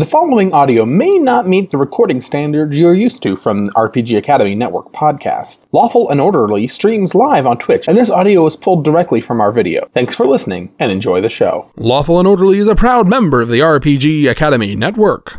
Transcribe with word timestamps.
The 0.00 0.06
following 0.06 0.50
audio 0.54 0.86
may 0.86 1.10
not 1.18 1.46
meet 1.46 1.70
the 1.70 1.76
recording 1.76 2.22
standards 2.22 2.78
you're 2.78 2.94
used 2.94 3.22
to 3.22 3.36
from 3.36 3.68
RPG 3.72 4.16
Academy 4.16 4.54
Network 4.54 4.90
podcast. 4.94 5.66
Lawful 5.72 6.08
and 6.08 6.22
Orderly 6.22 6.68
streams 6.68 7.14
live 7.14 7.44
on 7.44 7.58
Twitch, 7.58 7.86
and 7.86 7.98
this 7.98 8.08
audio 8.08 8.46
is 8.46 8.56
pulled 8.56 8.82
directly 8.82 9.20
from 9.20 9.42
our 9.42 9.52
video. 9.52 9.86
Thanks 9.92 10.14
for 10.14 10.26
listening, 10.26 10.72
and 10.78 10.90
enjoy 10.90 11.20
the 11.20 11.28
show. 11.28 11.70
Lawful 11.76 12.18
and 12.18 12.26
Orderly 12.26 12.56
is 12.56 12.66
a 12.66 12.74
proud 12.74 13.08
member 13.08 13.42
of 13.42 13.50
the 13.50 13.58
RPG 13.58 14.30
Academy 14.30 14.74
Network. 14.74 15.38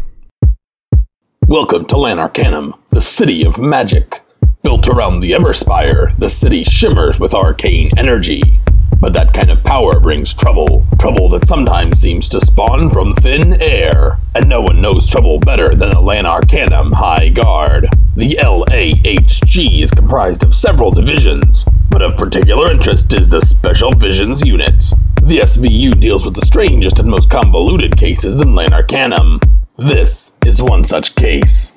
Welcome 1.47 1.85
to 1.85 1.95
Lanarcanum, 1.95 2.75
the 2.91 3.01
city 3.01 3.43
of 3.43 3.57
magic. 3.57 4.21
Built 4.61 4.87
around 4.87 5.21
the 5.21 5.31
Everspire, 5.31 6.15
the 6.19 6.29
city 6.29 6.63
shimmers 6.65 7.19
with 7.19 7.33
arcane 7.33 7.89
energy. 7.97 8.59
But 9.01 9.13
that 9.13 9.33
kind 9.33 9.49
of 9.49 9.63
power 9.63 9.99
brings 9.99 10.31
trouble. 10.31 10.85
Trouble 10.99 11.27
that 11.29 11.47
sometimes 11.47 11.99
seems 11.99 12.29
to 12.29 12.45
spawn 12.45 12.91
from 12.91 13.15
thin 13.15 13.59
air. 13.59 14.19
And 14.35 14.47
no 14.47 14.61
one 14.61 14.79
knows 14.79 15.09
trouble 15.09 15.39
better 15.39 15.73
than 15.73 15.89
the 15.89 15.99
Lanarcanum 15.99 16.91
High 16.91 17.29
Guard. 17.29 17.87
The 18.15 18.35
LAHG 18.35 19.81
is 19.81 19.89
comprised 19.89 20.43
of 20.43 20.53
several 20.53 20.91
divisions, 20.91 21.65
but 21.89 22.03
of 22.03 22.15
particular 22.15 22.71
interest 22.71 23.11
is 23.13 23.29
the 23.29 23.41
Special 23.41 23.91
Visions 23.91 24.45
Unit. 24.45 24.83
The 25.23 25.39
SVU 25.39 25.99
deals 25.99 26.23
with 26.23 26.35
the 26.35 26.45
strangest 26.45 26.99
and 26.99 27.09
most 27.09 27.31
convoluted 27.31 27.97
cases 27.97 28.39
in 28.39 28.49
Lanarcanum. 28.53 29.39
This 29.79 30.31
is 30.45 30.61
one 30.61 30.83
such 30.83 31.15
case. 31.15 31.73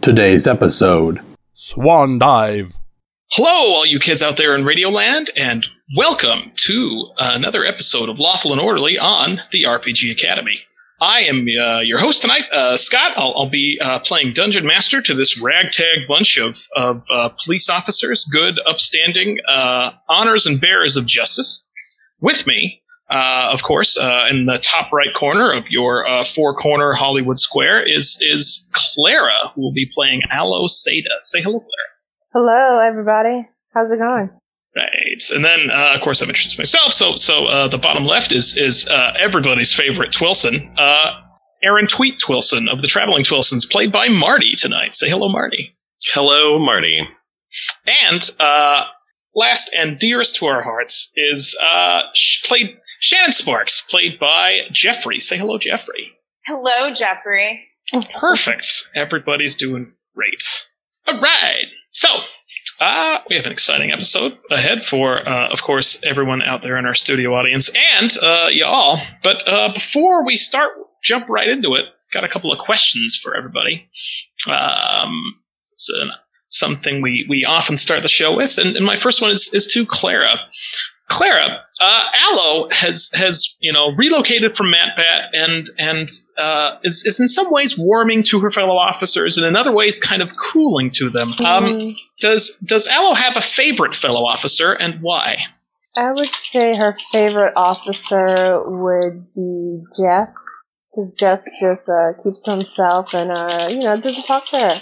Today's 0.00 0.46
episode 0.46 1.20
Swan 1.54 2.20
Dive. 2.20 2.78
Hello, 3.32 3.48
all 3.48 3.86
you 3.86 3.98
kids 3.98 4.22
out 4.22 4.36
there 4.36 4.54
in 4.54 4.62
Radioland, 4.62 5.28
and 5.34 5.66
welcome 5.92 6.50
to 6.56 7.06
another 7.18 7.66
episode 7.66 8.08
of 8.08 8.18
Lawful 8.18 8.52
and 8.52 8.60
Orderly 8.60 8.98
on 8.98 9.38
the 9.52 9.64
RPG 9.64 10.12
Academy. 10.12 10.60
I 11.00 11.24
am 11.24 11.44
uh, 11.60 11.80
your 11.80 11.98
host 11.98 12.22
tonight, 12.22 12.44
uh, 12.50 12.76
Scott. 12.78 13.12
I'll, 13.16 13.34
I'll 13.36 13.50
be 13.50 13.78
uh, 13.82 13.98
playing 13.98 14.32
Dungeon 14.32 14.66
Master 14.66 15.02
to 15.02 15.14
this 15.14 15.38
ragtag 15.38 16.08
bunch 16.08 16.38
of, 16.38 16.56
of 16.74 17.02
uh, 17.10 17.30
police 17.44 17.68
officers, 17.68 18.26
good, 18.32 18.58
upstanding, 18.66 19.38
uh, 19.46 19.90
honors 20.08 20.46
and 20.46 20.60
bearers 20.60 20.96
of 20.96 21.04
justice. 21.04 21.66
With 22.20 22.46
me, 22.46 22.80
uh, 23.10 23.50
of 23.52 23.62
course, 23.62 23.98
in 24.30 24.46
the 24.46 24.58
top 24.62 24.90
right 24.90 25.14
corner 25.18 25.52
of 25.52 25.68
your 25.68 26.06
four 26.34 26.54
corner 26.54 26.94
Hollywood 26.94 27.38
Square 27.38 27.84
is 27.94 28.18
is 28.32 28.64
Clara, 28.72 29.52
who 29.54 29.60
will 29.60 29.74
be 29.74 29.90
playing 29.94 30.22
Alo 30.32 30.66
Seda. 30.66 31.20
Say 31.20 31.42
hello, 31.42 31.60
Clara. 31.60 31.90
Hello, 32.32 32.78
everybody. 32.78 33.46
How's 33.74 33.92
it 33.92 33.98
going? 33.98 34.30
Right, 35.14 35.36
and 35.36 35.44
then 35.44 35.70
uh, 35.70 35.94
of 35.94 36.00
course 36.02 36.22
I've 36.22 36.28
introduced 36.28 36.58
myself. 36.58 36.92
So, 36.92 37.14
so 37.16 37.46
uh, 37.46 37.68
the 37.68 37.78
bottom 37.78 38.04
left 38.04 38.32
is 38.32 38.56
is 38.56 38.88
uh, 38.88 39.12
everybody's 39.20 39.72
favorite 39.72 40.12
Twillson, 40.12 40.74
uh, 40.78 41.20
Aaron 41.62 41.86
Tweet 41.86 42.14
Twillson 42.20 42.68
of 42.70 42.82
the 42.82 42.88
Traveling 42.88 43.24
Twillsons, 43.24 43.68
played 43.70 43.92
by 43.92 44.08
Marty 44.08 44.52
tonight. 44.56 44.94
Say 44.94 45.08
hello, 45.08 45.28
Marty. 45.28 45.76
Hello, 46.12 46.58
Marty. 46.58 47.00
And 47.86 48.30
uh, 48.40 48.84
last 49.34 49.70
and 49.72 49.98
dearest 49.98 50.36
to 50.36 50.46
our 50.46 50.62
hearts 50.62 51.10
is 51.16 51.56
uh, 51.62 52.02
played 52.44 52.76
Shannon 53.00 53.30
Sparx, 53.30 53.86
played 53.88 54.18
by 54.18 54.60
Jeffrey. 54.72 55.20
Say 55.20 55.38
hello, 55.38 55.58
Jeffrey. 55.58 56.10
Hello, 56.46 56.92
Jeffrey. 56.94 57.64
Perfect. 58.20 58.88
Everybody's 58.94 59.56
doing 59.56 59.92
great. 60.14 60.66
All 61.06 61.20
right. 61.20 61.66
So, 61.90 62.08
uh, 62.80 63.18
we 63.28 63.36
have 63.36 63.46
an 63.46 63.52
exciting 63.52 63.92
episode 63.92 64.32
ahead 64.50 64.84
for, 64.84 65.26
uh, 65.28 65.48
of 65.48 65.62
course, 65.62 66.00
everyone 66.04 66.42
out 66.42 66.62
there 66.62 66.76
in 66.76 66.86
our 66.86 66.94
studio 66.94 67.34
audience 67.34 67.70
and 67.98 68.16
uh, 68.18 68.48
y'all. 68.50 69.00
But 69.22 69.36
uh, 69.46 69.72
before 69.72 70.24
we 70.24 70.36
start, 70.36 70.72
jump 71.02 71.28
right 71.28 71.48
into 71.48 71.74
it. 71.74 71.84
Got 72.12 72.24
a 72.24 72.28
couple 72.28 72.52
of 72.52 72.58
questions 72.58 73.18
for 73.22 73.36
everybody. 73.36 73.88
Um, 74.48 75.34
it's 75.72 75.90
something 76.48 77.02
we, 77.02 77.26
we 77.28 77.44
often 77.44 77.76
start 77.76 78.02
the 78.02 78.08
show 78.08 78.36
with, 78.36 78.58
and, 78.58 78.76
and 78.76 78.86
my 78.86 78.96
first 78.96 79.20
one 79.20 79.30
is, 79.30 79.50
is 79.52 79.66
to 79.68 79.84
Clara. 79.86 80.36
Clara, 81.08 81.60
uh, 81.80 82.04
Alo 82.30 82.68
has 82.70 83.10
has 83.12 83.54
you 83.58 83.72
know 83.72 83.90
relocated 83.94 84.56
from 84.56 84.68
Matbat 84.68 85.28
and 85.34 85.68
and 85.76 86.08
uh, 86.38 86.78
is 86.82 87.04
is 87.04 87.20
in 87.20 87.28
some 87.28 87.50
ways 87.50 87.76
warming 87.76 88.22
to 88.24 88.40
her 88.40 88.50
fellow 88.50 88.74
officers, 88.76 89.36
and 89.36 89.46
in 89.46 89.54
other 89.54 89.70
ways 89.72 89.98
kind 90.00 90.22
of 90.22 90.34
cooling 90.36 90.90
to 90.94 91.10
them. 91.10 91.32
Um, 91.34 91.64
Mm, 91.64 91.94
does 92.20 92.56
does 92.64 92.88
Alo 92.88 93.14
have 93.14 93.36
a 93.36 93.40
favorite 93.40 93.94
fellow 93.94 94.24
officer, 94.24 94.72
and 94.72 95.00
why? 95.02 95.36
I 95.96 96.10
would 96.12 96.34
say 96.34 96.74
her 96.76 96.96
favorite 97.12 97.52
officer 97.56 98.60
would 98.66 99.32
be 99.34 99.82
Jeff, 99.96 100.28
because 100.90 101.16
Jeff 101.18 101.40
just 101.60 101.88
uh, 101.88 102.20
keeps 102.22 102.44
to 102.44 102.52
himself 102.52 103.06
and 103.12 103.30
uh, 103.30 103.68
you 103.70 103.80
know 103.84 103.96
doesn't 104.00 104.24
talk 104.24 104.46
to 104.48 104.58
her. 104.58 104.80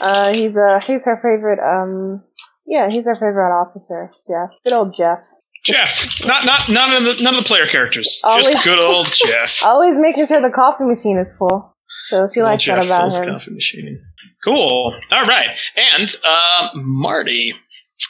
Uh, 0.00 0.32
he's 0.32 0.58
uh, 0.58 0.80
he's 0.86 1.04
her 1.06 1.16
favorite. 1.16 1.58
Um, 1.60 2.22
yeah, 2.66 2.88
he's 2.90 3.06
her 3.06 3.14
favorite 3.14 3.52
officer, 3.60 4.10
Jeff. 4.26 4.50
Good 4.64 4.72
old 4.72 4.94
Jeff. 4.94 5.18
Jeff, 5.64 6.04
not 6.24 6.44
not 6.44 6.68
none 6.68 6.92
of 6.94 7.04
the 7.04 7.22
none 7.22 7.34
of 7.36 7.44
the 7.44 7.48
player 7.48 7.68
characters, 7.70 8.20
Always- 8.24 8.46
just 8.48 8.64
good 8.64 8.80
old 8.82 9.06
Jeff. 9.26 9.62
Always 9.64 9.98
making 9.98 10.26
sure 10.26 10.40
the 10.42 10.50
coffee 10.54 10.84
machine 10.84 11.18
is 11.18 11.34
full. 11.36 11.74
So 12.06 12.26
she 12.32 12.42
likes 12.42 12.66
that 12.66 12.84
about 12.84 13.12
him. 13.14 13.32
coffee 13.32 13.52
machine. 13.52 13.98
Cool. 14.44 14.94
All 15.10 15.26
right, 15.26 15.58
and 15.76 16.14
uh, 16.24 16.68
Marty, 16.74 17.52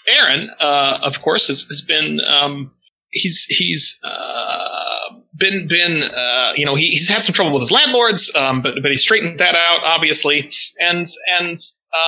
Aaron, 0.08 0.50
uh, 0.60 0.98
of 1.02 1.20
course, 1.22 1.48
has, 1.48 1.64
has 1.64 1.82
been 1.82 2.20
um, 2.26 2.72
he's 3.12 3.44
he's 3.48 4.00
uh, 4.02 5.14
been 5.36 5.68
been 5.68 6.02
uh, 6.02 6.52
you 6.56 6.66
know 6.66 6.74
he, 6.74 6.88
he's 6.88 7.08
had 7.08 7.22
some 7.22 7.34
trouble 7.34 7.52
with 7.52 7.62
his 7.62 7.70
landlords, 7.70 8.32
um, 8.34 8.62
but 8.62 8.74
but 8.82 8.90
he 8.90 8.96
straightened 8.96 9.38
that 9.38 9.54
out 9.54 9.80
obviously, 9.84 10.50
and 10.78 11.06
and 11.38 11.56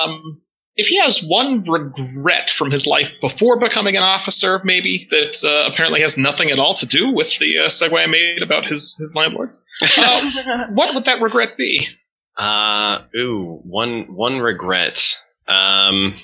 um, 0.03 0.41
if 0.75 0.87
he 0.87 0.99
has 0.99 1.23
one 1.23 1.63
regret 1.69 2.49
from 2.49 2.69
his 2.69 2.85
life 2.85 3.07
before 3.21 3.59
becoming 3.59 3.95
an 3.95 4.03
officer, 4.03 4.59
maybe 4.65 5.07
that 5.09 5.41
uh, 5.45 5.71
apparently 5.71 6.01
has 6.01 6.17
nothing 6.17 6.49
at 6.51 6.59
all 6.59 6.73
to 6.73 6.85
do 6.85 7.11
with 7.13 7.39
the 7.39 7.59
uh, 7.59 7.67
segue 7.67 7.97
I 7.97 8.07
made 8.07 8.41
about 8.43 8.65
his 8.65 8.95
his 8.99 9.13
landlords, 9.15 9.63
uh, 9.97 10.31
what 10.73 10.93
would 10.93 11.05
that 11.05 11.21
regret 11.21 11.57
be? 11.57 11.87
Uh, 12.37 12.99
ooh, 13.17 13.61
one 13.63 14.13
one 14.13 14.39
regret. 14.39 15.01
Um, 15.47 16.19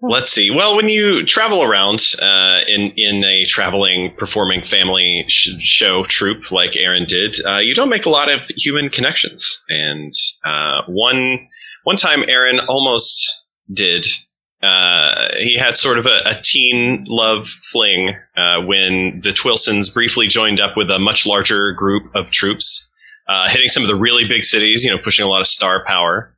let's 0.00 0.30
see. 0.30 0.50
Well, 0.50 0.76
when 0.76 0.88
you 0.88 1.24
travel 1.26 1.62
around 1.62 2.00
uh, 2.20 2.60
in 2.68 2.92
in 2.96 3.24
a 3.24 3.44
traveling 3.46 4.14
performing 4.16 4.62
family 4.62 5.24
sh- 5.28 5.50
show 5.60 6.04
troupe 6.04 6.50
like 6.52 6.76
Aaron 6.76 7.04
did, 7.04 7.36
uh, 7.44 7.58
you 7.58 7.74
don't 7.74 7.88
make 7.88 8.06
a 8.06 8.10
lot 8.10 8.28
of 8.28 8.40
human 8.56 8.88
connections. 8.88 9.62
And 9.68 10.12
uh, 10.44 10.82
one 10.88 11.48
one 11.84 11.96
time, 11.96 12.22
Aaron 12.28 12.60
almost 12.60 13.42
did. 13.72 14.06
Uh, 14.62 15.34
he 15.38 15.56
had 15.58 15.76
sort 15.76 15.98
of 15.98 16.06
a, 16.06 16.30
a 16.30 16.40
teen 16.42 17.04
love 17.08 17.46
fling 17.70 18.16
uh, 18.36 18.64
when 18.64 19.20
the 19.22 19.32
Twillsons 19.32 19.92
briefly 19.92 20.28
joined 20.28 20.60
up 20.60 20.76
with 20.76 20.90
a 20.90 20.98
much 20.98 21.26
larger 21.26 21.72
group 21.72 22.04
of 22.14 22.30
troops 22.30 22.88
uh, 23.28 23.48
hitting 23.48 23.68
some 23.68 23.82
of 23.82 23.88
the 23.88 23.96
really 23.96 24.24
big 24.28 24.44
cities, 24.44 24.84
you 24.84 24.90
know, 24.90 24.98
pushing 25.02 25.24
a 25.24 25.28
lot 25.28 25.40
of 25.40 25.46
star 25.46 25.84
power. 25.84 26.32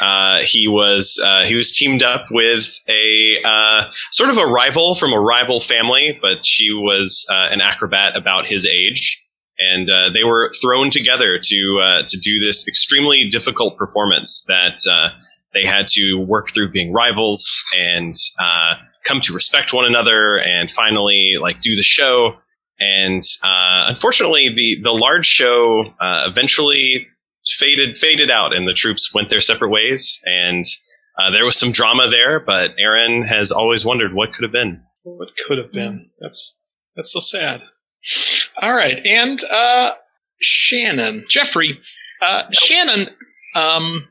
Uh, 0.00 0.38
he 0.44 0.66
was 0.66 1.22
uh, 1.24 1.46
he 1.46 1.54
was 1.54 1.72
teamed 1.72 2.02
up 2.02 2.26
with 2.30 2.74
a 2.88 3.46
uh, 3.46 3.90
sort 4.10 4.30
of 4.30 4.38
a 4.38 4.46
rival 4.46 4.94
from 4.94 5.12
a 5.12 5.20
rival 5.20 5.60
family, 5.60 6.18
but 6.22 6.44
she 6.44 6.70
was 6.70 7.26
uh, 7.30 7.52
an 7.52 7.60
acrobat 7.60 8.16
about 8.16 8.46
his 8.46 8.66
age, 8.66 9.22
and 9.58 9.90
uh, 9.90 10.08
they 10.14 10.24
were 10.24 10.50
thrown 10.62 10.90
together 10.90 11.38
to 11.42 11.80
uh, 11.82 12.02
to 12.06 12.18
do 12.18 12.38
this 12.38 12.66
extremely 12.66 13.26
difficult 13.30 13.76
performance 13.76 14.44
that 14.48 14.80
uh, 14.90 15.14
they 15.52 15.66
had 15.66 15.86
to 15.88 16.14
work 16.16 16.48
through 16.54 16.70
being 16.70 16.92
rivals 16.92 17.62
and 17.76 18.14
uh, 18.38 18.74
come 19.06 19.20
to 19.22 19.34
respect 19.34 19.74
one 19.74 19.84
another, 19.84 20.36
and 20.36 20.70
finally 20.70 21.34
like 21.40 21.60
do 21.60 21.74
the 21.74 21.82
show. 21.82 22.36
And 22.80 23.22
uh, 23.42 23.88
unfortunately, 23.88 24.50
the 24.54 24.82
the 24.82 24.92
large 24.92 25.26
show 25.26 25.84
uh, 26.00 26.28
eventually 26.30 27.06
faded 27.58 27.98
faded 27.98 28.30
out, 28.30 28.52
and 28.54 28.68
the 28.68 28.74
troops 28.74 29.12
went 29.14 29.30
their 29.30 29.40
separate 29.40 29.70
ways. 29.70 30.20
And 30.24 30.64
uh, 31.18 31.30
there 31.32 31.44
was 31.44 31.56
some 31.58 31.72
drama 31.72 32.08
there, 32.10 32.38
but 32.38 32.70
Aaron 32.78 33.22
has 33.22 33.50
always 33.50 33.84
wondered 33.84 34.14
what 34.14 34.32
could 34.32 34.44
have 34.44 34.52
been. 34.52 34.82
What 35.02 35.28
could 35.46 35.58
have 35.58 35.72
been? 35.72 36.10
That's 36.20 36.58
that's 36.94 37.12
so 37.12 37.20
sad. 37.20 37.62
All 38.60 38.74
right, 38.74 39.04
and 39.04 39.42
uh, 39.44 39.92
Shannon, 40.40 41.26
Jeffrey, 41.28 41.78
uh, 42.22 42.42
Shannon, 42.52 43.08
um, 43.54 44.08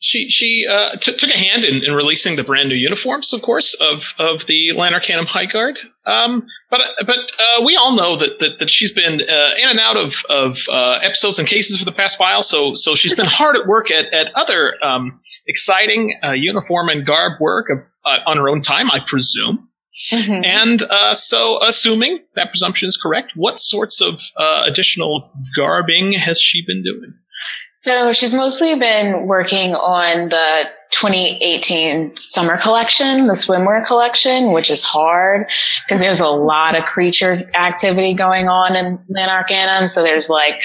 she 0.00 0.28
she 0.30 0.64
uh, 0.68 0.96
t- 0.96 1.14
took 1.16 1.30
a 1.30 1.36
hand 1.38 1.64
in, 1.64 1.84
in 1.84 1.92
releasing 1.92 2.36
the 2.36 2.42
brand 2.44 2.68
new 2.70 2.74
uniforms, 2.74 3.32
of 3.32 3.42
course, 3.42 3.74
of 3.74 4.02
of 4.18 4.46
the 4.46 4.72
Lanarcanum 4.74 5.26
High 5.26 5.46
Guard. 5.46 5.78
Um, 6.06 6.46
but 6.70 6.80
but 7.06 7.18
uh, 7.18 7.62
we 7.64 7.76
all 7.76 7.94
know 7.94 8.18
that 8.18 8.38
that, 8.40 8.58
that 8.60 8.70
she's 8.70 8.92
been 8.92 9.20
uh, 9.20 9.50
in 9.62 9.68
and 9.68 9.78
out 9.78 9.96
of 9.98 10.14
of 10.30 10.56
uh, 10.70 10.98
episodes 11.02 11.38
and 11.38 11.46
cases 11.46 11.78
for 11.78 11.84
the 11.84 11.92
past 11.92 12.18
while. 12.18 12.42
So 12.42 12.72
so 12.74 12.94
she's 12.94 13.14
been 13.14 13.26
hard 13.26 13.56
at 13.56 13.66
work 13.66 13.90
at 13.90 14.06
at 14.12 14.32
other 14.34 14.74
um, 14.82 15.20
exciting 15.46 16.18
uh, 16.24 16.32
uniform 16.32 16.88
and 16.88 17.06
garb 17.06 17.40
work 17.40 17.66
of, 17.70 17.78
uh, 18.04 18.18
on 18.26 18.38
her 18.38 18.48
own 18.48 18.62
time, 18.62 18.90
I 18.90 19.00
presume. 19.06 19.68
Mhm. 20.12 20.46
And 20.46 20.82
uh, 20.82 21.14
so, 21.14 21.58
assuming 21.62 22.20
that 22.36 22.50
presumption 22.50 22.88
is 22.88 22.96
correct, 23.02 23.32
what 23.34 23.58
sorts 23.58 24.00
of 24.00 24.20
uh, 24.36 24.62
additional 24.64 25.30
garbing 25.56 26.12
has 26.12 26.40
she 26.40 26.62
been 26.64 26.82
doing? 26.82 27.12
So 27.82 28.12
she's 28.12 28.34
mostly 28.34 28.78
been 28.78 29.26
working 29.26 29.74
on 29.74 30.28
the 30.28 30.64
2018 30.92 32.16
summer 32.16 32.60
collection, 32.60 33.26
the 33.26 33.32
swimwear 33.32 33.86
collection, 33.86 34.52
which 34.52 34.70
is 34.70 34.84
hard 34.84 35.46
because 35.86 36.00
there's 36.00 36.20
a 36.20 36.28
lot 36.28 36.76
of 36.76 36.84
creature 36.84 37.42
activity 37.54 38.14
going 38.14 38.48
on 38.48 38.76
in 38.76 38.98
Lanarcanum. 39.08 39.88
So 39.88 40.02
there's 40.02 40.28
like 40.28 40.60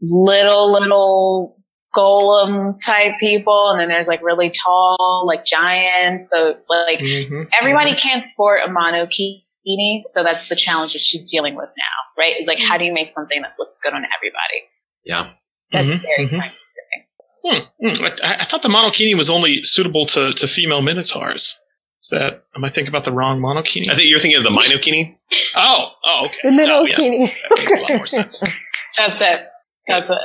little, 0.00 0.72
little 0.72 1.56
golem 1.96 2.78
type 2.84 3.14
people, 3.18 3.70
and 3.70 3.80
then 3.80 3.88
there's 3.88 4.06
like 4.06 4.22
really 4.22 4.52
tall, 4.64 5.24
like 5.26 5.44
giants. 5.46 6.28
So 6.32 6.56
like 6.68 7.00
Mm-hmm. 7.00 7.42
everybody 7.60 7.96
can't 7.96 8.28
sport 8.30 8.60
a 8.64 8.68
monokini, 8.70 10.02
so 10.12 10.22
that's 10.22 10.48
the 10.48 10.56
challenge 10.56 10.92
that 10.92 11.00
she's 11.00 11.28
dealing 11.30 11.56
with 11.56 11.70
now, 11.76 12.22
right? 12.22 12.34
Is 12.40 12.46
like 12.46 12.58
how 12.58 12.78
do 12.78 12.84
you 12.84 12.92
make 12.92 13.10
something 13.10 13.40
that 13.42 13.52
looks 13.58 13.80
good 13.82 13.92
on 13.94 14.02
everybody? 14.16 14.62
Yeah. 15.04 15.32
That's 15.72 15.86
Mhm, 15.86 16.02
very 16.02 16.28
mhm. 16.28 16.40
time 16.40 16.52
Hmm, 17.44 17.60
hmm. 17.80 18.04
I, 18.24 18.42
I 18.42 18.46
thought 18.50 18.62
the 18.62 18.68
monokini 18.68 19.16
was 19.16 19.30
only 19.30 19.60
suitable 19.62 20.06
to, 20.06 20.32
to 20.32 20.48
female 20.48 20.82
minotaurs. 20.82 21.56
Is 22.02 22.08
that 22.10 22.42
am 22.56 22.64
I 22.64 22.70
thinking 22.70 22.88
about 22.88 23.04
the 23.04 23.12
wrong 23.12 23.40
monokini? 23.40 23.88
I 23.88 23.94
think 23.94 24.08
you're 24.08 24.18
thinking 24.18 24.38
of 24.38 24.44
the 24.44 24.50
Minokini. 24.50 25.16
oh, 25.56 25.92
oh, 26.04 26.26
okay. 26.26 26.34
The 26.42 26.50
middle 26.50 26.80
Oh, 26.80 26.86
yes. 26.86 26.98
bikini. 26.98 27.32
That 27.48 27.58
makes 27.58 27.72
a 27.72 27.80
lot 27.80 27.90
more 27.96 28.06
sense. 28.06 28.40
That's 28.98 29.14
it. 29.20 29.40
That's 29.88 30.06
it. 30.10 30.18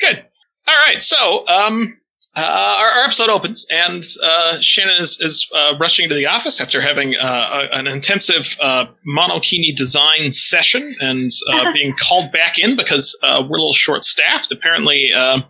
Good. 0.00 0.24
All 0.66 0.74
right. 0.86 1.00
So, 1.02 1.46
um, 1.46 1.98
uh, 2.34 2.40
our, 2.40 2.90
our 2.90 3.04
episode 3.04 3.28
opens, 3.28 3.66
and 3.68 4.02
uh, 4.24 4.56
Shannon 4.62 4.96
is, 5.00 5.18
is 5.20 5.46
uh, 5.54 5.76
rushing 5.78 6.08
to 6.08 6.14
the 6.14 6.26
office 6.26 6.60
after 6.62 6.80
having 6.80 7.14
uh, 7.14 7.26
a, 7.26 7.78
an 7.78 7.86
intensive 7.86 8.46
uh, 8.62 8.86
monokini 9.06 9.76
design 9.76 10.30
session 10.30 10.96
and 11.00 11.28
uh, 11.52 11.72
being 11.74 11.94
called 12.00 12.32
back 12.32 12.54
in 12.56 12.74
because 12.76 13.18
uh, 13.22 13.42
we're 13.42 13.56
a 13.56 13.60
little 13.60 13.74
short 13.74 14.02
staffed. 14.02 14.50
Apparently, 14.50 15.10
uh, 15.14 15.40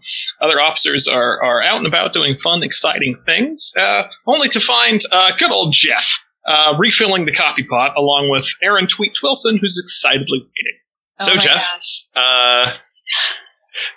other 0.41 0.61
officers 0.61 1.07
are, 1.07 1.41
are 1.43 1.63
out 1.63 1.79
and 1.79 1.87
about 1.87 2.13
doing 2.13 2.37
fun, 2.43 2.65
exciting 2.65 3.17
things, 3.25 3.73
uh, 3.79 4.03
only 4.27 4.49
to 4.49 4.59
find 4.59 5.01
uh, 5.13 5.31
good 5.39 5.53
old 5.53 5.73
Jeff 5.73 6.11
uh, 6.47 6.75
refilling 6.79 7.27
the 7.27 7.33
coffee 7.33 7.65
pot 7.65 7.93
along 7.97 8.29
with 8.29 8.45
Aaron 8.61 8.89
Tweet 8.89 9.13
Wilson, 9.23 9.59
who's 9.61 9.81
excitedly 9.81 10.41
waiting. 10.41 10.79
Oh 11.21 11.27
So, 11.27 11.35
my 11.37 11.41
Jeff, 11.41 11.63
gosh. 11.63 12.03
Uh, 12.17 12.73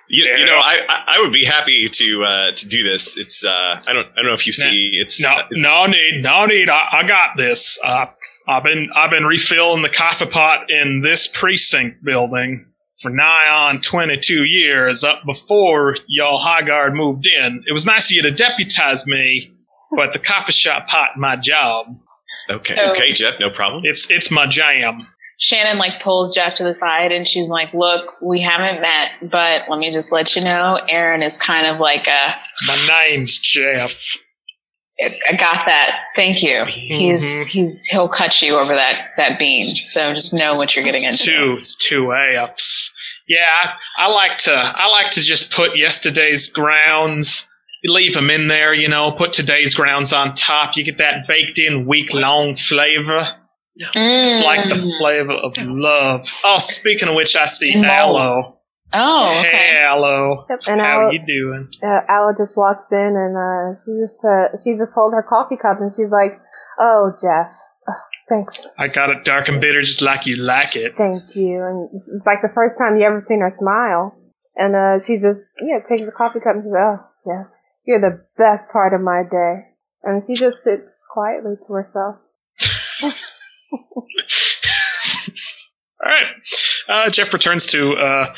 you, 0.09 0.25
you 0.37 0.45
know, 0.45 0.57
I, 0.57 0.75
I 0.87 1.03
I 1.15 1.19
would 1.19 1.33
be 1.33 1.45
happy 1.45 1.89
to 1.91 2.23
uh, 2.23 2.55
to 2.55 2.67
do 2.67 2.83
this. 2.89 3.17
It's 3.17 3.43
uh, 3.45 3.49
I 3.49 3.93
don't 3.93 4.07
I 4.13 4.15
don't 4.17 4.25
know 4.27 4.33
if 4.33 4.45
you 4.47 4.53
Nah. 4.57 4.63
see 4.65 4.89
it's 4.93 5.21
No, 5.21 5.29
it's- 5.31 5.49
no 5.51 5.85
need, 5.87 6.21
no 6.21 6.45
need. 6.45 6.69
I, 6.69 6.99
I 7.03 7.07
got 7.07 7.37
this. 7.37 7.79
Uh, 7.83 8.05
I've 8.47 8.63
been 8.63 8.89
I've 8.95 9.09
been 9.09 9.25
refilling 9.25 9.81
the 9.81 9.89
coffee 9.89 10.27
pot 10.27 10.69
in 10.69 11.01
this 11.01 11.27
precinct 11.27 12.03
building 12.03 12.65
for 13.01 13.09
nigh 13.11 13.49
on 13.49 13.81
22 13.81 14.45
years, 14.45 15.03
up 15.03 15.21
before 15.25 15.97
y'all 16.07 16.39
High 16.41 16.61
Guard 16.65 16.93
moved 16.93 17.25
in. 17.27 17.63
It 17.67 17.73
was 17.73 17.85
nice 17.85 18.07
of 18.09 18.11
you 18.15 18.21
to 18.23 18.31
deputize 18.31 19.05
me, 19.05 19.51
but 19.95 20.13
the 20.13 20.19
coffee 20.19 20.53
shop 20.53 20.87
pot 20.87 21.09
my 21.17 21.35
job. 21.35 21.87
okay 22.49 22.75
So- 22.75 22.91
okay 22.91 23.11
Jeff 23.13 23.33
no 23.39 23.49
problem. 23.49 23.81
It's 23.85 24.09
it's 24.09 24.31
my 24.31 24.45
jam. 24.47 25.07
Shannon 25.39 25.77
like 25.77 26.01
pulls 26.03 26.33
Jeff 26.35 26.55
to 26.55 26.63
the 26.63 26.73
side 26.73 27.11
and 27.11 27.27
she's 27.27 27.49
like, 27.49 27.73
"Look, 27.73 28.21
we 28.21 28.41
haven't 28.41 28.81
met, 28.81 29.11
but 29.31 29.63
let 29.69 29.77
me 29.79 29.91
just 29.91 30.11
let 30.11 30.35
you 30.35 30.43
know, 30.43 30.79
Aaron 30.89 31.21
is 31.23 31.37
kind 31.37 31.67
of 31.67 31.79
like 31.79 32.07
a. 32.07 32.35
My 32.67 32.87
name's 33.09 33.37
Jeff. 33.39 33.91
I 34.97 35.35
got 35.37 35.65
that. 35.65 35.99
Thank 36.15 36.41
you. 36.41 36.63
He's 36.69 37.21
Mhm. 37.21 37.47
he's 37.47 37.85
he'll 37.87 38.07
cut 38.07 38.41
you 38.41 38.55
over 38.55 38.73
that 38.75 39.09
that 39.17 39.37
beam. 39.37 39.61
So 39.61 40.13
just 40.13 40.33
know 40.33 40.51
what 40.51 40.73
you're 40.73 40.83
getting 40.83 41.03
into. 41.03 41.25
two, 41.25 41.57
it's 41.59 41.75
two 41.75 42.13
apps. 42.15 42.91
Yeah, 43.27 43.39
I, 43.97 44.05
I 44.05 44.07
like 44.07 44.37
to 44.39 44.53
I 44.53 44.85
like 44.87 45.11
to 45.13 45.21
just 45.21 45.51
put 45.51 45.71
yesterday's 45.77 46.47
grounds, 46.49 47.45
leave 47.83 48.13
them 48.13 48.29
in 48.29 48.47
there, 48.47 48.73
you 48.73 48.87
know, 48.87 49.11
put 49.11 49.33
today's 49.33 49.73
grounds 49.75 50.13
on 50.13 50.33
top. 50.35 50.77
You 50.77 50.85
get 50.85 50.99
that 50.99 51.27
baked 51.27 51.59
in 51.59 51.85
week 51.87 52.13
long 52.13 52.55
flavor. 52.55 53.35
It's 53.77 54.43
like 54.43 54.59
Mm. 54.61 54.69
the 54.69 54.97
flavor 54.99 55.33
of 55.33 55.53
love. 55.57 56.21
Oh, 56.43 56.57
speaking 56.59 57.09
of 57.09 57.15
which, 57.15 57.35
I 57.35 57.45
see 57.45 57.73
And 57.73 57.81
mold. 57.83 57.91
Alo. 58.21 58.57
Oh, 58.93 59.39
okay. 59.39 59.49
Hey, 59.51 59.83
Alo. 59.85 60.45
Yep, 60.49 60.59
and 60.67 60.79
How 60.81 61.01
Alo, 61.01 61.11
you 61.11 61.19
doing? 61.25 61.69
uh, 61.83 62.01
Alo 62.07 62.33
just 62.37 62.55
walks 62.55 62.91
in 62.93 63.15
and 63.17 63.35
uh, 63.35 63.75
she 63.75 63.91
just 63.99 64.23
uh, 64.23 64.55
she 64.55 64.71
just 64.77 64.95
holds 64.95 65.13
her 65.13 65.23
coffee 65.23 65.57
cup 65.57 65.81
and 65.81 65.91
she's 65.91 66.11
like, 66.13 66.39
"Oh, 66.79 67.11
Jeff, 67.19 67.47
oh, 67.89 67.93
thanks, 68.29 68.65
I 68.77 68.87
got 68.87 69.09
it 69.09 69.25
dark 69.25 69.49
and 69.49 69.59
bitter 69.59 69.81
just 69.81 70.01
like 70.01 70.25
you 70.25 70.37
like 70.37 70.77
it. 70.77 70.93
thank 70.97 71.35
you." 71.35 71.61
And 71.65 71.89
it's, 71.91 72.13
it's 72.15 72.25
like 72.25 72.41
the 72.41 72.53
first 72.55 72.77
time 72.79 72.95
you 72.95 73.03
ever 73.03 73.19
seen 73.19 73.41
her 73.41 73.49
smile. 73.49 74.15
And 74.55 74.73
uh, 74.73 74.99
she 75.03 75.15
just 75.17 75.55
yeah 75.61 75.79
takes 75.83 76.05
the 76.05 76.13
coffee 76.15 76.39
cup 76.39 76.53
and 76.55 76.63
she's 76.63 76.71
like, 76.71 76.81
"Oh, 76.81 76.99
Jeff, 77.25 77.47
you're 77.85 77.99
the 77.99 78.23
best 78.37 78.71
part 78.71 78.93
of 78.93 79.01
my 79.01 79.23
day." 79.29 79.67
And 80.03 80.23
she 80.23 80.35
just 80.35 80.63
sits 80.63 81.05
quietly 81.11 81.55
to 81.67 81.73
herself. 81.73 82.15
All 86.03 86.11
right. 86.11 86.27
Uh, 87.07 87.09
Jeff 87.11 87.33
returns 87.33 87.65
to 87.67 87.93
uh, 87.93 88.33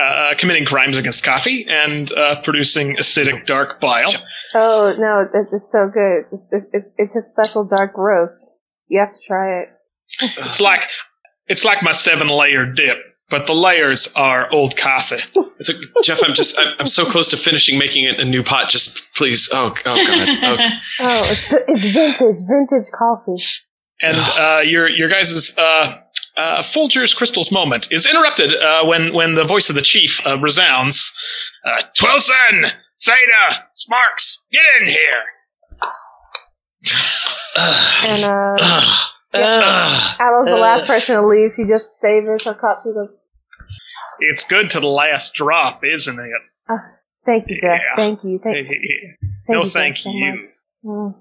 uh, 0.00 0.34
committing 0.38 0.64
crimes 0.64 0.96
against 0.98 1.24
coffee 1.24 1.66
and 1.68 2.10
uh, 2.12 2.40
producing 2.42 2.96
acidic 2.96 3.46
dark 3.46 3.80
bile. 3.80 4.12
Oh 4.54 4.94
no, 4.98 5.26
it, 5.32 5.48
it's 5.52 5.72
so 5.72 5.90
good. 5.92 6.24
It's, 6.32 6.48
it's 6.50 6.70
it's 6.72 6.94
it's 6.98 7.14
his 7.14 7.30
special 7.30 7.64
dark 7.64 7.92
roast. 7.96 8.54
You 8.88 9.00
have 9.00 9.12
to 9.12 9.18
try 9.26 9.60
it. 9.62 9.68
It's 10.46 10.60
like 10.60 10.80
it's 11.46 11.64
like 11.64 11.78
my 11.82 11.92
seven 11.92 12.28
layer 12.28 12.66
dip, 12.66 12.98
but 13.30 13.46
the 13.46 13.54
layers 13.54 14.08
are 14.14 14.50
old 14.52 14.76
coffee. 14.76 15.22
It's 15.58 15.68
like, 15.68 15.78
Jeff, 16.04 16.18
I'm 16.22 16.34
just 16.34 16.58
I'm, 16.58 16.74
I'm 16.80 16.86
so 16.86 17.06
close 17.06 17.28
to 17.30 17.36
finishing 17.36 17.78
making 17.78 18.04
it 18.04 18.20
a 18.20 18.24
new 18.24 18.42
pot. 18.42 18.68
Just 18.68 19.02
please, 19.14 19.48
oh 19.52 19.72
oh 19.84 19.96
god, 20.06 20.28
oh, 20.42 20.56
Oh, 21.00 21.22
it's 21.30 21.52
it's 21.52 21.86
vintage, 21.86 22.42
vintage 22.48 22.90
coffee. 22.96 23.42
And 24.02 24.16
uh, 24.18 24.60
your 24.64 24.88
your 24.88 25.08
guys' 25.08 25.56
uh, 25.56 25.62
uh, 26.36 26.62
Folger's 26.74 27.14
crystals 27.14 27.52
moment 27.52 27.88
is 27.92 28.04
interrupted 28.06 28.52
uh, 28.54 28.84
when 28.84 29.14
when 29.14 29.34
the 29.36 29.44
voice 29.44 29.68
of 29.70 29.76
the 29.76 29.82
chief 29.82 30.20
uh, 30.26 30.38
resounds. 30.38 31.14
Uh, 31.64 31.82
Twillson, 31.98 32.72
Seda, 32.98 33.62
Sparx, 33.74 34.38
get 34.50 34.82
in 34.82 34.88
here. 34.88 35.22
And 37.56 38.24
uh, 38.24 38.56
yeah, 39.34 39.60
Ugh. 39.62 40.16
Alo's 40.20 40.46
the 40.46 40.56
Uh. 40.56 40.58
last 40.58 40.86
person 40.86 41.16
to 41.16 41.26
leave. 41.26 41.52
She 41.54 41.64
just 41.64 42.00
savors 42.00 42.44
her 42.44 42.54
cup. 42.54 42.80
She 42.82 42.92
goes, 42.92 43.16
It's 44.18 44.44
good 44.44 44.70
to 44.70 44.80
the 44.80 44.86
last 44.88 45.34
drop, 45.34 45.82
isn't 45.84 46.18
it? 46.18 46.78
"Thank 47.24 47.44
you, 47.48 47.60
Jeff. 47.60 47.78
Yeah. 47.78 47.94
Thank 47.96 48.24
you. 48.24 48.40
Thank, 48.42 48.66
thank 48.66 48.70
no, 49.48 49.60
you, 49.60 49.64
Jeff, 49.66 49.72
thank 49.74 49.96
so 49.98 50.10
you. 50.10 51.14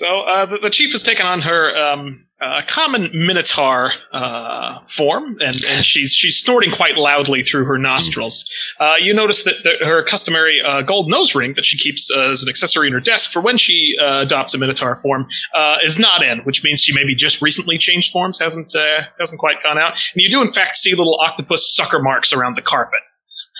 Much." 0.00 0.08
Mm. 0.08 0.10
So 0.10 0.20
uh, 0.20 0.46
the, 0.46 0.58
the 0.62 0.70
chief 0.70 0.92
has 0.92 1.02
taken 1.02 1.26
on 1.26 1.40
her 1.42 1.76
um, 1.76 2.26
uh, 2.40 2.62
common 2.68 3.10
minotaur 3.14 3.92
uh, 4.12 4.80
form, 4.96 5.38
and, 5.40 5.56
and 5.64 5.86
she's 5.86 6.12
she's 6.12 6.38
snorting 6.38 6.72
quite 6.72 6.96
loudly 6.96 7.42
through 7.42 7.64
her 7.64 7.78
nostrils. 7.78 8.44
Uh, 8.80 8.94
you 9.00 9.14
notice 9.14 9.44
that, 9.44 9.54
her 9.80 10.04
customary 10.04 10.58
uh, 10.66 10.82
gold 10.82 11.08
nose 11.08 11.34
ring 11.34 11.54
that 11.56 11.64
she 11.64 11.78
keeps 11.78 12.10
uh, 12.14 12.30
as 12.30 12.42
an 12.42 12.48
accessory 12.48 12.88
in 12.88 12.92
her 12.92 13.00
desk 13.00 13.30
for 13.30 13.40
when 13.40 13.56
she 13.56 13.94
uh, 14.00 14.22
adopts 14.22 14.54
a 14.54 14.58
minotaur 14.58 14.96
form 14.96 15.26
uh, 15.54 15.76
is 15.84 15.98
not 15.98 16.22
in, 16.22 16.40
which 16.44 16.62
means 16.64 16.82
she 16.82 16.92
maybe 16.94 17.14
just 17.14 17.40
recently 17.40 17.78
changed 17.78 18.12
forms, 18.12 18.38
hasn't 18.40 18.74
uh, 18.74 19.04
hasn't 19.18 19.38
quite 19.38 19.62
gone 19.62 19.78
out. 19.78 19.92
And 19.92 20.16
you 20.16 20.30
do 20.30 20.42
in 20.42 20.52
fact 20.52 20.76
see 20.76 20.90
little 20.90 21.18
octopus 21.24 21.74
sucker 21.74 22.00
marks 22.00 22.32
around 22.32 22.56
the 22.56 22.62
carpet. 22.62 23.00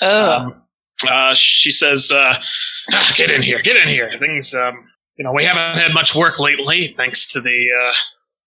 Oh. 0.03 0.33
Um, 0.33 0.63
uh, 1.09 1.33
she 1.35 1.71
says, 1.71 2.13
uh, 2.13 2.35
"Ah, 2.93 3.15
"Get 3.17 3.31
in 3.31 3.43
here, 3.43 3.63
get 3.63 3.77
in 3.77 3.89
here. 3.89 4.11
Things, 4.19 4.55
um, 4.55 4.89
you 5.17 5.25
know, 5.25 5.33
we 5.33 5.45
haven't 5.45 5.81
had 5.81 5.93
much 5.93 6.15
work 6.15 6.39
lately, 6.41 6.93
thanks 6.97 7.27
to 7.29 7.41
the 7.41 7.49
uh, 7.49 7.93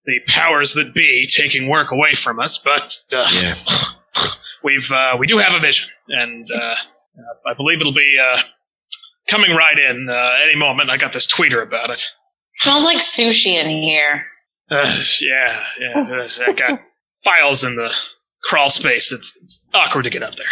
the 0.06 0.20
powers 0.28 0.74
that 0.74 0.94
be 0.94 1.28
taking 1.36 1.70
work 1.70 1.92
away 1.92 2.14
from 2.14 2.40
us. 2.40 2.60
But 2.64 2.94
uh, 3.14 3.28
Yeah. 3.32 3.56
we've 4.64 4.90
uh, 4.92 5.18
we 5.20 5.28
do 5.28 5.38
have 5.38 5.54
a 5.54 5.60
vision, 5.60 5.90
and 6.10 6.48
uh, 6.52 6.58
uh, 6.58 6.76
I 7.52 7.54
believe 7.56 7.80
it'll 7.80 7.94
be 7.94 8.16
uh, 8.22 8.42
coming 9.30 9.52
right 9.52 9.78
in 9.90 10.08
uh, 10.10 10.30
any 10.44 10.58
moment. 10.58 10.90
I 10.90 10.98
got 10.98 11.14
this 11.14 11.28
tweeter 11.28 11.62
about 11.66 11.90
it. 11.90 12.02
Smells 12.56 12.84
like 12.84 12.98
sushi 12.98 13.54
in 13.62 13.82
here. 13.82 14.26
Uh, 14.70 14.96
yeah, 15.22 15.64
yeah. 15.80 16.28
I 16.48 16.52
got 16.54 16.80
files 17.24 17.64
in 17.64 17.76
the 17.76 17.90
crawl 18.44 18.70
space. 18.70 19.12
It's, 19.12 19.38
it's 19.42 19.64
awkward 19.74 20.04
to 20.04 20.10
get 20.10 20.24
up 20.24 20.34
there." 20.36 20.48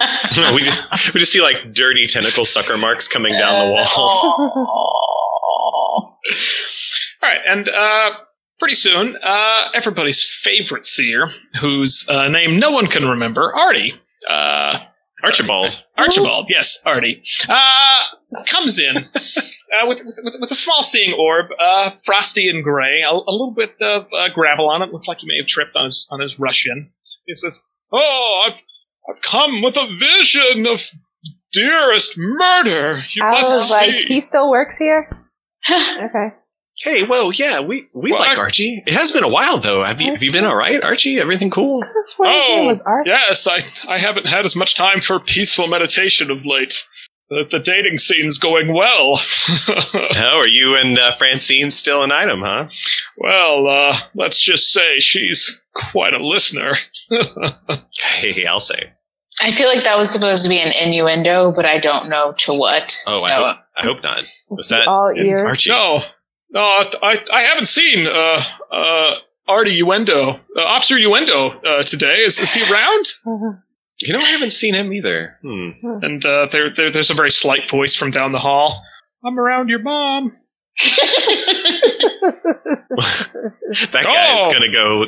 Mm. 0.00 0.54
we 0.54 0.62
just 0.62 1.14
we 1.14 1.20
just 1.20 1.32
see 1.32 1.40
like 1.40 1.56
dirty 1.74 2.06
tentacle 2.08 2.44
sucker 2.44 2.76
marks 2.76 3.08
coming 3.08 3.32
down 3.32 3.66
the 3.66 3.72
wall. 3.72 4.34
All 7.22 7.28
right, 7.30 7.40
and 7.48 7.68
uh, 7.68 8.10
pretty 8.58 8.74
soon, 8.74 9.16
uh, 9.22 9.70
everybody's 9.74 10.24
favorite 10.42 10.84
seer, 10.84 11.30
whose 11.60 12.06
uh, 12.08 12.28
name 12.28 12.58
no 12.58 12.70
one 12.70 12.88
can 12.88 13.06
remember, 13.06 13.54
Artie. 13.54 13.94
Uh, 14.28 14.78
Archibald. 15.24 15.82
Archibald, 15.96 16.48
yes, 16.50 16.78
Artie, 16.84 17.22
uh, 17.48 18.44
comes 18.46 18.78
in 18.78 18.96
uh, 18.96 19.86
with, 19.86 19.98
with 20.04 20.34
with 20.40 20.50
a 20.50 20.54
small 20.54 20.82
seeing 20.82 21.14
orb, 21.18 21.46
uh, 21.58 21.90
frosty 22.04 22.48
and 22.48 22.62
gray, 22.62 23.02
a, 23.02 23.10
a 23.12 23.32
little 23.32 23.54
bit 23.56 23.76
of 23.80 24.06
uh, 24.12 24.28
gravel 24.34 24.68
on 24.68 24.82
it. 24.82 24.92
Looks 24.92 25.08
like 25.08 25.18
he 25.18 25.26
may 25.26 25.38
have 25.38 25.46
tripped 25.46 25.74
on 25.74 25.84
his 25.86 26.06
on 26.10 26.20
his 26.20 26.38
rush 26.38 26.66
in. 26.66 26.90
He 27.26 27.34
says, 27.34 27.64
"Oh, 27.92 28.42
I've 28.46 28.58
I've 29.08 29.22
come 29.22 29.62
with 29.62 29.76
a 29.76 29.86
vision 29.86 30.66
of 30.66 30.80
dearest 31.52 32.14
murder. 32.16 33.02
You 33.14 33.24
I 33.24 33.30
must 33.32 33.52
was 33.54 33.70
like, 33.70 33.94
he 34.06 34.20
still 34.20 34.50
works 34.50 34.76
here. 34.76 35.08
Okay. 35.68 36.28
Hey, 36.84 37.04
well, 37.08 37.32
yeah, 37.32 37.60
we 37.60 37.88
we 37.94 38.12
Well, 38.12 38.20
like 38.20 38.36
I- 38.36 38.40
Archie. 38.40 38.82
It 38.86 38.92
has 38.92 39.10
been 39.10 39.24
a 39.24 39.28
while 39.28 39.60
though. 39.60 39.82
Have 39.82 40.00
you 40.00 40.12
have 40.12 40.22
you 40.22 40.30
been 40.30 40.44
all 40.44 40.54
right, 40.54 40.80
Archie? 40.82 41.18
Everything 41.18 41.50
cool? 41.50 41.82
I 41.82 41.88
swear 42.02 42.34
his 42.34 42.44
name 42.48 42.58
Oh, 42.60 42.66
was 42.66 42.82
Art. 42.82 43.06
yes, 43.06 43.46
I 43.46 43.60
I 43.88 43.98
haven't 43.98 44.26
had 44.26 44.44
as 44.44 44.54
much 44.54 44.74
time 44.76 45.00
for 45.00 45.18
peaceful 45.18 45.66
meditation 45.68 46.30
of 46.30 46.44
late. 46.44 46.84
The, 47.30 47.44
the 47.50 47.58
dating 47.58 47.96
scene's 47.98 48.38
going 48.38 48.72
well. 48.74 49.18
Oh, 50.18 50.38
are 50.38 50.46
you 50.46 50.76
and 50.76 50.98
uh, 50.98 51.16
Francine 51.16 51.70
still 51.70 52.02
an 52.04 52.12
item, 52.12 52.40
huh? 52.44 52.68
well, 53.16 53.66
uh, 53.66 53.98
let's 54.14 54.40
just 54.40 54.70
say 54.72 54.98
she's 55.00 55.58
quite 55.74 56.12
a 56.14 56.24
listener. 56.24 56.74
Hey, 58.20 58.44
I'll 58.48 58.60
say. 58.60 58.92
I 59.38 59.52
feel 59.54 59.68
like 59.68 59.84
that 59.84 59.98
was 59.98 60.10
supposed 60.10 60.42
to 60.44 60.48
be 60.48 60.58
an 60.60 60.72
innuendo, 60.72 61.52
but 61.54 61.64
I 61.66 61.78
don't 61.78 62.08
know 62.08 62.34
to 62.46 62.54
what. 62.54 62.92
Oh, 63.06 63.18
so. 63.20 63.26
I 63.28 63.34
hope 63.34 63.56
I 63.76 63.82
hope 63.84 64.02
not. 64.02 64.24
Was 64.48 64.68
that 64.70 64.86
all 64.88 65.08
in 65.08 65.26
ears? 65.26 65.46
Archie? 65.46 65.70
No, 65.70 66.00
no, 66.50 66.60
I 66.60 67.16
I 67.32 67.42
haven't 67.42 67.66
seen 67.68 68.06
uh 68.06 68.42
uh 68.74 69.14
Artie 69.48 69.80
Uendo, 69.82 70.40
uh, 70.56 70.60
Officer 70.60 70.96
Uendo 70.96 71.54
uh, 71.64 71.82
today. 71.84 72.22
Is 72.24 72.38
is 72.40 72.52
he 72.52 72.62
around? 72.62 73.06
You 73.98 74.12
know, 74.12 74.18
I 74.20 74.30
haven't 74.32 74.50
seen 74.50 74.74
him 74.74 74.92
either. 74.92 75.38
Hmm. 75.42 75.70
And 76.02 76.24
uh, 76.24 76.46
there, 76.52 76.68
there 76.74 76.90
there's 76.92 77.10
a 77.10 77.14
very 77.14 77.30
slight 77.30 77.70
voice 77.70 77.94
from 77.94 78.10
down 78.10 78.32
the 78.32 78.38
hall. 78.38 78.82
I'm 79.24 79.38
around 79.38 79.68
your 79.68 79.78
mom. 79.80 80.32
That 83.92 84.04
guy 84.04 84.34
is 84.34 84.46
Oh. 84.46 84.52
gonna 84.52 84.72
go 84.72 85.04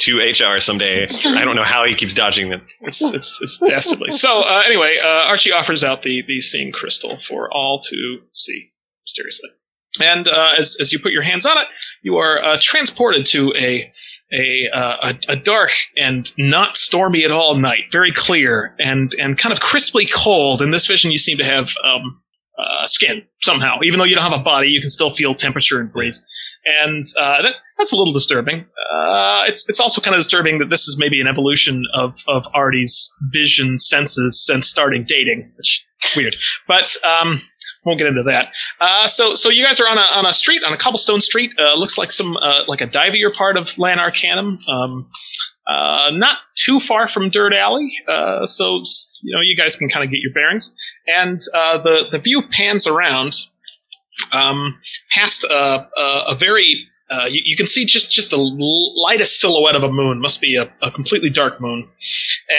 to 0.00 0.16
HR 0.16 0.60
someday. 0.60 1.06
I 1.26 1.44
don't 1.44 1.56
know 1.56 1.64
how 1.64 1.84
he 1.86 1.94
keeps 1.94 2.14
dodging 2.14 2.50
them. 2.50 2.66
It's 2.82 3.02
it's 3.02 3.38
it's 3.42 3.58
dastardly. 3.58 4.10
So 4.10 4.40
uh, 4.40 4.62
anyway, 4.66 4.98
uh, 5.02 5.28
Archie 5.28 5.52
offers 5.52 5.84
out 5.84 6.02
the 6.02 6.22
the 6.26 6.40
seeing 6.40 6.72
crystal 6.72 7.18
for 7.28 7.52
all 7.52 7.80
to 7.80 8.18
see 8.32 8.72
mysteriously. 9.04 9.50
And 9.98 10.28
uh, 10.28 10.52
as 10.58 10.76
as 10.80 10.92
you 10.92 11.00
put 11.00 11.12
your 11.12 11.22
hands 11.22 11.46
on 11.46 11.58
it, 11.58 11.66
you 12.02 12.16
are 12.16 12.42
uh, 12.42 12.58
transported 12.60 13.26
to 13.26 13.52
a 13.56 13.92
a, 14.32 14.76
uh, 14.76 15.12
a 15.28 15.32
a 15.32 15.36
dark 15.36 15.70
and 15.96 16.30
not 16.38 16.76
stormy 16.76 17.24
at 17.24 17.32
all 17.32 17.56
night, 17.56 17.84
very 17.90 18.12
clear 18.14 18.74
and 18.78 19.12
and 19.18 19.36
kind 19.36 19.52
of 19.52 19.60
crisply 19.60 20.08
cold. 20.12 20.62
In 20.62 20.70
this 20.70 20.86
vision, 20.86 21.10
you 21.10 21.18
seem 21.18 21.38
to 21.38 21.44
have 21.44 21.68
um, 21.84 22.22
uh, 22.60 22.86
skin 22.86 23.26
somehow, 23.40 23.78
even 23.82 23.98
though 23.98 24.04
you 24.04 24.14
don't 24.14 24.28
have 24.28 24.38
a 24.38 24.42
body, 24.42 24.68
you 24.68 24.80
can 24.80 24.90
still 24.90 25.10
feel 25.10 25.34
temperature 25.34 25.78
and 25.78 25.92
breeze, 25.92 26.24
and 26.82 27.02
uh, 27.18 27.42
that, 27.42 27.54
that's 27.78 27.92
a 27.92 27.96
little 27.96 28.12
disturbing. 28.12 28.66
Uh, 28.92 29.42
it's 29.46 29.68
it's 29.68 29.80
also 29.80 30.00
kind 30.00 30.14
of 30.14 30.20
disturbing 30.20 30.58
that 30.58 30.68
this 30.70 30.82
is 30.82 30.96
maybe 30.98 31.20
an 31.20 31.26
evolution 31.26 31.84
of 31.94 32.14
of 32.28 32.44
Artie's 32.54 33.12
vision 33.32 33.78
senses 33.78 34.44
since 34.46 34.68
starting 34.68 35.04
dating, 35.06 35.52
which 35.56 35.84
weird, 36.16 36.36
but 36.68 36.96
um, 37.04 37.40
won't 37.84 37.98
get 37.98 38.06
into 38.06 38.24
that. 38.24 38.48
Uh, 38.80 39.06
so 39.06 39.34
so 39.34 39.48
you 39.48 39.64
guys 39.64 39.80
are 39.80 39.88
on 39.88 39.98
a 39.98 40.02
on 40.18 40.26
a 40.26 40.32
street 40.32 40.62
on 40.66 40.72
a 40.72 40.78
cobblestone 40.78 41.20
street. 41.20 41.52
Uh, 41.58 41.78
looks 41.78 41.96
like 41.96 42.10
some 42.10 42.36
uh, 42.36 42.64
like 42.66 42.80
a 42.80 42.86
divier 42.86 43.32
part 43.36 43.56
of 43.56 43.68
Lanarcanum. 43.78 44.58
Um, 44.68 45.10
uh, 45.68 46.10
not 46.12 46.38
too 46.56 46.80
far 46.80 47.06
from 47.06 47.30
Dirt 47.30 47.52
Alley, 47.52 47.88
uh, 48.08 48.44
so 48.44 48.82
you 49.22 49.34
know 49.34 49.40
you 49.40 49.56
guys 49.56 49.76
can 49.76 49.88
kind 49.88 50.04
of 50.04 50.10
get 50.10 50.20
your 50.20 50.32
bearings. 50.32 50.74
And 51.06 51.38
uh, 51.54 51.82
the 51.82 52.02
the 52.10 52.18
view 52.18 52.42
pans 52.50 52.86
around 52.86 53.32
um, 54.32 54.78
past 55.14 55.44
a, 55.44 55.88
a, 55.96 56.24
a 56.28 56.36
very 56.38 56.86
uh, 57.10 57.26
you, 57.26 57.42
you 57.44 57.56
can 57.56 57.66
see 57.66 57.84
just 57.84 58.10
just 58.10 58.30
the 58.30 58.36
lightest 58.36 59.40
silhouette 59.40 59.74
of 59.74 59.82
a 59.82 59.90
moon. 59.90 60.20
Must 60.20 60.40
be 60.40 60.56
a, 60.56 60.72
a 60.86 60.90
completely 60.92 61.30
dark 61.30 61.60
moon, 61.60 61.88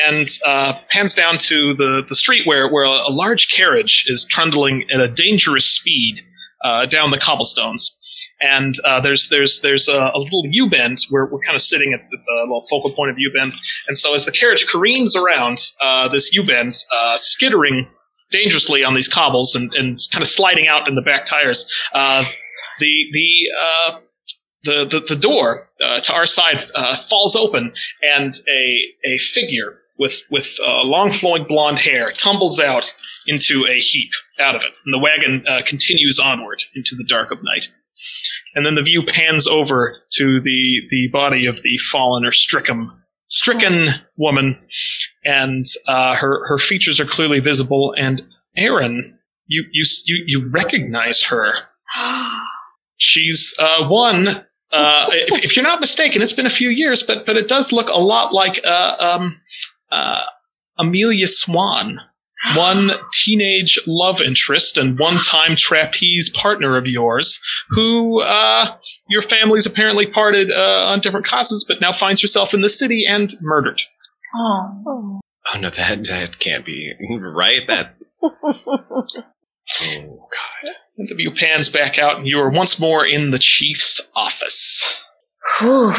and 0.08 0.28
uh, 0.46 0.74
pans 0.90 1.16
down 1.16 1.38
to 1.40 1.74
the, 1.76 2.02
the 2.10 2.16
street 2.16 2.46
where 2.46 2.70
where 2.70 2.84
a, 2.84 3.10
a 3.10 3.12
large 3.12 3.48
carriage 3.56 4.06
is 4.08 4.26
trundling 4.26 4.86
at 4.94 5.00
a 5.00 5.08
dangerous 5.08 5.72
speed 5.72 6.22
uh, 6.64 6.86
down 6.86 7.12
the 7.12 7.18
cobblestones. 7.18 7.98
And 8.42 8.74
uh, 8.84 9.00
there's 9.00 9.30
there's 9.30 9.62
there's 9.62 9.88
a, 9.88 10.12
a 10.14 10.18
little 10.18 10.44
U 10.50 10.70
bend 10.70 10.98
where 11.10 11.28
we're 11.28 11.42
kind 11.46 11.56
of 11.56 11.62
sitting 11.62 11.94
at 11.94 12.02
the, 12.10 12.18
the 12.18 12.42
little 12.42 12.66
focal 12.70 12.94
point 12.94 13.12
of 13.12 13.18
U 13.20 13.32
bend. 13.34 13.54
And 13.88 13.98
so 13.98 14.14
as 14.14 14.26
the 14.26 14.32
carriage 14.32 14.68
careens 14.68 15.16
around 15.16 15.60
uh, 15.80 16.10
this 16.10 16.34
U 16.34 16.46
bend, 16.46 16.74
uh, 16.92 17.18
skittering 17.18 17.88
dangerously 18.32 18.84
on 18.84 18.96
these 18.96 19.08
cobbles 19.08 19.56
and, 19.56 19.72
and 19.74 19.98
kind 20.12 20.22
of 20.22 20.28
sliding 20.28 20.68
out 20.68 20.88
in 20.88 20.96
the 20.96 21.02
back 21.02 21.26
tires, 21.26 21.68
uh, 21.94 22.24
the 22.80 23.06
the 23.12 23.30
uh, 23.62 24.00
the, 24.64 24.86
the, 24.90 25.16
the 25.16 25.22
door 25.22 25.70
uh, 25.84 26.02
to 26.02 26.14
our 26.14 26.26
side 26.26 26.70
uh, 26.76 26.98
falls 27.10 27.36
open, 27.36 27.74
and 28.02 28.34
a 28.48 29.10
a 29.10 29.18
figure 29.34 29.78
with 29.98 30.22
with 30.30 30.48
uh, 30.66 30.84
long 30.84 31.12
flowing 31.12 31.46
blonde 31.48 31.80
hair 31.80 32.12
tumbles 32.12 32.60
out 32.60 32.94
into 33.28 33.66
a 33.70 33.80
heap 33.80 34.12
out 34.40 34.56
of 34.56 34.62
it, 34.62 34.72
and 34.86 34.94
the 34.94 35.00
wagon 35.00 35.46
continues 35.68 36.20
onward 36.20 36.64
into 36.76 36.96
the 36.96 37.06
dark 37.08 37.32
of 37.32 37.40
night. 37.44 37.68
And 38.56 38.66
then 38.66 38.76
the 38.76 38.82
view 38.82 39.04
pans 39.06 39.48
over 39.48 39.98
to 40.14 40.42
the 40.42 40.82
the 40.90 41.10
body 41.12 41.46
of 41.46 41.62
the 41.62 41.78
fallen 41.92 42.26
or 42.26 42.32
stricken 42.32 43.01
stricken 43.32 43.90
woman, 44.18 44.60
and 45.24 45.66
uh, 45.88 46.16
her 46.16 46.48
her 46.48 46.58
features 46.60 47.00
are 47.00 47.06
clearly 47.06 47.40
visible. 47.40 47.96
And 47.98 48.22
Aaron, 48.56 49.18
you 49.48 49.64
you 49.72 49.86
you 50.06 50.24
you 50.28 50.50
recognize 50.50 51.24
her. 51.24 51.54
She's 52.98 53.56
uh, 53.58 53.88
one. 53.88 54.28
Uh, 54.28 55.06
if, 55.12 55.46
if 55.46 55.56
you're 55.56 55.64
not 55.64 55.82
mistaken, 55.82 56.22
it's 56.22 56.34
been 56.34 56.46
a 56.46 56.52
few 56.52 56.70
years, 56.70 57.04
but 57.04 57.26
but 57.26 57.38
it 57.38 57.48
does 57.48 57.72
look 57.72 57.90
a 57.90 58.00
lot 58.00 58.34
like 58.34 58.62
uh, 58.64 58.96
um, 59.00 59.42
uh, 59.92 60.24
Amelia 60.78 61.28
Swan, 61.28 62.00
one 62.56 62.92
teenage 63.24 63.80
love 63.86 64.20
interest 64.20 64.78
and 64.78 64.98
one-time 64.98 65.56
trapeze 65.58 66.30
partner 66.30 66.78
of 66.78 66.86
yours, 66.86 67.40
who 67.70 68.22
uh, 68.22 68.76
your 69.10 69.22
family's 69.22 69.66
apparently 69.66 70.08
parted 70.08 70.50
uh, 70.52 70.90
on 70.92 71.02
different 71.02 71.26
causes, 71.26 71.66
but 71.68 71.78
now 71.82 71.94
finds 71.94 72.22
herself 72.22 72.54
in 72.54 72.62
the 72.62 72.70
city 72.70 73.06
and 73.08 73.34
murdered. 73.42 73.82
Oh. 74.36 75.20
Oh 75.54 75.60
no, 75.60 75.70
that 75.70 76.04
that 76.08 76.40
can't 76.40 76.66
be 76.66 76.92
right. 77.20 77.62
That. 77.68 77.96
Oh 79.80 80.28
God. 80.30 80.74
And 80.98 81.08
the 81.08 81.16
view 81.16 81.32
pans 81.36 81.70
back 81.70 81.98
out, 81.98 82.18
and 82.18 82.28
you 82.28 82.40
are 82.40 82.50
once 82.50 82.80
more 82.80 83.06
in 83.06 83.32
the 83.32 83.40
chief's 83.40 84.02
office. 84.16 85.00
Whew. 85.62 85.94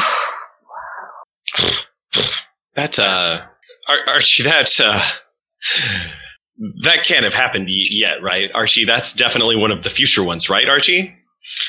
That's 2.75 2.99
uh, 2.99 3.03
Ar- 3.87 4.07
Archie. 4.07 4.43
That's 4.43 4.79
uh, 4.79 5.01
that 6.83 7.05
can't 7.05 7.23
have 7.23 7.33
happened 7.33 7.65
y- 7.65 7.89
yet, 7.89 8.21
right, 8.23 8.49
Archie? 8.53 8.85
That's 8.85 9.13
definitely 9.13 9.55
one 9.55 9.71
of 9.71 9.83
the 9.83 9.89
future 9.89 10.23
ones, 10.23 10.49
right, 10.49 10.67
Archie? 10.67 11.13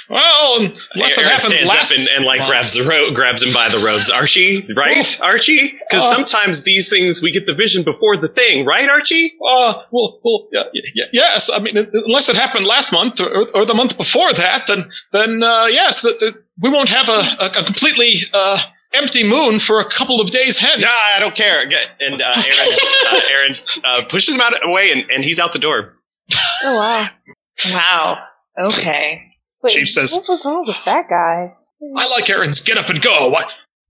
Well, 0.08 0.70
unless 0.94 1.18
it 1.18 1.22
Aaron 1.24 1.30
happened 1.32 1.52
stands 1.52 1.68
last 1.68 1.92
up 1.92 1.98
and, 1.98 2.08
and 2.16 2.24
like 2.24 2.38
month. 2.38 2.48
grabs 2.50 2.74
the 2.74 2.84
rope, 2.86 3.12
grabs 3.14 3.42
him 3.42 3.52
by 3.52 3.68
the 3.68 3.84
robes. 3.84 4.08
Archie, 4.08 4.64
right, 4.76 5.20
Archie? 5.20 5.72
Because 5.90 6.06
Oh. 6.06 6.12
sometimes 6.12 6.62
these 6.62 6.88
things 6.88 7.20
we 7.20 7.32
get 7.32 7.44
the 7.46 7.54
vision 7.54 7.82
before 7.82 8.16
the 8.16 8.28
thing, 8.28 8.64
right, 8.64 8.88
Archie? 8.88 9.32
Uh, 9.44 9.82
well, 9.90 10.20
well, 10.24 10.48
yeah, 10.52 10.62
yeah, 10.94 11.04
yes. 11.12 11.50
I 11.52 11.58
mean, 11.58 11.76
unless 11.92 12.28
it 12.28 12.36
happened 12.36 12.66
last 12.66 12.92
month 12.92 13.20
or, 13.20 13.48
or 13.52 13.66
the 13.66 13.74
month 13.74 13.96
before 13.96 14.32
that, 14.34 14.62
then, 14.68 14.90
then 15.12 15.42
uh, 15.42 15.66
yes, 15.66 16.02
that 16.02 16.20
that 16.20 16.34
we 16.62 16.70
won't 16.70 16.88
have 16.88 17.08
a, 17.08 17.20
a, 17.42 17.46
a 17.60 17.64
completely 17.64 18.20
uh, 18.32 18.58
empty 19.02 19.24
moon 19.24 19.58
for 19.58 19.80
a 19.80 19.88
couple 19.90 20.20
of 20.20 20.30
days 20.30 20.58
hence. 20.58 20.82
Nah, 20.82 21.16
I 21.16 21.20
don't 21.20 21.34
care. 21.34 21.62
And 21.62 22.20
uh, 22.22 22.42
Aaron, 22.42 22.74
uh, 23.10 23.20
Aaron 23.30 23.56
uh, 23.84 24.08
pushes 24.10 24.34
him 24.34 24.40
out 24.40 24.52
away, 24.64 24.90
and, 24.92 25.02
and 25.10 25.24
he's 25.24 25.38
out 25.38 25.52
the 25.52 25.58
door. 25.58 25.94
Oh 26.62 26.74
wow. 26.76 27.08
Wow. 27.66 28.18
Okay. 28.58 29.20
Wait, 29.62 29.74
Chief 29.74 29.88
says- 29.88 30.12
what 30.14 30.28
was 30.28 30.44
wrong 30.44 30.64
with 30.66 30.76
that 30.84 31.06
guy? 31.08 31.54
I 31.96 32.08
like 32.08 32.28
Aaron's 32.30 32.60
get 32.60 32.78
up 32.78 32.88
and 32.88 33.02
go. 33.02 33.28
Why, 33.28 33.44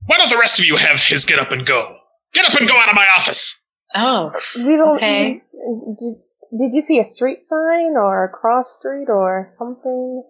why 0.06 0.16
don't 0.18 0.28
the 0.30 0.38
rest 0.38 0.58
of 0.58 0.64
you 0.64 0.76
have 0.76 1.00
his 1.00 1.24
get 1.26 1.38
up 1.38 1.52
and 1.52 1.64
go? 1.66 1.96
Get 2.32 2.44
up 2.44 2.58
and 2.58 2.66
go 2.68 2.74
out 2.76 2.88
of 2.88 2.94
my 2.96 3.06
office. 3.16 3.60
Oh. 3.94 4.32
We 4.56 4.76
don't. 4.76 4.96
Okay. 4.96 5.42
Did, 5.52 5.96
did, 5.96 6.14
did 6.58 6.74
you 6.74 6.80
see 6.80 6.98
a 6.98 7.04
street 7.04 7.42
sign 7.42 7.94
or 7.96 8.24
a 8.24 8.28
cross 8.28 8.76
street 8.78 9.08
or 9.08 9.44
something? 9.46 10.24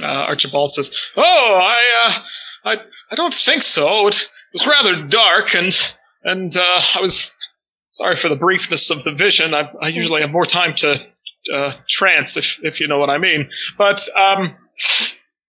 Uh, 0.00 0.06
Archibald 0.06 0.70
says, 0.70 0.94
"Oh, 1.16 1.22
I, 1.22 2.06
uh, 2.06 2.22
I, 2.64 2.74
I 3.10 3.14
don't 3.14 3.34
think 3.34 3.62
so. 3.62 4.08
It 4.08 4.28
was 4.52 4.66
rather 4.66 5.06
dark, 5.06 5.54
and 5.54 5.74
and 6.22 6.56
uh, 6.56 6.80
I 6.94 7.00
was 7.00 7.32
sorry 7.90 8.16
for 8.16 8.28
the 8.28 8.36
briefness 8.36 8.90
of 8.90 9.04
the 9.04 9.12
vision. 9.12 9.54
I, 9.54 9.70
I 9.82 9.88
usually 9.88 10.22
have 10.22 10.30
more 10.30 10.46
time 10.46 10.74
to 10.76 10.96
uh, 11.54 11.72
trance, 11.88 12.36
if 12.36 12.58
if 12.62 12.80
you 12.80 12.88
know 12.88 12.98
what 12.98 13.10
I 13.10 13.18
mean. 13.18 13.50
But 13.76 14.08
um, 14.16 14.56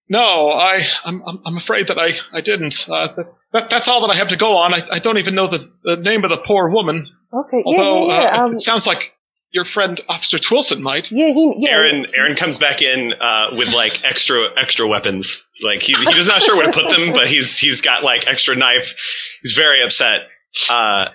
no, 0.09 0.51
I, 0.51 0.81
I'm 1.03 1.23
I'm 1.45 1.57
afraid 1.57 1.87
that 1.87 1.97
I 1.97 2.11
I 2.35 2.41
didn't. 2.41 2.87
Uh, 2.89 3.07
that, 3.15 3.25
that 3.53 3.69
that's 3.69 3.87
all 3.87 4.05
that 4.05 4.13
I 4.13 4.17
have 4.17 4.29
to 4.29 4.37
go 4.37 4.57
on. 4.57 4.73
I, 4.73 4.95
I 4.95 4.99
don't 4.99 5.17
even 5.17 5.35
know 5.35 5.49
the, 5.49 5.59
the 5.83 5.95
name 5.95 6.23
of 6.23 6.29
the 6.29 6.43
poor 6.45 6.69
woman. 6.69 7.07
Okay, 7.33 7.57
yeah, 7.57 7.63
Although 7.65 8.07
yeah, 8.09 8.21
yeah. 8.21 8.41
uh, 8.41 8.45
um, 8.45 8.53
it 8.53 8.59
sounds 8.59 8.85
like 8.85 9.14
your 9.55 9.65
friend 9.65 9.99
Officer 10.09 10.37
Twillson 10.37 10.81
might. 10.81 11.07
yeah, 11.11 11.27
he, 11.33 11.53
yeah. 11.59 11.71
Aaron 11.71 12.05
Aaron 12.15 12.35
comes 12.35 12.59
back 12.59 12.81
in 12.81 13.13
uh, 13.19 13.55
with 13.55 13.69
like 13.69 13.93
extra 14.03 14.47
extra 14.61 14.85
weapons. 14.87 15.47
Like 15.63 15.81
he's 15.81 15.99
he's 16.01 16.27
not 16.27 16.41
sure 16.41 16.55
where 16.57 16.65
to 16.67 16.73
put 16.73 16.89
them, 16.89 17.11
but 17.13 17.27
he's 17.29 17.57
he's 17.57 17.81
got 17.81 18.03
like 18.03 18.27
extra 18.27 18.55
knife. 18.55 18.93
He's 19.41 19.53
very 19.55 19.83
upset. 19.83 20.27
Uh, 20.69 21.05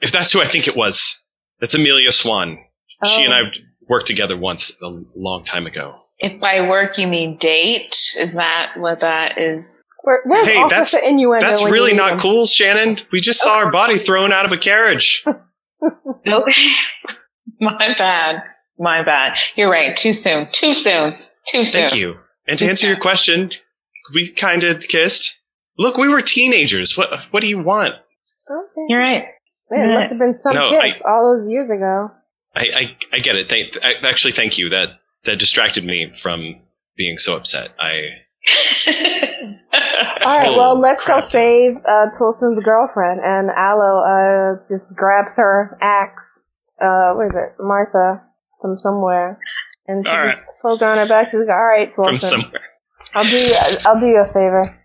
if 0.00 0.10
that's 0.12 0.32
who 0.32 0.40
I 0.40 0.50
think 0.50 0.66
it 0.66 0.74
was, 0.76 1.20
that's 1.60 1.74
Amelia 1.74 2.10
Swan. 2.10 2.58
She 3.06 3.22
and 3.22 3.32
Oh. 3.32 3.36
I 3.36 3.42
worked 3.88 4.06
together 4.06 4.36
once 4.36 4.72
a 4.82 4.88
long 5.14 5.44
time 5.44 5.66
ago. 5.66 5.94
If 6.18 6.40
by 6.40 6.60
work 6.68 6.96
you 6.98 7.06
mean 7.06 7.36
date, 7.38 7.94
is 8.18 8.32
that 8.34 8.72
what 8.76 9.00
that 9.00 9.38
is? 9.38 9.66
Where, 10.02 10.20
where's 10.24 10.46
Hey, 10.48 10.56
Officer 10.56 10.96
that's- 10.96 11.10
Innuendo? 11.10 11.46
That's 11.46 11.62
really 11.64 11.92
not 11.94 12.14
him? 12.14 12.20
cool, 12.20 12.46
Shannon. 12.46 12.98
We 13.12 13.20
just 13.20 13.40
saw 13.40 13.54
our 13.60 13.70
body 13.70 14.02
thrown 14.04 14.32
out 14.32 14.46
of 14.46 14.52
a 14.52 14.58
carriage. 14.58 15.22
Okay. 15.82 16.52
My 17.60 17.94
bad. 17.98 18.42
My 18.78 19.04
bad. 19.04 19.36
You're 19.56 19.70
right. 19.70 19.96
Too 19.96 20.12
soon. 20.12 20.48
Too 20.52 20.74
soon. 20.74 21.14
Too 21.46 21.64
soon. 21.64 21.72
Thank 21.72 21.94
you. 21.94 22.16
And 22.46 22.58
to 22.58 22.66
answer 22.66 22.86
your 22.86 23.00
question, 23.00 23.50
we 24.14 24.32
kind 24.32 24.64
of 24.64 24.82
kissed. 24.82 25.38
Look, 25.78 25.96
we 25.96 26.08
were 26.08 26.22
teenagers. 26.22 26.96
What 26.96 27.08
what 27.30 27.40
do 27.40 27.46
you 27.46 27.62
want? 27.62 27.94
Okay. 28.50 28.86
You're 28.88 29.00
right. 29.00 29.24
Man, 29.70 29.90
it 29.90 29.94
must 29.94 30.10
have 30.10 30.18
been 30.18 30.34
some 30.34 30.54
No, 30.54 30.70
kiss 30.82 31.02
all 31.06 31.32
those 31.32 31.48
years 31.48 31.70
ago. 31.70 32.10
I 32.56 32.60
I, 32.60 33.16
I 33.16 33.18
get 33.20 33.36
it. 33.36 33.48
Thank, 33.48 33.76
I, 33.82 34.08
actually, 34.08 34.32
thank 34.32 34.58
you. 34.58 34.70
That 34.70 34.98
that 35.24 35.38
distracted 35.38 35.84
me 35.84 36.12
from 36.22 36.60
being 36.96 37.18
so 37.18 37.36
upset. 37.36 37.68
I 37.78 38.08
All 40.22 40.38
right, 40.38 40.56
well, 40.56 40.78
let's 40.78 41.04
go 41.04 41.20
save 41.20 41.76
uh, 41.76 42.06
Twillson's 42.16 42.60
girlfriend. 42.60 43.20
And 43.22 43.50
Alo 43.50 44.00
uh, 44.00 44.64
just 44.68 44.94
grabs 44.94 45.36
her 45.36 45.78
axe. 45.80 46.42
Uh, 46.80 47.12
where 47.14 47.28
is 47.28 47.34
it? 47.34 47.62
Martha 47.62 48.22
from 48.60 48.76
somewhere. 48.76 49.38
And 49.86 50.06
she 50.06 50.10
All 50.12 50.18
right. 50.18 50.34
just 50.34 50.52
pulls 50.62 50.80
her 50.82 50.88
on 50.88 50.98
her 50.98 51.08
back. 51.08 51.28
She's 51.28 51.40
like, 51.40 51.48
all 51.48 51.64
right, 51.64 51.92
from 51.94 52.14
somewhere. 52.14 52.60
I'll 53.14 53.24
do 53.24 53.36
you, 53.36 53.54
I'll 53.84 53.98
do 53.98 54.06
you 54.06 54.22
a 54.22 54.26
favor. 54.26 54.76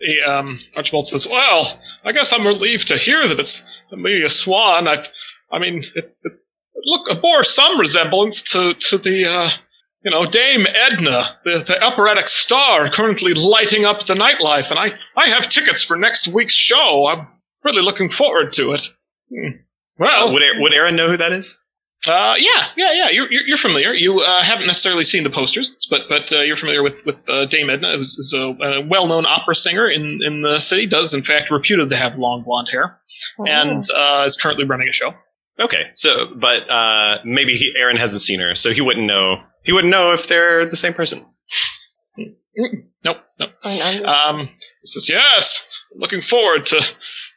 The, 0.00 0.30
um, 0.30 0.58
Archibald 0.76 1.08
says, 1.08 1.26
"Well, 1.26 1.78
I 2.04 2.12
guess 2.12 2.32
I'm 2.32 2.46
relieved 2.46 2.88
to 2.88 2.96
hear 2.96 3.26
that 3.28 3.40
it's 3.40 3.64
maybe 3.92 4.24
a 4.24 4.28
Swan. 4.28 4.86
I, 4.86 5.04
I 5.50 5.58
mean, 5.58 5.82
it, 5.94 6.16
it, 6.24 6.32
it 6.32 6.82
look 6.84 7.02
it 7.10 7.20
bore 7.20 7.42
some 7.44 7.78
resemblance 7.78 8.42
to 8.52 8.74
to 8.74 8.98
the, 8.98 9.26
uh, 9.26 9.50
you 10.04 10.10
know, 10.12 10.30
Dame 10.30 10.66
Edna, 10.66 11.36
the, 11.44 11.64
the 11.66 11.82
operatic 11.82 12.28
star 12.28 12.90
currently 12.90 13.34
lighting 13.34 13.84
up 13.84 14.06
the 14.06 14.14
nightlife. 14.14 14.70
And 14.70 14.78
I, 14.78 14.90
I 15.16 15.30
have 15.30 15.50
tickets 15.50 15.82
for 15.82 15.96
next 15.96 16.28
week's 16.28 16.54
show. 16.54 17.06
I'm 17.08 17.26
really 17.64 17.82
looking 17.82 18.08
forward 18.10 18.52
to 18.54 18.72
it. 18.72 18.88
Well, 19.98 20.28
Uh, 20.28 20.32
would 20.32 20.42
Aaron- 20.42 20.62
would 20.62 20.72
Aaron 20.72 20.96
know 20.96 21.08
who 21.10 21.16
that 21.16 21.32
is? 21.32 21.58
uh, 22.06 22.34
yeah, 22.38 22.68
yeah, 22.76 22.92
yeah. 22.92 23.08
You're 23.10 23.30
you're, 23.32 23.42
you're 23.48 23.56
familiar. 23.56 23.92
You 23.92 24.20
uh, 24.20 24.42
haven't 24.44 24.66
necessarily 24.66 25.02
seen 25.04 25.24
the 25.24 25.30
posters, 25.30 25.68
but 25.90 26.02
but 26.08 26.32
uh, 26.32 26.42
you're 26.42 26.56
familiar 26.56 26.82
with 26.82 27.04
with 27.04 27.22
uh, 27.28 27.46
Dame 27.46 27.70
Edna, 27.70 27.96
who's, 27.96 28.14
who's 28.16 28.32
a, 28.34 28.44
a 28.64 28.80
well-known 28.86 29.26
opera 29.26 29.54
singer 29.56 29.90
in 29.90 30.20
in 30.24 30.42
the 30.42 30.60
city. 30.60 30.86
Does 30.86 31.12
in 31.14 31.22
fact 31.24 31.50
reputed 31.50 31.90
to 31.90 31.96
have 31.96 32.16
long 32.16 32.44
blonde 32.44 32.68
hair, 32.70 33.00
and 33.38 33.82
uh, 33.96 34.22
is 34.26 34.36
currently 34.40 34.64
running 34.64 34.88
a 34.88 34.92
show. 34.92 35.12
Okay, 35.60 35.86
so 35.92 36.10
but 36.40 36.70
uh, 36.70 37.18
maybe 37.24 37.54
he, 37.54 37.72
Aaron 37.76 37.96
hasn't 37.96 38.22
seen 38.22 38.38
her, 38.38 38.54
so 38.54 38.72
he 38.72 38.80
wouldn't 38.80 39.06
know. 39.06 39.42
He 39.64 39.72
wouldn't 39.72 39.90
know 39.90 40.12
if 40.12 40.28
they're 40.28 40.66
the 40.70 40.76
same 40.76 40.94
person. 40.94 41.26
Nope, 43.04 43.18
nope. 43.38 43.50
Oh, 43.64 43.70
I'm- 43.70 44.04
Um, 44.04 44.46
he 44.48 44.86
says 44.86 45.08
yes. 45.08 45.66
Looking 45.94 46.22
forward 46.22 46.66
to 46.66 46.80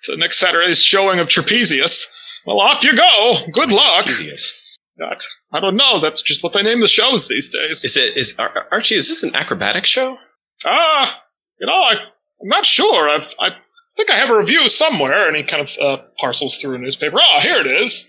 to 0.04 0.18
next 0.18 0.40
Saturday's 0.40 0.84
showing 0.84 1.20
of 1.20 1.28
Trapezius. 1.30 2.08
Well, 2.46 2.60
off 2.60 2.84
you 2.84 2.96
go. 2.96 3.34
Good 3.54 3.70
luck. 3.72 4.08
Easiest. 4.08 4.56
That, 4.98 5.24
I 5.54 5.60
don't 5.60 5.78
know. 5.78 6.02
That's 6.02 6.22
just 6.22 6.44
what 6.44 6.54
they 6.54 6.62
name 6.62 6.82
the 6.82 6.88
shows 6.88 7.28
these 7.28 7.50
days. 7.50 7.84
Is 7.86 7.98
it 7.98 8.18
is 8.18 8.36
Ar- 8.38 8.68
Archie? 8.72 8.96
Is 8.96 9.08
this 9.10 9.24
an 9.24 9.36
acrobatic 9.36 9.86
show? 9.86 10.18
Ah, 10.66 11.22
you 11.60 11.68
know, 11.68 11.74
I, 11.74 11.94
I'm 12.42 12.48
not 12.50 12.66
sure. 12.66 13.10
I, 13.10 13.18
I 13.40 13.50
think 13.96 14.10
I 14.12 14.20
have 14.20 14.30
a 14.30 14.38
review 14.38 14.68
somewhere. 14.68 15.28
And 15.28 15.38
he 15.38 15.44
kind 15.44 15.62
of 15.62 15.70
uh, 15.82 16.04
parcels 16.20 16.58
through 16.62 16.76
a 16.76 16.78
newspaper. 16.78 17.18
Ah, 17.20 17.42
here 17.42 17.62
it 17.62 17.84
is. 17.84 18.08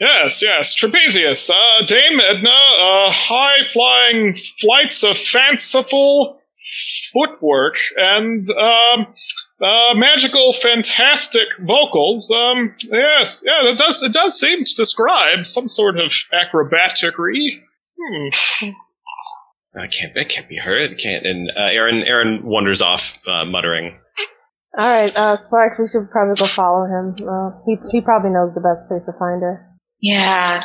Yes, 0.00 0.42
yes. 0.42 0.74
Trapezius, 0.74 1.50
uh, 1.50 1.86
Dame 1.86 2.20
Edna, 2.20 2.50
uh, 2.50 3.12
high 3.12 3.68
flying 3.72 4.36
flights 4.60 5.04
of 5.04 5.16
fanciful 5.18 6.40
footwork 7.12 7.74
and 7.96 8.44
um, 8.50 9.06
uh, 9.60 9.94
magical, 9.94 10.52
fantastic 10.60 11.48
vocals. 11.60 12.30
Um, 12.30 12.74
yes, 12.80 13.42
yeah, 13.44 13.70
it 13.72 13.78
does. 13.78 14.02
It 14.02 14.12
does 14.12 14.38
seem 14.38 14.64
to 14.64 14.74
describe 14.76 15.46
some 15.46 15.68
sort 15.68 15.98
of 15.98 16.12
acrobaticry. 16.32 17.62
Hmm. 17.98 18.70
I 19.74 19.86
can't. 19.86 20.14
That 20.14 20.28
can't 20.28 20.48
be 20.48 20.58
her. 20.58 20.76
It 20.84 20.98
can't. 20.98 21.24
And 21.24 21.50
uh, 21.50 21.72
Aaron 21.72 22.02
Aaron 22.06 22.40
wanders 22.44 22.82
off, 22.82 23.02
uh, 23.26 23.44
muttering. 23.44 23.98
all 24.78 24.86
right, 24.86 25.10
uh, 25.14 25.34
Sparx, 25.34 25.78
we 25.78 25.86
should 25.86 26.10
probably 26.10 26.34
go 26.38 26.46
follow 26.54 26.84
him. 26.84 27.16
Uh, 27.26 27.50
he, 27.64 27.76
he 27.90 28.00
probably 28.00 28.30
knows 28.30 28.54
the 28.54 28.60
best 28.60 28.88
place 28.88 29.06
to 29.06 29.12
find 29.18 29.40
her. 29.42 29.66
Yeah, 30.00 30.62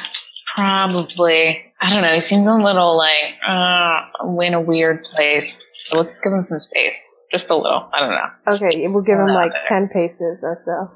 probably. 0.55 1.63
I 1.79 1.93
don't 1.93 2.01
know. 2.01 2.13
He 2.15 2.21
seems 2.21 2.47
a 2.47 2.53
little 2.53 2.97
like 2.97 3.35
uh, 3.47 4.41
in 4.41 4.53
a 4.55 4.61
weird 4.61 5.03
place. 5.03 5.59
So 5.89 5.99
let's 5.99 6.19
give 6.21 6.33
him 6.33 6.43
some 6.43 6.59
space, 6.59 6.99
just 7.31 7.45
a 7.49 7.55
little. 7.55 7.89
I 7.93 7.99
don't 7.99 8.11
know. 8.11 8.67
Okay, 8.67 8.87
we'll 8.87 9.03
give 9.03 9.19
him 9.19 9.27
like 9.27 9.51
there. 9.51 9.61
10 9.65 9.89
paces 9.89 10.43
or 10.43 10.55
so. 10.57 10.91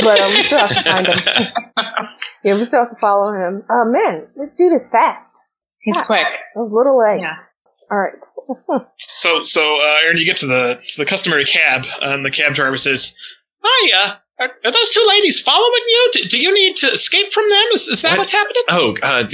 but 0.02 0.20
um, 0.20 0.28
we 0.28 0.42
still 0.42 0.58
have 0.58 0.70
to 0.74 0.82
find 0.82 1.06
him. 1.06 1.18
yeah, 2.44 2.54
we 2.54 2.64
still 2.64 2.80
have 2.80 2.90
to 2.90 2.98
follow 3.00 3.32
him. 3.32 3.62
Oh, 3.70 3.84
man, 3.86 4.28
this 4.36 4.50
dude 4.56 4.72
is 4.72 4.88
fast. 4.88 5.40
He's 5.80 5.96
Yeah. 5.96 6.04
quick. 6.04 6.26
Those 6.56 6.70
little 6.72 6.98
legs. 6.98 7.22
Yeah. 7.22 7.90
All 7.90 7.98
right. 7.98 8.14
So, 8.98 9.44
so 9.44 9.60
uh, 9.62 10.04
Aaron, 10.04 10.16
you 10.16 10.24
get 10.26 10.38
to 10.38 10.46
the 10.48 10.74
the 10.98 11.04
customary 11.06 11.44
cab, 11.44 11.82
and 12.00 12.24
the 12.24 12.32
cab 12.32 12.54
driver 12.54 12.76
says, 12.78 13.14
"Hi, 13.62 13.90
uh, 13.96 14.16
are, 14.42 14.48
are 14.64 14.72
those 14.72 14.90
two 14.90 15.04
ladies 15.06 15.38
following 15.40 15.82
you? 15.88 16.10
Do, 16.14 16.24
do 16.30 16.38
you 16.38 16.52
need 16.52 16.74
to 16.78 16.90
escape 16.90 17.32
from 17.32 17.48
them? 17.48 17.62
Is, 17.74 17.86
is 17.86 18.02
that 18.02 18.10
What? 18.12 18.18
what's 18.18 18.32
happening? 18.32 18.62
Oh, 18.70 18.94
uh, 19.00 19.28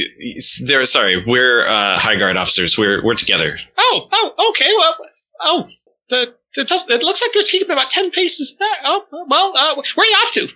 they're 0.67 0.85
sorry. 0.85 1.25
We're 1.27 1.67
uh, 1.67 1.99
high 1.99 2.17
guard 2.17 2.37
officers. 2.37 2.77
We're 2.77 3.03
we're 3.03 3.15
together. 3.15 3.59
Oh, 3.79 4.07
oh, 4.13 4.51
okay. 4.51 4.71
Well, 4.77 4.95
oh, 5.43 5.65
the 6.11 6.35
it 6.55 6.69
does. 6.69 6.87
It 6.89 7.03
looks 7.03 7.21
like 7.23 7.33
they're 7.35 7.43
taking 7.43 7.71
about 7.71 7.91
ten 7.91 8.11
paces 8.11 8.53
back. 8.53 8.79
Oh, 8.85 9.03
well, 9.29 9.53
uh, 9.57 9.75
where 9.75 10.05
are 10.05 10.05
you 10.05 10.17
off 10.25 10.33
to? 10.33 10.49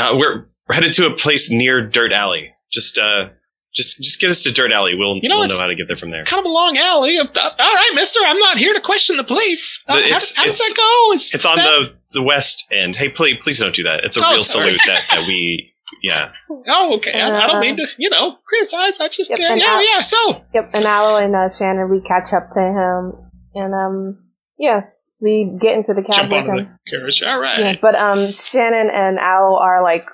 Uh, 0.00 0.16
we're 0.16 0.46
we're 0.68 0.74
headed 0.74 0.92
to 0.94 1.06
a 1.06 1.14
place 1.16 1.50
near 1.50 1.86
Dirt 1.88 2.12
Alley. 2.12 2.52
Just 2.72 2.98
uh, 2.98 3.30
just 3.74 3.96
just 4.00 4.20
get 4.20 4.30
us 4.30 4.42
to 4.44 4.52
Dirt 4.52 4.70
Alley. 4.72 4.92
We'll 4.96 5.18
You 5.22 5.28
know, 5.28 5.38
we'll 5.40 5.48
know 5.48 5.58
how 5.58 5.66
to 5.66 5.74
get 5.74 5.86
there 5.88 5.96
from 5.96 6.10
there. 6.10 6.24
Kind 6.24 6.40
of 6.40 6.46
a 6.46 6.52
long 6.54 6.76
alley. 6.78 7.18
Uh, 7.18 7.24
all 7.34 7.74
right, 7.74 7.90
Mister. 7.94 8.20
I'm 8.24 8.38
not 8.38 8.58
here 8.58 8.74
to 8.74 8.80
question 8.80 9.16
the 9.16 9.24
police. 9.24 9.82
Uh, 9.88 9.94
how, 9.94 10.00
does- 10.08 10.34
how 10.36 10.44
does 10.44 10.58
that 10.58 10.74
go? 10.76 11.12
Is 11.14 11.34
It's 11.34 11.44
on 11.46 11.56
that- 11.56 11.64
the 12.12 12.20
the 12.20 12.22
west 12.22 12.64
end. 12.70 12.94
Hey, 12.94 13.08
please 13.08 13.38
please 13.42 13.58
don't 13.58 13.74
do 13.74 13.82
that. 13.84 14.00
It's 14.04 14.16
a 14.16 14.24
Oh, 14.24 14.30
real 14.30 14.38
sorry. 14.38 14.66
salute 14.70 14.80
that, 14.86 15.00
that 15.10 15.26
we 15.26 15.72
yeah. 16.02 16.26
Oh, 16.68 16.96
okay. 16.98 17.12
I, 17.20 17.26
I 17.26 17.46
don't 17.48 17.56
Uh, 17.56 17.60
mean 17.60 17.76
to, 17.76 17.86
you 17.98 18.08
know, 18.10 18.36
criticize. 18.46 19.00
I 19.00 19.08
just, 19.08 19.30
Yep, 19.30 19.38
uh, 19.38 19.54
yeah, 19.54 19.64
I- 19.66 19.94
yeah. 19.96 20.00
So, 20.02 20.16
Yep, 20.54 20.70
and 20.74 20.84
Alo 20.84 21.16
and 21.16 21.34
uh, 21.34 21.48
Shannon, 21.48 21.90
we 21.90 22.00
catch 22.00 22.32
up 22.32 22.48
to 22.52 22.60
him. 22.60 23.30
And, 23.54 23.74
um, 23.74 24.23
yeah, 24.58 24.82
we 25.20 25.56
get 25.58 25.76
into 25.76 25.94
the 25.94 26.02
cab 26.02 26.28
jump 26.28 26.32
with 26.32 26.40
onto 26.40 26.62
him. 26.62 26.78
the 26.84 26.90
carriage. 26.90 27.22
All 27.26 27.40
right. 27.40 27.60
Yeah, 27.60 27.72
but 27.80 27.94
um, 27.94 28.32
Shannon 28.32 28.90
and 28.92 29.18
Al 29.18 29.56
are 29.56 29.82
like 29.82 30.06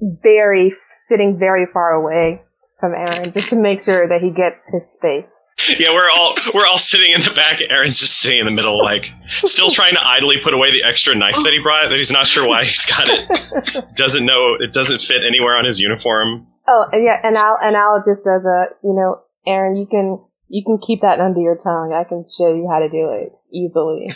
very, 0.00 0.74
sitting 0.92 1.38
very 1.38 1.66
far 1.72 1.92
away 1.92 2.42
from 2.80 2.92
Aaron 2.94 3.32
just 3.32 3.50
to 3.50 3.60
make 3.60 3.82
sure 3.82 4.08
that 4.08 4.20
he 4.20 4.30
gets 4.30 4.68
his 4.68 4.92
space. 4.92 5.46
Yeah, 5.78 5.92
we're 5.92 6.10
all 6.10 6.34
we're 6.54 6.66
all 6.66 6.78
sitting 6.78 7.12
in 7.12 7.20
the 7.20 7.34
back. 7.34 7.60
Aaron's 7.68 7.98
just 7.98 8.18
sitting 8.20 8.38
in 8.38 8.46
the 8.46 8.52
middle, 8.52 8.82
like 8.82 9.04
still 9.44 9.70
trying 9.70 9.94
to 9.94 10.00
idly 10.00 10.36
put 10.42 10.54
away 10.54 10.70
the 10.72 10.88
extra 10.88 11.14
knife 11.14 11.34
that 11.34 11.52
he 11.52 11.60
brought. 11.62 11.90
That 11.90 11.96
he's 11.96 12.10
not 12.10 12.26
sure 12.26 12.48
why 12.48 12.64
he's 12.64 12.84
got 12.86 13.04
it. 13.06 13.84
Doesn't 13.96 14.24
know 14.24 14.54
it 14.58 14.72
doesn't 14.72 15.02
fit 15.02 15.18
anywhere 15.26 15.56
on 15.56 15.64
his 15.66 15.78
uniform. 15.78 16.46
Oh, 16.66 16.86
yeah, 16.94 17.20
and 17.22 17.36
Al 17.36 17.56
and 17.62 17.76
Al 17.76 17.98
just 17.98 18.24
says, 18.24 18.46
"Uh, 18.46 18.72
you 18.82 18.94
know, 18.94 19.20
Aaron, 19.46 19.76
you 19.76 19.86
can 19.86 20.24
you 20.48 20.64
can 20.64 20.78
keep 20.78 21.02
that 21.02 21.20
under 21.20 21.40
your 21.40 21.56
tongue. 21.56 21.92
I 21.94 22.04
can 22.04 22.24
show 22.26 22.48
you 22.54 22.68
how 22.70 22.80
to 22.80 22.88
do 22.88 23.08
it 23.10 23.32
easily." 23.52 24.08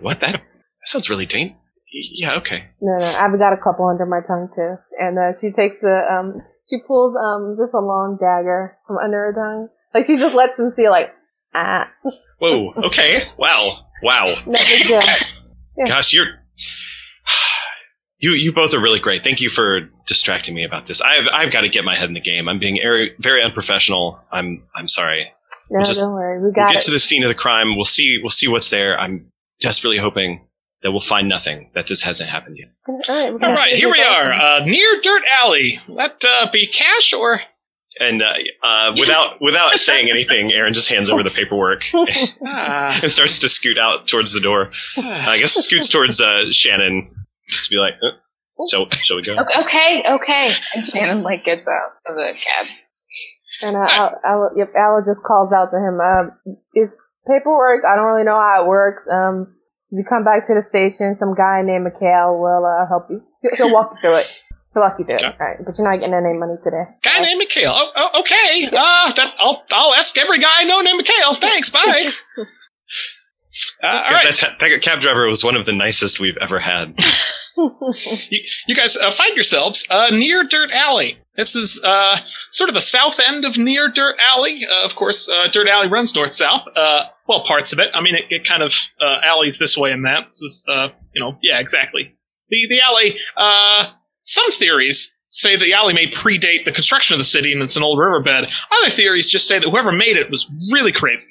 What 0.00 0.20
that? 0.20 0.32
That 0.32 0.88
sounds 0.88 1.08
really 1.08 1.24
dangerous. 1.24 1.58
Yeah, 1.90 2.38
okay. 2.38 2.64
No, 2.80 2.98
no, 2.98 3.06
I've 3.06 3.38
got 3.38 3.52
a 3.52 3.56
couple 3.56 3.86
under 3.86 4.04
my 4.04 4.18
tongue 4.26 4.50
too. 4.54 4.76
And 4.98 5.18
uh, 5.18 5.32
she 5.32 5.50
takes 5.50 5.82
a 5.82 6.12
um, 6.12 6.42
she 6.68 6.78
pulls 6.86 7.14
um 7.16 7.56
just 7.58 7.72
a 7.72 7.80
long 7.80 8.18
dagger 8.20 8.76
from 8.86 8.98
under 8.98 9.16
her 9.16 9.32
tongue. 9.32 9.68
Like 9.94 10.06
she 10.06 10.16
just 10.16 10.34
lets 10.34 10.58
him 10.58 10.70
see, 10.70 10.88
like, 10.88 11.14
ah, 11.54 11.90
Whoa. 12.38 12.74
Okay. 12.88 13.22
Wow. 13.38 13.86
Wow. 14.02 14.34
no 14.46 14.58
big 14.68 14.88
deal. 14.88 15.00
Yeah. 15.78 15.86
Gosh, 15.88 16.12
you're 16.12 16.26
you 18.18 18.32
you 18.32 18.52
both 18.52 18.74
are 18.74 18.80
really 18.80 19.00
great. 19.00 19.22
Thank 19.24 19.40
you 19.40 19.50
for 19.50 19.80
distracting 20.06 20.54
me 20.54 20.64
about 20.64 20.86
this. 20.88 21.00
I've 21.00 21.26
I've 21.32 21.52
got 21.52 21.62
to 21.62 21.68
get 21.68 21.84
my 21.84 21.96
head 21.96 22.08
in 22.08 22.14
the 22.14 22.20
game. 22.20 22.48
I'm 22.48 22.58
being 22.58 22.78
very 22.82 23.12
very 23.18 23.42
unprofessional. 23.44 24.20
I'm 24.32 24.62
I'm 24.74 24.88
sorry. 24.88 25.30
No, 25.70 25.78
We'll 25.78 25.86
just- 25.86 26.00
don't 26.00 26.12
worry, 26.12 26.38
we 26.38 26.44
We'll 26.44 26.52
got 26.52 26.72
get 26.72 26.82
it. 26.82 26.84
to 26.86 26.90
the 26.90 26.98
scene 26.98 27.22
of 27.24 27.28
the 27.28 27.34
crime. 27.34 27.76
We'll 27.76 27.84
see 27.84 28.18
we'll 28.22 28.30
see 28.30 28.48
what's 28.48 28.70
there. 28.70 28.98
I'm 28.98 29.30
desperately 29.60 29.98
hoping 29.98 30.46
that 30.82 30.92
we'll 30.92 31.00
find 31.00 31.28
nothing. 31.28 31.70
That 31.74 31.86
this 31.88 32.02
hasn't 32.02 32.28
happened 32.28 32.56
yet. 32.58 32.68
All 32.86 32.96
right, 33.08 33.28
we're 33.28 33.32
All 33.34 33.38
gonna 33.38 33.52
right, 33.54 33.72
see 33.72 33.78
here 33.78 33.90
we 33.90 33.98
it 34.00 34.06
are, 34.06 34.32
uh, 34.32 34.64
near 34.66 35.00
Dirt 35.02 35.22
Alley. 35.42 35.80
Let 35.88 36.22
uh, 36.24 36.50
be 36.52 36.66
cash 36.70 37.12
or 37.14 37.40
And 37.98 38.20
uh, 38.22 38.66
uh, 38.66 38.92
without 39.00 39.36
without 39.40 39.78
saying 39.78 40.08
anything, 40.10 40.52
Aaron 40.52 40.74
just 40.74 40.88
hands 40.88 41.08
over 41.10 41.22
the 41.22 41.30
paperwork 41.30 41.80
and 41.92 43.10
starts 43.10 43.38
to 43.40 43.48
scoot 43.48 43.78
out 43.78 44.08
towards 44.08 44.32
the 44.32 44.40
door. 44.40 44.72
I 44.96 45.38
guess 45.38 45.54
scoots 45.54 45.88
towards 45.88 46.20
uh, 46.20 46.50
Shannon 46.50 47.10
to 47.50 47.70
be 47.70 47.76
like, 47.76 47.94
huh? 48.02 48.16
"Shall 48.70 48.86
shall 49.02 49.16
we 49.16 49.22
go?" 49.22 49.32
Okay, 49.34 49.60
okay, 49.60 50.02
okay. 50.16 50.50
And 50.74 50.84
Shannon 50.84 51.22
like 51.22 51.44
gets 51.44 51.66
out 51.66 51.92
of 52.06 52.14
the 52.16 52.32
cab. 52.32 52.66
And 53.62 53.76
uh, 53.76 53.86
Al, 53.88 54.20
Al, 54.24 54.50
yep, 54.56 54.72
Al 54.76 54.98
just 55.04 55.22
calls 55.24 55.52
out 55.52 55.70
to 55.70 55.76
him. 55.78 56.00
Um, 56.00 56.32
it's 56.74 56.92
paperwork. 57.26 57.84
I 57.86 57.96
don't 57.96 58.06
really 58.06 58.24
know 58.24 58.34
how 58.38 58.64
it 58.64 58.66
works. 58.68 59.06
Um, 59.10 59.54
if 59.90 59.98
you 59.98 60.04
come 60.08 60.24
back 60.24 60.42
to 60.46 60.54
the 60.54 60.62
station, 60.62 61.14
some 61.14 61.34
guy 61.34 61.62
named 61.62 61.84
Mikhail 61.84 62.34
will 62.38 62.66
uh, 62.66 62.86
help 62.88 63.06
you. 63.10 63.22
He'll- 63.42 63.68
He'll 63.68 63.72
walk 63.74 63.92
you 63.94 63.98
through 64.02 64.16
it. 64.18 64.26
He'll 64.74 64.82
walk 64.82 64.96
you 64.98 65.04
through 65.04 65.18
it. 65.18 65.24
All 65.24 65.38
right, 65.38 65.56
but 65.64 65.78
you're 65.78 65.88
not 65.88 66.00
getting 66.00 66.14
any 66.18 66.34
money 66.36 66.58
today. 66.60 66.82
guy 67.04 67.20
named 67.22 67.38
Mikhail. 67.38 67.70
Oh, 67.70 67.90
oh, 67.94 68.20
okay. 68.22 68.66
Uh, 68.74 69.14
that 69.14 69.34
I'll 69.38 69.62
I'll 69.70 69.94
ask 69.94 70.18
every 70.18 70.40
guy 70.40 70.62
I 70.62 70.64
know 70.64 70.80
named 70.80 70.98
Mikhail. 70.98 71.34
Thanks. 71.38 71.70
Bye. 71.70 72.10
Uh, 73.82 73.86
all 73.86 74.12
right, 74.12 74.34
That, 74.40 74.58
that 74.60 74.82
cab 74.82 75.00
driver 75.00 75.28
was 75.28 75.44
one 75.44 75.56
of 75.56 75.66
the 75.66 75.72
nicest 75.72 76.20
we've 76.20 76.36
ever 76.40 76.58
had. 76.58 76.94
you, 77.56 78.40
you 78.66 78.74
guys 78.74 78.96
uh, 78.96 79.12
find 79.14 79.34
yourselves 79.34 79.86
uh, 79.90 80.10
near 80.10 80.44
Dirt 80.44 80.70
Alley. 80.72 81.18
This 81.36 81.54
is 81.54 81.80
uh, 81.84 82.16
sort 82.50 82.68
of 82.68 82.74
the 82.74 82.80
south 82.80 83.14
end 83.24 83.44
of 83.44 83.56
near 83.56 83.90
Dirt 83.90 84.16
Alley. 84.34 84.62
Uh, 84.68 84.88
of 84.88 84.96
course, 84.96 85.28
uh, 85.28 85.48
Dirt 85.52 85.68
Alley 85.68 85.88
runs 85.88 86.14
north 86.14 86.34
south. 86.34 86.66
Uh, 86.74 87.04
well, 87.28 87.44
parts 87.46 87.72
of 87.72 87.78
it. 87.78 87.88
I 87.94 88.00
mean, 88.00 88.14
it, 88.14 88.24
it 88.30 88.46
kind 88.46 88.62
of 88.62 88.72
uh, 89.00 89.20
alleys 89.24 89.58
this 89.58 89.76
way 89.76 89.90
and 89.90 90.04
that. 90.04 90.26
This 90.26 90.42
is, 90.42 90.64
uh, 90.68 90.88
you 91.14 91.22
know, 91.22 91.38
yeah, 91.42 91.60
exactly. 91.60 92.14
The 92.50 92.66
the 92.68 92.80
alley. 92.80 93.16
Uh, 93.36 93.92
some 94.20 94.50
theories 94.52 95.14
say 95.30 95.56
the 95.56 95.74
alley 95.74 95.92
may 95.92 96.10
predate 96.10 96.64
the 96.64 96.72
construction 96.72 97.14
of 97.14 97.18
the 97.18 97.24
city 97.24 97.52
and 97.52 97.62
it's 97.62 97.76
an 97.76 97.82
old 97.82 97.98
riverbed. 97.98 98.46
Other 98.82 98.94
theories 98.94 99.30
just 99.30 99.48
say 99.48 99.58
that 99.58 99.68
whoever 99.68 99.92
made 99.92 100.16
it 100.16 100.30
was 100.30 100.48
really 100.72 100.92
crazy. 100.92 101.28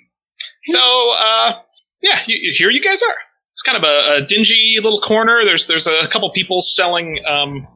So, 0.63 0.79
uh, 0.79 1.53
yeah, 2.03 2.19
you, 2.27 2.37
you, 2.39 2.53
here 2.57 2.69
you 2.69 2.83
guys 2.83 3.01
are. 3.01 3.15
It's 3.53 3.61
kind 3.63 3.77
of 3.77 3.83
a, 3.83 4.23
a 4.23 4.27
dingy 4.27 4.75
little 4.81 5.01
corner. 5.01 5.41
There's 5.45 5.65
there's 5.67 5.87
a 5.87 6.07
couple 6.11 6.31
people 6.31 6.61
selling 6.61 7.19
um, 7.27 7.67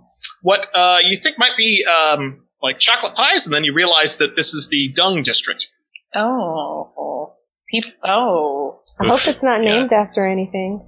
what 0.42 0.68
uh, 0.76 0.98
you 1.04 1.18
think 1.22 1.38
might 1.40 1.56
be 1.58 1.84
um, 1.86 2.44
like 2.62 2.80
chocolate 2.80 3.16
pies, 3.16 3.46
and 3.46 3.54
then 3.54 3.64
you 3.64 3.74
realize 3.74 4.18
that 4.18 4.36
this 4.36 4.54
is 4.54 4.68
the 4.70 4.92
dung 4.96 5.24
district. 5.24 5.68
Oh. 6.16 7.36
Peop- 7.70 7.94
oh. 8.04 8.80
I 9.00 9.08
hope 9.08 9.28
it's 9.28 9.44
not 9.44 9.62
Yeah. 9.64 9.76
named 9.80 9.92
after 9.94 10.26
anything. 10.26 10.86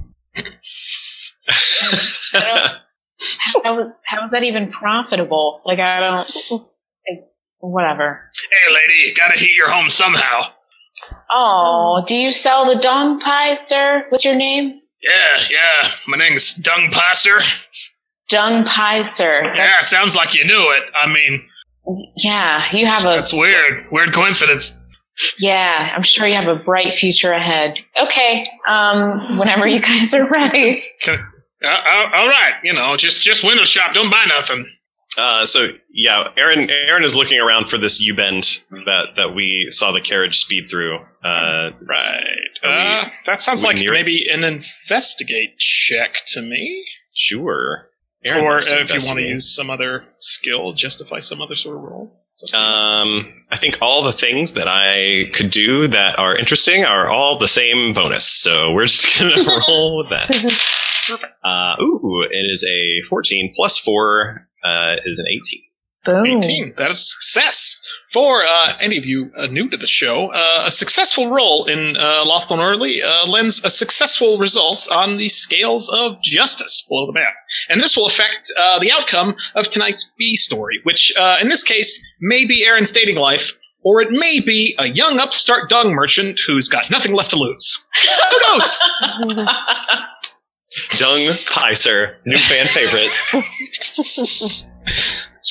How 2.31 3.79
is, 3.81 3.87
how 4.05 4.25
is 4.25 4.31
that 4.31 4.43
even 4.43 4.71
profitable? 4.71 5.61
Like, 5.65 5.79
I 5.79 5.99
don't. 5.99 6.29
Like, 6.51 7.25
whatever. 7.59 8.31
Hey, 8.49 8.73
lady, 8.73 9.13
gotta 9.15 9.37
heat 9.37 9.53
your 9.57 9.69
home 9.71 9.89
somehow. 9.89 10.51
Oh, 11.29 12.03
do 12.07 12.15
you 12.15 12.31
sell 12.31 12.65
the 12.65 12.81
dong 12.81 13.19
pie, 13.19 13.55
sir? 13.55 14.05
What's 14.09 14.25
your 14.25 14.35
name? 14.35 14.79
Yeah, 15.01 15.43
yeah. 15.49 15.91
My 16.07 16.17
name's 16.17 16.53
Dung 16.55 16.89
Passer. 16.91 17.39
Dung 18.29 18.65
pie, 18.65 19.01
sir. 19.03 19.41
That's- 19.43 19.57
Yeah, 19.57 19.81
sounds 19.81 20.15
like 20.15 20.33
you 20.33 20.45
knew 20.45 20.71
it. 20.71 20.83
I 20.95 21.07
mean, 21.07 21.41
yeah, 22.17 22.65
you 22.71 22.85
have 22.85 23.03
a 23.03 23.15
that's 23.17 23.33
weird. 23.33 23.85
Weird 23.91 24.13
coincidence. 24.13 24.75
yeah. 25.39 25.93
I'm 25.95 26.03
sure 26.03 26.27
you 26.27 26.35
have 26.35 26.47
a 26.47 26.55
bright 26.61 26.97
future 26.99 27.31
ahead. 27.31 27.75
Okay, 28.01 28.47
um, 28.67 29.19
whenever 29.39 29.67
you 29.67 29.81
guys 29.81 30.13
are 30.13 30.27
ready. 30.29 30.83
Can, 31.01 31.15
uh, 31.63 31.67
uh, 31.67 32.09
all 32.15 32.27
right, 32.27 32.53
you 32.63 32.73
know, 32.73 32.95
just 32.97 33.21
just 33.21 33.43
window 33.43 33.65
shop. 33.65 33.93
Don't 33.93 34.09
buy 34.11 34.25
nothing. 34.27 34.65
Uh, 35.17 35.43
so 35.45 35.67
yeah, 35.91 36.25
Aaron 36.37 36.69
Aaron 36.69 37.03
is 37.03 37.15
looking 37.15 37.39
around 37.39 37.69
for 37.69 37.77
this 37.77 37.99
U 38.01 38.13
bend 38.15 38.45
that 38.85 39.07
that 39.17 39.33
we 39.35 39.67
saw 39.69 39.91
the 39.91 40.01
carriage 40.01 40.39
speed 40.39 40.67
through. 40.69 40.97
Uh, 41.23 41.71
Right. 41.81 42.53
Are 42.63 42.69
we- 42.69 43.07
Uh, 43.07 43.09
that 43.25 43.41
sounds 43.41 43.63
like 43.63 43.75
near 43.77 43.91
maybe 43.93 44.27
an 44.31 44.43
investigate 44.43 45.57
check 45.57 46.11
to 46.27 46.41
me. 46.41 46.85
sure. 47.15 47.89
Aaron 48.25 48.43
or 48.43 48.49
wants 48.51 48.67
to 48.67 48.81
if 48.81 48.89
you 48.89 48.99
want 49.07 49.19
to 49.19 49.25
use 49.25 49.55
some 49.55 49.69
other 49.69 50.03
skill, 50.17 50.73
justify 50.73 51.19
some 51.19 51.41
other 51.41 51.55
sort 51.55 51.77
of 51.77 51.83
role. 51.83 52.11
It's 52.33 52.43
up 52.43 52.49
to 52.49 52.57
you. 52.57 52.61
Um, 52.63 53.43
I 53.49 53.57
think 53.57 53.77
all 53.81 54.03
the 54.03 54.11
things 54.13 54.53
that 54.53 54.67
I 54.67 55.31
could 55.33 55.51
do 55.51 55.87
that 55.87 56.15
are 56.19 56.37
interesting 56.37 56.83
are 56.83 57.09
all 57.09 57.39
the 57.39 57.47
same 57.47 57.93
bonus. 57.93 58.25
So 58.25 58.71
we're 58.73 58.85
just 58.85 59.07
gonna 59.19 59.43
roll 59.67 59.97
with 59.97 60.09
that. 60.09 60.29
Uh, 61.43 61.81
ooh, 61.81 62.23
it 62.29 62.45
is 62.53 62.63
a 62.69 63.07
14 63.09 63.53
plus 63.55 63.77
four 63.79 64.47
uh, 64.63 64.95
is 65.05 65.19
an 65.19 65.25
18. 65.27 65.61
Boom. 66.05 66.25
18. 66.25 66.73
That 66.77 66.91
is 66.91 66.97
a 66.97 67.03
success. 67.03 67.81
For 68.13 68.43
uh, 68.43 68.77
any 68.79 68.97
of 68.97 69.05
you 69.05 69.31
uh, 69.37 69.47
new 69.47 69.69
to 69.69 69.77
the 69.77 69.85
show, 69.85 70.31
uh, 70.31 70.65
a 70.65 70.71
successful 70.71 71.29
roll 71.29 71.65
in 71.65 71.97
uh, 71.97 72.23
Lawful 72.25 72.55
and 72.55 72.61
Orderly 72.61 73.01
uh, 73.03 73.27
lends 73.27 73.63
a 73.65 73.69
successful 73.69 74.37
result 74.37 74.87
on 74.89 75.17
the 75.17 75.27
scales 75.27 75.89
of 75.89 76.21
justice 76.23 76.85
below 76.87 77.05
the 77.05 77.13
map. 77.13 77.33
And 77.67 77.83
this 77.83 77.97
will 77.97 78.07
affect 78.07 78.51
uh, 78.57 78.79
the 78.79 78.91
outcome 78.91 79.35
of 79.55 79.69
tonight's 79.69 80.09
B 80.17 80.35
story, 80.35 80.79
which 80.83 81.11
uh, 81.19 81.35
in 81.41 81.49
this 81.49 81.63
case 81.63 82.01
may 82.21 82.45
be 82.45 82.63
Aaron's 82.65 82.91
dating 82.91 83.17
life, 83.17 83.51
or 83.83 84.01
it 84.01 84.09
may 84.09 84.39
be 84.39 84.75
a 84.79 84.87
young 84.87 85.19
upstart 85.19 85.69
dung 85.69 85.91
merchant 85.91 86.39
who's 86.47 86.69
got 86.69 86.89
nothing 86.89 87.13
left 87.13 87.31
to 87.31 87.37
lose. 87.37 87.85
Who 88.31 88.39
knows? 88.47 88.79
Dung 90.97 91.31
Pie, 91.51 91.73
sir. 91.73 92.17
New 92.25 92.37
fan 92.37 92.65
favorite. 92.67 93.11
That's 93.33 94.65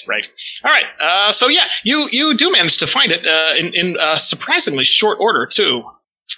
right. 0.07 0.27
All 0.65 0.71
right. 0.71 0.85
Uh, 1.29 1.33
so 1.33 1.49
yeah, 1.49 1.65
you 1.85 2.09
you 2.11 2.37
do 2.37 2.51
manage 2.53 2.79
to 2.79 2.87
find 2.87 3.13
it 3.13 3.27
uh, 3.27 3.55
in 3.59 3.73
in 3.75 3.97
uh, 3.99 4.19
surprisingly 4.19 4.85
short 4.85 5.19
order 5.21 5.47
too. 5.51 5.83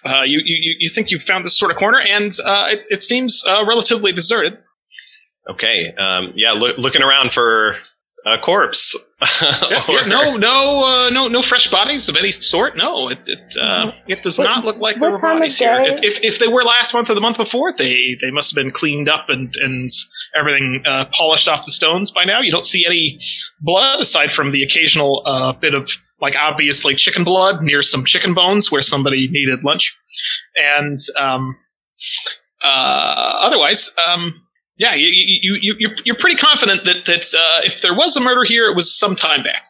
Uh, 0.04 0.22
you, 0.22 0.40
you 0.44 0.76
you 0.78 0.90
think 0.94 1.10
you've 1.10 1.22
found 1.22 1.44
this 1.44 1.58
sort 1.58 1.70
of 1.70 1.76
corner, 1.76 2.00
and 2.00 2.30
uh, 2.44 2.66
it, 2.70 2.86
it 2.90 3.02
seems 3.02 3.42
uh, 3.46 3.64
relatively 3.66 4.12
deserted. 4.12 4.54
Okay. 5.50 5.92
Um, 5.98 6.32
yeah, 6.36 6.52
loo- 6.52 6.74
looking 6.78 7.02
around 7.02 7.32
for 7.32 7.76
a 8.26 8.38
corpse. 8.38 8.96
Or- 9.42 10.09
no 10.09 10.37
no 10.37 10.85
uh, 10.85 11.11
no 11.11 11.28
no 11.28 11.42
fresh 11.42 11.70
bodies 11.70 12.09
of 12.09 12.16
any 12.16 12.30
sort. 12.30 12.76
No, 12.76 13.09
it 13.11 13.18
it, 13.26 13.54
uh, 13.61 13.92
it 14.06 14.22
does 14.22 14.38
What- 14.38 14.44
not 14.44 14.64
look 14.64 14.76
like 14.78 14.96
what 14.96 15.00
there 15.00 15.11
were 15.12 15.16
time 15.18 15.37
of 15.37 15.38
bodies 15.40 15.59
here. 15.59 15.76
day? 15.76 15.85
If, 15.92 16.00
if 16.02 16.35
if 16.35 16.38
they 16.38 16.48
were 16.48 16.64
last 16.64 16.94
month 16.94 17.11
or 17.11 17.14
the 17.14 17.20
month 17.20 17.37
before, 17.37 17.72
they 17.76 17.94
they 18.22 18.30
must 18.30 18.50
have 18.50 18.56
been 18.56 18.70
cleaned 18.72 19.09
up 19.09 19.26
and 19.28 19.54
and 19.61 19.88
everything 20.38 20.83
uh, 20.88 21.04
polished 21.12 21.48
off 21.48 21.66
the 21.66 21.72
stones 21.72 22.11
by 22.11 22.24
now. 22.24 22.40
You 22.42 22.50
don't 22.50 22.64
see 22.64 22.85
any 22.87 23.18
blood 23.61 24.00
aside 24.00 24.33
from 24.33 24.52
the 24.52 24.62
occasional 24.62 25.22
uh, 25.26 25.52
bit 25.52 25.74
of 25.74 25.88
like 26.20 26.35
obviously 26.37 26.94
chicken 26.96 27.24
blood 27.24 27.56
near 27.61 27.83
some 27.83 28.04
chicken 28.06 28.33
bones 28.35 28.70
where 28.72 28.83
somebody 28.83 29.28
needed 29.30 29.61
lunch, 29.64 29.94
and 30.56 30.96
um, 31.18 31.56
uh, 32.64 32.68
otherwise, 33.46 33.90
um, 34.09 34.35
yeah, 34.80 34.94
you, 34.94 35.08
you, 35.12 35.58
you, 35.60 35.74
you're, 35.78 35.96
you're 36.06 36.16
pretty 36.18 36.38
confident 36.38 36.84
that 36.84 37.04
that 37.04 37.36
uh, 37.36 37.60
if 37.64 37.82
there 37.82 37.92
was 37.92 38.16
a 38.16 38.20
murder 38.20 38.44
here, 38.48 38.64
it 38.70 38.74
was 38.74 38.98
some 38.98 39.14
time 39.14 39.42
back. 39.42 39.64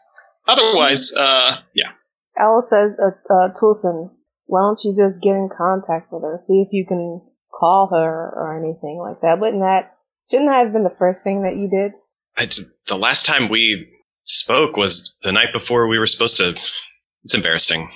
Otherwise, 0.46 1.12
uh, 1.12 1.59
yeah, 1.75 1.90
Owl 2.38 2.61
says, 2.61 2.96
uh, 2.99 3.11
uh, 3.33 3.49
Twillson, 3.49 4.11
why 4.46 4.61
don't 4.61 4.81
you 4.85 4.94
just 4.96 5.20
get 5.20 5.35
in 5.35 5.49
contact 5.51 6.12
with 6.12 6.23
her? 6.23 6.38
See 6.40 6.62
if 6.62 6.68
you 6.73 6.87
can 6.87 7.23
call 7.53 7.88
her 7.92 8.33
or 8.35 8.57
anything 8.57 8.99
like 9.03 9.20
that. 9.23 9.40
Wouldn't 9.40 9.62
that, 9.62 9.96
shouldn't 10.31 10.49
that 10.49 10.64
have 10.64 10.73
been 10.73 10.85
the 10.85 10.96
first 10.99 11.25
thing 11.25 11.42
that 11.42 11.57
you 11.57 11.68
did? 11.68 11.92
I 12.37 12.46
d- 12.46 12.70
the 12.87 12.96
last 12.96 13.27
time 13.27 13.51
we 13.51 13.88
spoke 14.23 14.77
was 14.77 15.16
the 15.23 15.33
night 15.33 15.53
before 15.53 15.88
we 15.88 15.99
were 15.99 16.07
supposed 16.07 16.37
to. 16.38 16.55
It's 17.25 17.35
embarrassing. 17.35 17.90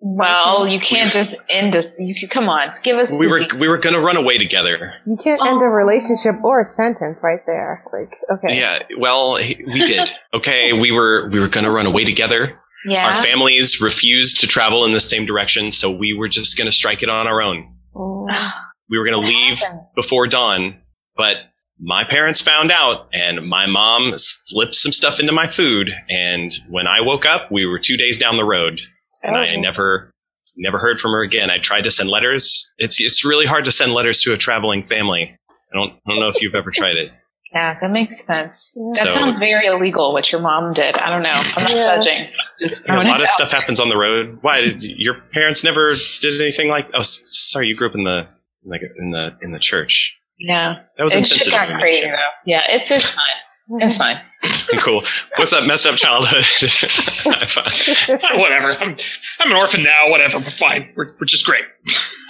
Well, 0.00 0.66
you 0.68 0.78
can't 0.78 1.10
just 1.10 1.34
end 1.48 1.74
us. 1.74 1.86
You 1.98 2.14
can, 2.18 2.28
come 2.28 2.48
on, 2.48 2.68
give 2.84 2.96
us. 2.98 3.08
We 3.10 3.26
were 3.26 3.40
the- 3.40 3.56
we 3.58 3.66
were 3.66 3.78
gonna 3.78 4.00
run 4.00 4.16
away 4.16 4.36
together. 4.38 4.92
You 5.06 5.16
can't 5.16 5.40
end 5.44 5.62
a 5.62 5.66
relationship 5.66 6.36
or 6.44 6.60
a 6.60 6.64
sentence 6.64 7.20
right 7.22 7.40
there. 7.46 7.82
Like, 7.92 8.14
okay. 8.38 8.58
Yeah. 8.58 8.80
Well, 8.98 9.34
we 9.34 9.84
did. 9.86 10.08
Okay. 10.34 10.72
We 10.78 10.92
were 10.92 11.28
we 11.32 11.40
were 11.40 11.48
gonna 11.48 11.70
run 11.70 11.86
away 11.86 12.04
together. 12.04 12.58
yeah. 12.86 13.06
Our 13.06 13.22
families 13.22 13.80
refused 13.80 14.40
to 14.40 14.46
travel 14.46 14.84
in 14.84 14.92
the 14.92 15.00
same 15.00 15.24
direction, 15.26 15.70
so 15.72 15.90
we 15.90 16.12
were 16.12 16.28
just 16.28 16.56
gonna 16.58 16.72
strike 16.72 17.02
it 17.02 17.08
on 17.08 17.26
our 17.26 17.40
own. 17.40 17.74
Mm. 17.94 18.52
We 18.90 18.98
were 18.98 19.04
gonna 19.06 19.18
What 19.18 19.26
leave 19.28 19.58
happened? 19.58 19.80
before 19.96 20.26
dawn, 20.28 20.76
but 21.16 21.36
my 21.80 22.04
parents 22.04 22.40
found 22.40 22.70
out, 22.70 23.08
and 23.12 23.48
my 23.48 23.66
mom 23.66 24.12
slipped 24.16 24.74
some 24.74 24.92
stuff 24.92 25.18
into 25.20 25.32
my 25.32 25.48
food. 25.50 25.90
And 26.08 26.50
when 26.68 26.86
I 26.86 27.00
woke 27.00 27.24
up, 27.26 27.50
we 27.50 27.64
were 27.66 27.78
two 27.78 27.96
days 27.96 28.18
down 28.18 28.36
the 28.36 28.44
road, 28.44 28.80
and 29.26 29.36
I 29.36 29.48
Oh. 29.56 29.60
never 29.60 30.10
never 30.56 30.78
heard 30.78 30.98
from 31.00 31.10
her 31.12 31.22
again. 31.22 31.50
I 31.50 31.58
tried 31.58 31.82
to 31.82 31.90
send 31.90 32.08
letters. 32.08 32.66
It's 32.78 33.00
it's 33.00 33.24
really 33.24 33.46
hard 33.46 33.64
to 33.66 33.72
send 33.72 33.92
letters 33.92 34.22
to 34.22 34.32
a 34.32 34.36
traveling 34.38 34.86
family. 34.86 35.36
I 35.72 35.76
don't 35.76 35.92
I 35.92 36.10
don't 36.10 36.20
know 36.20 36.28
if 36.28 36.40
you've 36.40 36.54
ever 36.54 36.70
tried 36.70 36.96
it. 36.96 37.10
Yeah, 37.52 37.76
that 37.80 37.90
makes 37.90 38.14
sense. 38.26 38.74
That 38.94 39.04
So- 39.04 39.12
sounds 39.14 39.38
very 39.38 39.66
illegal. 39.66 40.12
What 40.12 40.30
your 40.32 40.40
mom 40.40 40.72
did. 40.74 40.96
I 40.96 41.08
don't 41.10 41.22
know. 41.22 41.30
I'm 41.30 41.62
not 41.62 41.74
Yeah. 41.74 41.96
judging. 41.96 42.28
Just 42.60 42.80
a 42.88 42.94
lot 42.94 43.20
of 43.20 43.28
stuff 43.28 43.50
happens 43.50 43.80
on 43.80 43.88
the 43.88 43.96
road. 43.96 44.38
Why 44.42 44.60
did 44.62 44.82
your 44.82 45.14
parents 45.32 45.62
never 45.62 45.94
did 46.22 46.40
anything 46.40 46.68
like? 46.68 46.88
Oh, 46.94 47.02
sorry, 47.02 47.68
you 47.68 47.74
grew 47.74 47.88
up 47.88 47.94
in 47.94 48.04
the 48.04 48.28
like 48.64 48.80
in 48.98 49.10
the 49.10 49.36
in 49.42 49.52
the 49.52 49.58
church. 49.58 50.14
Yeah. 50.38 50.74
That 50.96 51.02
was 51.04 51.12
It 51.14 51.24
shit 51.24 51.32
insensitive. 51.32 51.52
got 51.52 51.80
crazy 51.80 52.02
though. 52.06 52.30
Yeah, 52.46 52.62
it's 52.68 52.88
just 52.88 53.06
fine. 53.14 53.24
It's 53.68 53.96
fine. 53.96 54.20
cool. 54.80 55.02
What's 55.36 55.50
that 55.50 55.64
messed 55.66 55.86
up 55.86 55.96
childhood? 55.96 56.44
Whatever. 58.34 58.76
I'm, 58.78 58.96
I'm 59.40 59.50
an 59.50 59.56
orphan 59.56 59.82
now. 59.82 60.08
Whatever. 60.10 60.38
We're 60.38 60.50
fine. 60.50 60.92
We're, 60.96 61.06
we're 61.20 61.26
just 61.26 61.44
great. 61.44 61.64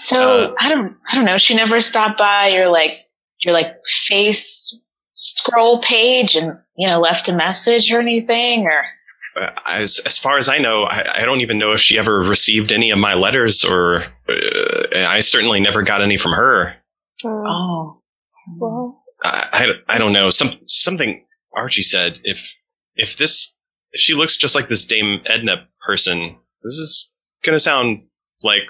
So 0.07 0.19
Uh, 0.19 0.55
I 0.59 0.69
don't 0.69 0.97
I 1.11 1.15
don't 1.17 1.25
know. 1.27 1.37
She 1.39 1.55
never 1.55 1.81
stopped 1.81 2.19
by 2.19 2.49
your 2.49 2.69
like 2.71 2.91
your 3.43 3.53
like 3.53 3.67
face 4.09 4.81
scroll 5.13 5.81
page 5.83 6.37
and 6.37 6.59
you 6.77 6.89
know 6.89 7.01
left 7.01 7.29
a 7.29 7.33
message 7.35 7.91
or 7.93 8.01
anything 8.01 8.67
or 8.67 8.85
Uh, 9.43 9.51
as 9.69 10.01
as 10.07 10.19
far 10.19 10.39
as 10.39 10.49
I 10.49 10.57
know, 10.59 10.85
I, 10.85 11.23
I 11.23 11.25
don't 11.27 11.41
even 11.43 11.59
know 11.59 11.73
if 11.73 11.81
she 11.81 11.99
ever 11.99 12.21
received 12.21 12.73
any 12.73 12.91
of 12.91 12.99
my 12.99 13.13
letters, 13.15 13.63
or 13.65 14.05
uh, 14.29 14.99
I 15.07 15.21
certainly 15.21 15.61
never 15.61 15.83
got 15.83 16.01
any 16.03 16.17
from 16.17 16.33
her. 16.33 16.75
Um, 17.25 17.45
oh 17.47 18.03
well, 18.59 19.03
I, 19.27 19.65
I, 19.89 19.95
I 19.97 19.99
don't 19.99 20.13
know. 20.13 20.31
Some 20.31 20.59
something 20.67 21.25
Archie 21.55 21.83
said. 21.83 22.19
If 22.25 22.39
if 22.95 23.17
this 23.19 23.55
if 23.93 24.01
she 24.01 24.15
looks 24.15 24.37
just 24.37 24.55
like 24.55 24.69
this 24.69 24.85
Dame 24.85 25.21
Edna 25.27 25.69
person, 25.85 26.37
this 26.63 26.75
is 26.75 27.11
gonna 27.45 27.59
sound 27.59 28.05
like 28.43 28.63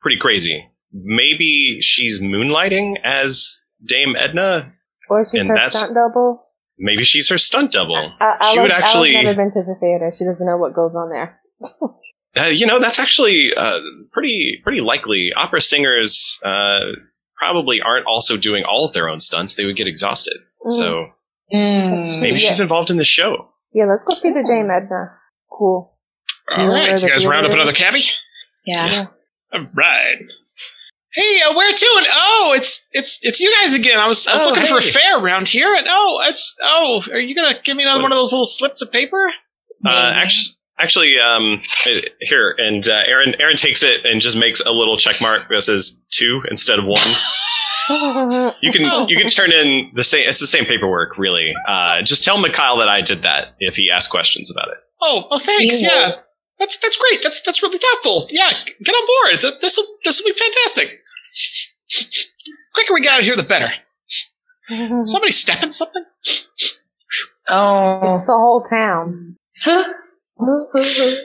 pretty 0.00 0.18
crazy. 0.20 0.68
Maybe 0.92 1.78
she's 1.80 2.20
moonlighting 2.20 2.96
as 3.04 3.60
Dame 3.86 4.14
Edna. 4.16 4.72
or 5.08 5.24
she's 5.24 5.46
her 5.48 5.58
stunt 5.70 5.94
double. 5.94 6.44
Maybe 6.78 7.04
she's 7.04 7.28
her 7.28 7.38
stunt 7.38 7.72
double. 7.72 8.12
Uh, 8.20 8.52
she 8.52 8.60
would 8.60 8.70
actually. 8.72 9.14
Ella's 9.14 9.24
never 9.24 9.36
been 9.36 9.50
to 9.50 9.62
the 9.62 9.76
theater. 9.80 10.10
She 10.16 10.24
doesn't 10.24 10.46
know 10.46 10.56
what 10.56 10.74
goes 10.74 10.94
on 10.94 11.10
there. 11.10 11.40
Uh, 12.34 12.46
you 12.46 12.64
know, 12.66 12.80
that's 12.80 12.98
actually 12.98 13.50
uh, 13.54 13.76
pretty 14.10 14.58
pretty 14.64 14.80
likely. 14.80 15.32
Opera 15.36 15.60
singers 15.60 16.40
uh, 16.42 16.78
probably 17.42 17.80
aren't 17.84 18.06
also 18.06 18.36
doing 18.36 18.62
all 18.64 18.86
of 18.86 18.92
their 18.94 19.08
own 19.08 19.18
stunts; 19.20 19.56
they 19.56 19.64
would 19.64 19.76
get 19.76 19.86
exhausted. 19.88 20.36
Mm. 20.64 20.70
So 20.78 21.06
Mm. 21.52 22.20
Maybe 22.22 22.38
Yeah. 22.40 22.48
she's 22.48 22.60
involved 22.60 22.90
in 22.90 22.96
the 22.96 23.04
show. 23.04 23.48
Yeah, 23.74 23.84
let's 23.86 24.04
go 24.04 24.14
see 24.14 24.30
the 24.30 24.42
Dame 24.42 24.70
Edna. 24.70 25.18
Cool. 25.50 25.92
All 26.50 26.66
know 26.66 26.72
right. 26.72 27.00
You 27.02 27.08
guys 27.08 27.26
round 27.26 27.44
up 27.46 27.52
another 27.52 27.70
is? 27.70 27.76
cabbie? 27.76 28.04
yeah. 28.64 28.86
Yeah. 28.90 29.06
All 29.52 29.66
right. 29.74 30.18
Hey, 31.12 31.40
uh, 31.46 31.54
where 31.54 31.74
to? 31.74 31.94
And 31.98 32.06
oh, 32.10 32.54
it's 32.56 32.86
it's 32.92 33.18
it's 33.22 33.40
you 33.40 33.52
guys 33.60 33.74
again. 33.74 33.98
I 33.98 34.06
was 34.06 34.26
I 34.26 34.32
was 34.32 34.42
Oh, 34.42 34.48
looking 34.48 34.66
for 34.66 34.78
a 34.78 34.82
hey. 34.82 34.92
fare 34.92 35.18
around 35.18 35.46
here, 35.46 35.74
and 35.74 35.86
oh, 35.90 36.20
it's 36.30 36.56
oh, 36.62 37.02
are 37.12 37.20
you 37.20 37.34
gonna 37.34 37.60
give 37.62 37.76
me 37.76 37.82
another 37.84 38.02
one 38.02 38.12
of 38.12 38.16
those 38.16 38.32
little 38.32 38.46
slips 38.46 38.80
of 38.80 38.90
paper? 38.90 39.30
Uh, 39.84 39.90
actually, 39.90 40.54
actually, 40.82 41.14
um, 41.18 41.62
here 42.20 42.54
and 42.58 42.86
uh, 42.86 42.92
Aaron 43.06 43.34
Aaron 43.40 43.56
takes 43.56 43.82
it 43.82 44.04
and 44.04 44.20
just 44.20 44.36
makes 44.36 44.60
a 44.60 44.70
little 44.70 44.98
check 44.98 45.16
mark 45.20 45.48
that 45.48 45.62
says 45.62 45.98
two 46.10 46.42
instead 46.50 46.78
of 46.78 46.84
one. 46.84 47.00
You 47.90 48.70
can 48.72 49.08
you 49.08 49.16
can 49.16 49.28
turn 49.28 49.50
in 49.50 49.90
the 49.94 50.04
same. 50.04 50.22
It's 50.28 50.40
the 50.40 50.46
same 50.46 50.64
paperwork, 50.66 51.18
really. 51.18 51.52
Uh, 51.68 52.02
just 52.02 52.22
tell 52.22 52.38
Mikhail 52.38 52.78
that 52.78 52.88
I 52.88 53.00
did 53.02 53.22
that 53.22 53.56
if 53.58 53.74
he 53.74 53.90
asks 53.94 54.10
questions 54.10 54.50
about 54.50 54.68
it. 54.68 54.78
Oh, 55.02 55.24
oh, 55.30 55.40
thanks. 55.44 55.82
You 55.82 55.88
Yeah, 55.88 56.12
that's 56.60 56.78
that's 56.78 56.96
great. 56.96 57.20
That's 57.24 57.40
that's 57.42 57.60
really 57.62 57.78
thoughtful. 57.78 58.28
Yeah, 58.30 58.50
get 58.84 58.92
on 58.92 59.40
board. 59.42 59.54
This 59.60 59.76
will 59.76 59.86
this 60.04 60.20
will 60.20 60.32
be 60.32 60.38
fantastic. 60.38 61.00
quicker 62.72 62.94
we 62.94 63.02
get 63.02 63.12
out 63.12 63.20
of 63.20 63.24
here, 63.24 63.36
the 63.36 63.42
better. 63.42 63.72
Somebody 65.06 65.32
stepping 65.32 65.72
something? 65.72 66.04
Oh. 67.48 68.10
it's 68.10 68.24
the 68.24 68.32
whole 68.32 68.62
town. 68.62 69.36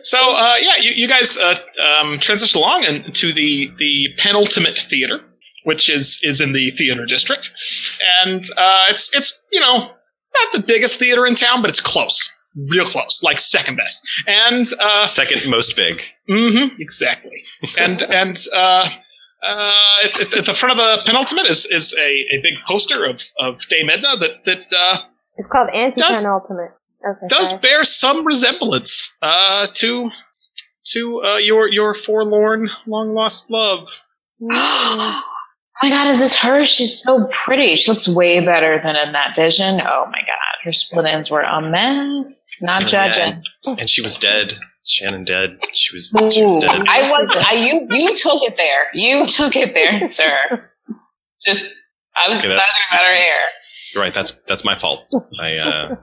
So, 0.04 0.18
uh, 0.20 0.56
yeah, 0.62 0.78
you, 0.82 0.92
you 0.96 1.08
guys 1.08 1.38
uh, 1.38 1.56
um, 2.02 2.20
transition 2.20 2.58
along 2.60 2.86
and 2.86 3.14
to 3.16 3.34
the 3.34 3.70
the 3.78 4.08
penultimate 4.22 4.80
theater, 4.90 5.20
which 5.64 5.90
is 5.90 6.20
is 6.24 6.42
in 6.42 6.54
the 6.54 6.72
theater 6.72 7.06
district, 7.06 7.52
and 8.26 8.44
uh, 8.58 8.86
it's 8.90 9.14
it's 9.16 9.40
you 9.52 9.60
know 9.60 9.78
not 9.80 10.48
the 10.54 10.64
biggest 10.66 11.00
theater 11.00 11.26
in 11.26 11.36
town, 11.36 11.62
but 11.62 11.70
it's 11.70 11.80
close, 11.80 12.18
real 12.70 12.86
close, 12.86 13.22
like 13.24 13.40
second 13.40 13.76
best. 13.78 14.02
And 14.28 14.66
uh, 14.80 15.04
Second 15.06 15.50
most 15.50 15.76
big. 15.76 16.02
hmm 16.28 16.68
exactly. 16.80 17.44
And 17.78 18.02
and 18.04 18.38
uh, 18.54 18.58
uh, 19.48 20.06
at, 20.06 20.22
at- 20.22 20.38
at 20.40 20.46
the 20.46 20.54
front 20.54 20.72
of 20.72 20.78
the 20.78 20.98
penultimate 21.06 21.46
is 21.50 21.66
is 21.72 21.94
a, 21.94 22.10
a 22.36 22.38
big 22.44 22.54
poster 22.68 23.06
of 23.06 23.20
of 23.40 23.56
Dame 23.70 23.90
Edna 23.90 24.18
that 24.20 24.46
that 24.46 24.64
uh, 24.78 25.02
It's 25.38 25.48
called 25.48 25.70
anti-penultimate. 25.74 26.72
Okay. 27.06 27.28
does 27.30 27.54
bear 27.54 27.84
some 27.84 28.26
resemblance 28.26 29.14
uh, 29.22 29.68
to 29.76 30.10
to 30.94 31.22
uh, 31.26 31.38
your 31.38 31.68
your 31.70 31.96
forlorn, 32.06 32.70
long 32.86 33.14
lost 33.14 33.50
love. 33.50 33.88
Oh 34.42 35.22
my 35.84 35.90
god, 35.90 36.10
is 36.10 36.20
this 36.20 36.36
her? 36.36 36.66
She's 36.66 37.02
so 37.02 37.30
pretty. 37.46 37.76
She 37.76 37.92
looks 37.92 38.08
way 38.08 38.40
better 38.40 38.80
than 38.84 38.96
in 38.96 39.12
that 39.14 39.36
vision. 39.36 39.80
Oh 39.82 40.06
my 40.06 40.20
god, 40.22 40.56
her 40.64 40.74
split 40.74 41.06
ends 41.06 41.30
were 41.30 41.42
a 41.42 41.62
mess. 41.62 42.44
Not 42.62 42.84
Yeah, 42.84 42.90
judging. 42.90 43.78
And 43.80 43.90
she 43.90 44.02
was 44.02 44.18
dead. 44.18 44.54
Shannon 44.86 45.26
dead. 45.26 45.60
She 45.74 45.94
was 45.96 46.10
she 46.34 46.44
was 46.44 46.58
dead. 46.58 46.72
I 46.88 47.02
was. 47.02 47.46
I 47.46 47.54
you 47.54 47.88
you 47.90 48.16
took 48.16 48.42
it 48.44 48.56
there. 48.58 48.88
You 48.94 49.24
took 49.26 49.56
it 49.56 49.74
there, 49.74 50.12
sir. 50.14 50.72
Just 51.46 51.60
I 52.16 52.30
was 52.30 52.40
Okay, 52.40 52.48
about 52.48 52.64
her 52.90 53.16
hair. 53.16 53.36
You're 53.94 54.04
right. 54.04 54.14
That's 54.16 54.32
that's 54.48 54.64
my 54.66 54.80
fault. 54.80 55.02
I 55.42 55.58
uh, 55.58 55.96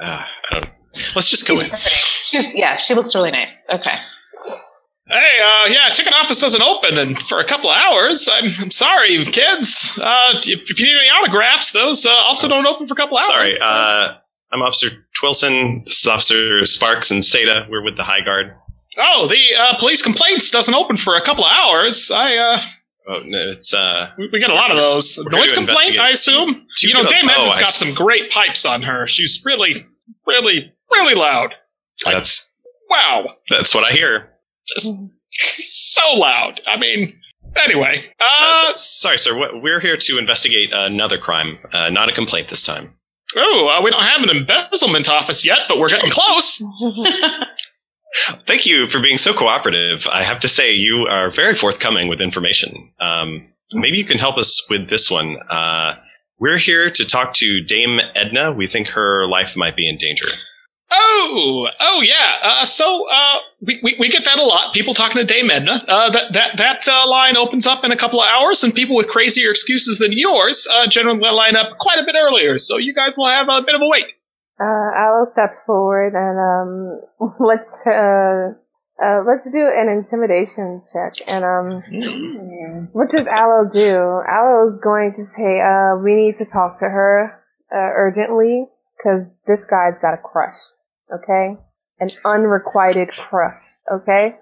uh 0.00 0.04
I 0.50 0.60
don't. 0.60 0.70
Let's 1.14 1.28
just 1.30 1.46
go 1.46 1.60
in. 1.60 1.70
She's 2.30 2.48
yeah. 2.54 2.76
She 2.78 2.94
looks 2.94 3.14
really 3.14 3.30
nice. 3.30 3.52
Okay. 3.72 3.94
Hey, 5.06 5.14
uh, 5.16 5.68
yeah, 5.68 5.92
ticket 5.92 6.12
office 6.12 6.40
doesn't 6.40 6.62
open 6.62 6.96
and 6.96 7.16
for 7.28 7.40
a 7.40 7.46
couple 7.48 7.68
of 7.68 7.76
hours. 7.76 8.28
I'm, 8.32 8.52
I'm 8.60 8.70
sorry, 8.70 9.24
kids. 9.32 9.92
Uh, 9.96 10.38
if, 10.38 10.60
if 10.68 10.78
you 10.78 10.86
need 10.86 10.94
any 11.00 11.08
autographs, 11.10 11.72
those 11.72 12.06
uh, 12.06 12.10
also 12.28 12.46
don't 12.46 12.64
open 12.66 12.86
for 12.86 12.94
a 12.94 12.96
couple 12.96 13.16
of 13.18 13.24
Sorry. 13.24 13.48
hours. 13.48 13.60
Uh, 13.60 14.14
I'm 14.52 14.62
Officer 14.62 14.90
Twillson. 15.20 15.82
This 15.84 16.02
is 16.02 16.06
Officer 16.06 16.60
Sparx 16.62 17.10
and 17.10 17.22
Seda. 17.22 17.68
We're 17.68 17.82
with 17.82 17.96
the 17.96 18.04
High 18.04 18.24
Guard. 18.24 18.54
oh, 18.98 19.26
the 19.28 19.40
uh, 19.60 19.78
police 19.80 20.00
complaints 20.02 20.50
doesn't 20.52 20.74
open 20.74 20.96
for 20.96 21.16
a 21.16 21.24
couple 21.24 21.44
of 21.44 21.50
hours. 21.50 22.10
I 22.12 22.36
uh, 22.36 22.60
Oh 23.08 23.20
no, 23.24 23.50
it's 23.56 23.74
uh. 23.74 24.10
we, 24.16 24.28
we 24.32 24.38
get 24.38 24.50
a 24.50 24.54
lot 24.54 24.70
of 24.70 24.76
those. 24.76 25.18
We're 25.18 25.30
here 25.30 25.38
Noise 25.40 25.50
to 25.50 25.54
complaint, 25.56 25.96
investigate. 25.96 26.00
I 26.00 26.10
assume. 26.10 26.48
You 26.82 26.88
you 26.88 26.94
know, 26.94 27.02
give 27.02 27.10
a- 27.10 27.14
Dame 27.22 27.30
oh, 27.36 27.48
I 27.48 27.56
got 27.56 27.60
s- 27.62 27.74
some 27.76 27.94
great 27.94 28.30
pipes 28.30 28.64
on 28.64 28.82
her. 28.82 29.08
She's 29.08 29.42
really, 29.44 29.86
really, 30.30 30.72
really 30.92 31.14
loud. 31.14 31.50
That's 32.04 32.50
Wow, 32.88 33.34
that's 33.48 33.74
what 33.74 33.84
I 33.84 33.92
hear. 33.92 34.30
just 34.74 34.94
so 35.58 36.02
loud. 36.14 36.60
I 36.66 36.78
mean, 36.78 37.20
anyway. 37.56 38.04
Uh, 38.18 38.24
Uh, 38.24 38.74
so- 38.74 39.08
sorry, 39.08 39.18
sir. 39.18 39.32
We're 39.62 39.80
here 39.80 39.96
to 39.96 40.18
investigate 40.18 40.70
another 40.72 41.18
crime, 41.18 41.58
uh, 41.72 41.90
not 41.90 42.08
a 42.08 42.12
complaint 42.12 42.48
this 42.50 42.62
time. 42.62 42.94
oh, 43.36 43.68
uh, 43.68 43.80
we 43.82 43.90
don't 43.92 44.02
have 44.02 44.22
an 44.22 44.30
embezzlement 44.30 45.08
office 45.08 45.46
yet, 45.46 45.58
but 45.68 45.78
we're 45.78 45.88
getting 45.88 46.10
close. 46.10 46.60
Thank 48.48 48.66
you 48.66 48.88
for 48.90 49.00
being 49.00 49.18
so 49.18 49.32
cooperative. 49.32 50.00
I 50.10 50.24
have 50.24 50.40
to 50.40 50.48
say, 50.48 50.72
you 50.72 51.06
are 51.08 51.30
very 51.32 51.54
forthcoming 51.54 52.08
with 52.08 52.20
information. 52.20 52.90
Um, 53.00 53.52
maybe 53.72 53.98
you 53.98 54.04
can 54.04 54.18
help 54.18 54.36
us 54.36 54.66
with 54.68 54.90
this 54.90 55.08
one. 55.10 55.36
Uh, 56.40 56.44
we're 56.44 56.58
here 56.58 56.90
to 56.90 57.04
talk 57.06 57.34
to 57.34 57.60
Dame 57.66 57.98
Edna. 58.14 58.52
We 58.52 58.66
think 58.66 58.88
her 58.88 59.26
life 59.26 59.56
might 59.56 59.76
be 59.76 59.88
in 59.88 59.96
danger. 59.98 60.26
Oh, 60.92 61.68
oh 61.78 62.00
yeah. 62.02 62.62
Uh, 62.62 62.64
so 62.64 63.08
uh, 63.08 63.38
we, 63.60 63.80
we 63.82 63.96
we 64.00 64.08
get 64.10 64.24
that 64.24 64.38
a 64.38 64.42
lot. 64.42 64.74
People 64.74 64.94
talking 64.94 65.16
to 65.16 65.24
Dame 65.24 65.50
Edna. 65.50 65.84
Uh, 65.86 66.10
that 66.10 66.32
that 66.32 66.50
that 66.56 66.88
uh, 66.88 67.08
line 67.08 67.36
opens 67.36 67.66
up 67.66 67.84
in 67.84 67.92
a 67.92 67.96
couple 67.96 68.20
of 68.20 68.26
hours, 68.26 68.64
and 68.64 68.74
people 68.74 68.96
with 68.96 69.08
crazier 69.08 69.50
excuses 69.50 69.98
than 69.98 70.10
yours 70.12 70.66
uh, 70.72 70.88
generally 70.88 71.20
line 71.30 71.54
up 71.54 71.78
quite 71.78 71.98
a 71.98 72.04
bit 72.04 72.16
earlier. 72.18 72.58
So 72.58 72.78
you 72.78 72.92
guys 72.92 73.16
will 73.16 73.28
have 73.28 73.48
a 73.48 73.62
bit 73.62 73.76
of 73.76 73.80
a 73.80 73.86
wait. 73.86 74.12
Uh, 74.60 74.64
Alo 74.64 75.24
steps 75.24 75.62
forward 75.64 76.12
and 76.14 76.36
um, 76.36 77.34
let's 77.40 77.84
uh, 79.02 79.22
let's 79.26 79.48
do 79.50 79.70
an 79.74 79.88
intimidation 79.88 80.82
check. 80.92 81.14
And 81.26 81.44
um, 81.44 82.88
what 82.92 83.10
does 83.10 83.28
Alo 83.28 83.68
do? 83.72 83.96
Alo's 84.28 84.78
going 84.78 85.12
to 85.12 85.22
say, 85.24 85.60
uh, 85.60 85.96
"We 86.02 86.14
need 86.14 86.36
to 86.36 86.44
talk 86.44 86.78
to 86.80 86.84
her 86.86 87.42
uh, 87.72 87.76
urgently 87.76 88.66
because 88.96 89.34
this 89.46 89.64
guy's 89.64 89.98
got 89.98 90.14
a 90.14 90.18
crush. 90.18 90.56
Okay, 91.12 91.56
an 91.98 92.08
unrequited 92.24 93.10
crush. 93.10 93.58
Okay." 93.90 94.36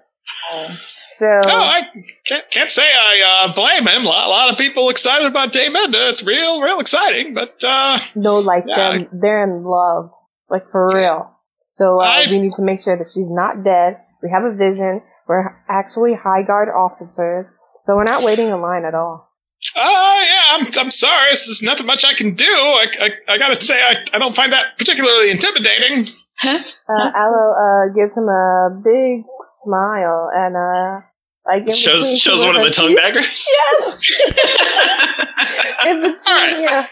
So 1.05 1.27
Oh, 1.27 1.49
I 1.49 1.81
can't, 2.27 2.43
can't 2.51 2.71
say 2.71 2.83
I 2.83 3.45
uh, 3.49 3.53
blame 3.53 3.87
him. 3.87 4.05
A 4.05 4.09
lot, 4.09 4.27
a 4.27 4.29
lot 4.29 4.51
of 4.51 4.57
people 4.57 4.89
excited 4.89 5.25
about 5.27 5.51
Dame 5.51 5.75
Edna. 5.75 6.07
It's 6.09 6.23
real, 6.23 6.61
real 6.61 6.79
exciting. 6.79 7.33
But 7.33 7.63
uh, 7.63 7.99
no, 8.15 8.39
like 8.39 8.63
Yeah, 8.67 8.91
them, 8.97 9.07
they're 9.11 9.43
in 9.43 9.63
love, 9.63 10.11
like 10.49 10.69
for 10.71 10.87
real. 10.93 11.35
So 11.67 11.99
uh, 11.99 12.03
I- 12.03 12.25
we 12.29 12.39
need 12.39 12.53
to 12.53 12.63
make 12.63 12.81
sure 12.81 12.97
that 12.97 13.07
she's 13.13 13.29
not 13.31 13.63
dead. 13.63 14.01
We 14.23 14.29
have 14.33 14.43
a 14.43 14.55
vision. 14.55 15.01
We're 15.27 15.55
actually 15.69 16.13
high 16.15 16.43
guard 16.43 16.69
officers, 16.69 17.55
so 17.81 17.95
we're 17.95 18.03
not 18.03 18.23
waiting 18.23 18.47
in 18.47 18.61
line 18.61 18.83
at 18.85 18.95
all. 18.95 19.29
uh, 19.75 19.79
yeah, 19.81 20.57
I'm, 20.57 20.67
I'm 20.79 20.91
sorry. 20.91 21.31
This 21.31 21.47
is 21.47 21.61
nothing 21.61 21.85
much 21.85 22.03
I 22.03 22.17
can 22.17 22.33
do. 22.35 22.45
I, 22.45 22.85
I, 23.05 23.33
I 23.35 23.37
gotta 23.37 23.61
say, 23.61 23.75
I, 23.75 24.03
I 24.13 24.17
don't 24.19 24.35
find 24.35 24.51
that 24.53 24.77
particularly 24.77 25.31
intimidating. 25.31 26.07
Uh, 26.41 27.11
Alo 27.15 27.53
uh, 27.53 27.93
gives 27.93 28.17
him 28.17 28.23
a 28.29 28.69
big 28.83 29.23
smile 29.41 30.29
and 30.33 30.55
uh, 30.55 31.01
Like 31.45 31.63
in 31.63 31.75
shows 31.75 32.03
between 32.05 32.19
shows 32.19 32.45
one 32.45 32.55
of 32.55 32.61
the 32.61 32.67
her 32.67 32.73
tongue 32.73 32.87
teeth. 32.87 32.97
daggers. 32.97 33.47
Yes. 33.51 34.01
in 35.87 36.01
between, 36.01 36.15
All 36.27 36.33
right. 36.35 36.59
yeah. 36.59 36.87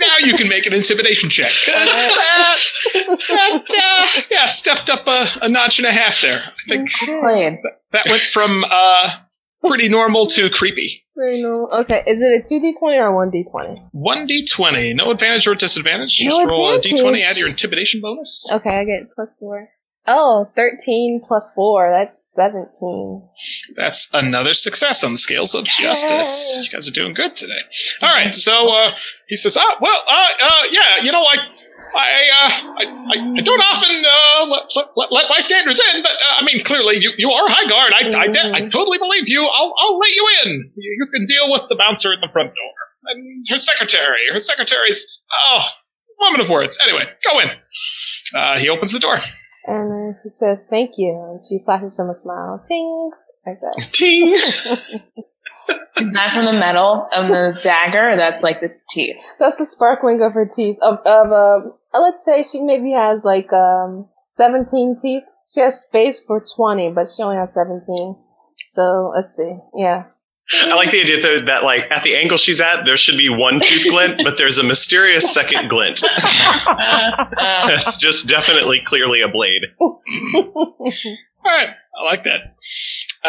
Now 0.00 0.26
you 0.26 0.36
can 0.36 0.48
make 0.48 0.66
an 0.66 0.72
intimidation 0.72 1.30
check. 1.30 1.52
that, 1.66 2.58
that, 3.28 3.62
uh, 3.68 4.20
yeah, 4.30 4.46
stepped 4.46 4.90
up 4.90 5.06
a, 5.06 5.26
a 5.42 5.48
notch 5.48 5.78
and 5.78 5.86
a 5.86 5.92
half 5.92 6.20
there. 6.20 6.42
I 6.44 6.68
think 6.68 6.90
Played. 6.98 7.58
that 7.92 8.06
went 8.08 8.22
from 8.22 8.64
uh, 8.64 9.16
pretty 9.64 9.88
normal 9.88 10.26
to 10.28 10.50
creepy. 10.50 11.04
Very 11.16 11.42
normal. 11.42 11.68
Okay, 11.80 12.02
is 12.06 12.20
it 12.22 12.26
a 12.26 12.42
two 12.48 12.60
d 12.60 12.74
twenty 12.78 12.98
or 12.98 13.06
a 13.06 13.14
one 13.14 13.30
d 13.30 13.44
twenty? 13.50 13.80
1d20. 13.94 14.96
No 14.96 15.10
advantage 15.10 15.46
or 15.46 15.54
disadvantage. 15.54 16.20
No 16.24 16.38
Just 16.38 16.48
roll 16.48 16.70
a 16.70 16.76
advantage. 16.78 17.00
d20, 17.00 17.24
add 17.24 17.36
your 17.36 17.48
intimidation 17.48 18.00
bonus. 18.00 18.50
Okay, 18.52 18.70
I 18.70 18.84
get 18.84 19.12
plus 19.14 19.36
four. 19.38 19.68
Oh, 20.06 20.50
13 20.54 21.22
plus 21.26 21.52
four. 21.54 21.90
That's 21.90 22.20
seventeen. 22.34 23.24
That's 23.74 24.10
another 24.12 24.52
success 24.52 25.02
on 25.02 25.12
the 25.12 25.18
scales 25.18 25.54
of 25.54 25.64
justice. 25.64 26.60
You 26.62 26.70
guys 26.70 26.86
are 26.86 26.92
doing 26.92 27.14
good 27.14 27.34
today. 27.36 27.62
All 28.02 28.12
right, 28.12 28.30
so 28.30 28.68
uh, 28.68 28.90
he 29.28 29.36
says, 29.36 29.56
"Ah, 29.56 29.76
well, 29.80 29.96
uh, 30.06 30.44
uh, 30.44 30.62
yeah, 30.70 31.00
you 31.02 31.10
know, 31.10 31.24
I, 31.24 31.36
I, 31.96 32.08
uh, 32.36 32.50
I, 32.52 32.84
I, 32.84 33.16
I 33.32 33.40
don't 33.40 33.60
often 33.64 34.04
uh, 34.04 34.44
let, 34.44 34.68
let, 34.94 35.08
let 35.10 35.24
bystanders 35.30 35.80
in, 35.80 36.02
but 36.02 36.12
uh, 36.12 36.40
I 36.40 36.44
mean, 36.44 36.62
clearly 36.64 36.96
you, 37.00 37.12
you 37.16 37.30
are 37.30 37.48
high 37.48 37.68
guard. 37.68 37.92
I, 37.96 38.04
I, 38.24 38.26
de- 38.28 38.52
I 38.52 38.60
totally 38.68 38.98
believe 38.98 39.24
you. 39.26 39.40
I'll, 39.40 39.72
I'll 39.72 39.98
let 39.98 40.10
you 40.14 40.24
in. 40.44 40.70
You, 40.76 40.90
you 41.00 41.06
can 41.14 41.24
deal 41.24 41.50
with 41.50 41.62
the 41.70 41.76
bouncer 41.76 42.12
at 42.12 42.20
the 42.20 42.28
front 42.30 42.52
door 42.52 42.74
and 43.08 43.46
her 43.48 43.58
secretary. 43.58 44.20
Her 44.32 44.38
secretary's 44.40 45.06
oh, 45.48 45.64
woman 46.20 46.42
of 46.42 46.50
words. 46.50 46.76
Anyway, 46.84 47.04
go 47.24 47.40
in." 47.40 47.48
Uh, 48.34 48.58
he 48.58 48.68
opens 48.68 48.92
the 48.92 48.98
door. 48.98 49.18
And 49.66 49.90
then 49.90 50.14
she 50.22 50.28
says, 50.28 50.66
thank 50.68 50.98
you. 50.98 51.10
And 51.30 51.40
she 51.42 51.64
flashes 51.64 51.98
him 51.98 52.10
a 52.10 52.16
smile. 52.16 52.62
Ting! 52.66 53.10
Like 53.46 53.60
that. 53.60 53.88
Ting. 53.92 54.34
Is 55.96 56.12
that 56.12 56.34
from 56.34 56.44
the 56.44 56.52
metal 56.52 57.08
of 57.12 57.28
the 57.28 57.58
dagger? 57.62 58.10
Or 58.10 58.16
that's 58.16 58.42
like 58.42 58.60
the 58.60 58.74
teeth. 58.88 59.16
That's 59.38 59.56
the 59.56 59.64
sparkling 59.64 60.20
of 60.22 60.32
her 60.32 60.50
teeth. 60.52 60.76
Of, 60.82 60.98
of 61.06 61.32
um, 61.32 61.72
uh, 61.92 62.00
let's 62.00 62.24
say 62.24 62.42
she 62.42 62.60
maybe 62.60 62.92
has 62.92 63.24
like 63.24 63.52
um 63.52 64.08
17 64.32 64.96
teeth. 65.00 65.22
She 65.46 65.60
has 65.60 65.80
space 65.80 66.20
for 66.20 66.42
20, 66.56 66.90
but 66.90 67.06
she 67.08 67.22
only 67.22 67.36
has 67.36 67.54
17. 67.54 68.16
So 68.70 69.12
let's 69.14 69.36
see. 69.36 69.56
Yeah. 69.74 70.04
I 70.52 70.74
like 70.74 70.90
the 70.90 71.00
idea 71.00 71.22
though 71.22 71.46
that 71.46 71.64
like 71.64 71.90
at 71.90 72.04
the 72.04 72.16
angle 72.16 72.36
she's 72.36 72.60
at, 72.60 72.84
there 72.84 72.96
should 72.96 73.16
be 73.16 73.28
one 73.30 73.60
tooth 73.62 73.84
glint, 73.88 74.20
but 74.24 74.36
there's 74.36 74.58
a 74.58 74.62
mysterious 74.62 75.32
second 75.32 75.68
glint. 75.70 76.02
That's 77.36 77.96
just 77.96 78.28
definitely 78.28 78.82
clearly 78.84 79.20
a 79.22 79.28
blade. 79.28 79.62
All 79.80 80.02
right, 81.44 81.68
I 81.98 82.04
like 82.04 82.24
that. 82.24 82.54
Uh, 83.24 83.28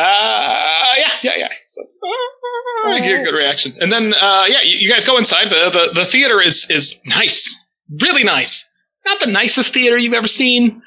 yeah, 0.97 1.13
yeah, 1.23 1.32
yeah. 1.38 1.47
So, 1.65 1.82
uh, 1.84 2.93
get 2.93 3.21
a 3.21 3.23
good 3.23 3.36
reaction. 3.38 3.75
And 3.80 3.91
then, 3.91 4.13
uh, 4.13 4.45
yeah, 4.47 4.60
you, 4.63 4.78
you 4.82 4.89
guys 4.89 5.06
go 5.06 5.17
inside. 5.17 5.49
The, 5.49 5.69
the 5.71 6.04
the 6.04 6.12
theater 6.12 6.41
is 6.41 6.69
is 6.69 7.01
nice, 7.06 7.63
really 7.89 8.23
nice. 8.23 8.67
Not 9.06 9.19
the 9.19 9.32
nicest 9.32 9.73
theater 9.73 9.97
you've 9.97 10.13
ever 10.13 10.28
seen, 10.28 10.82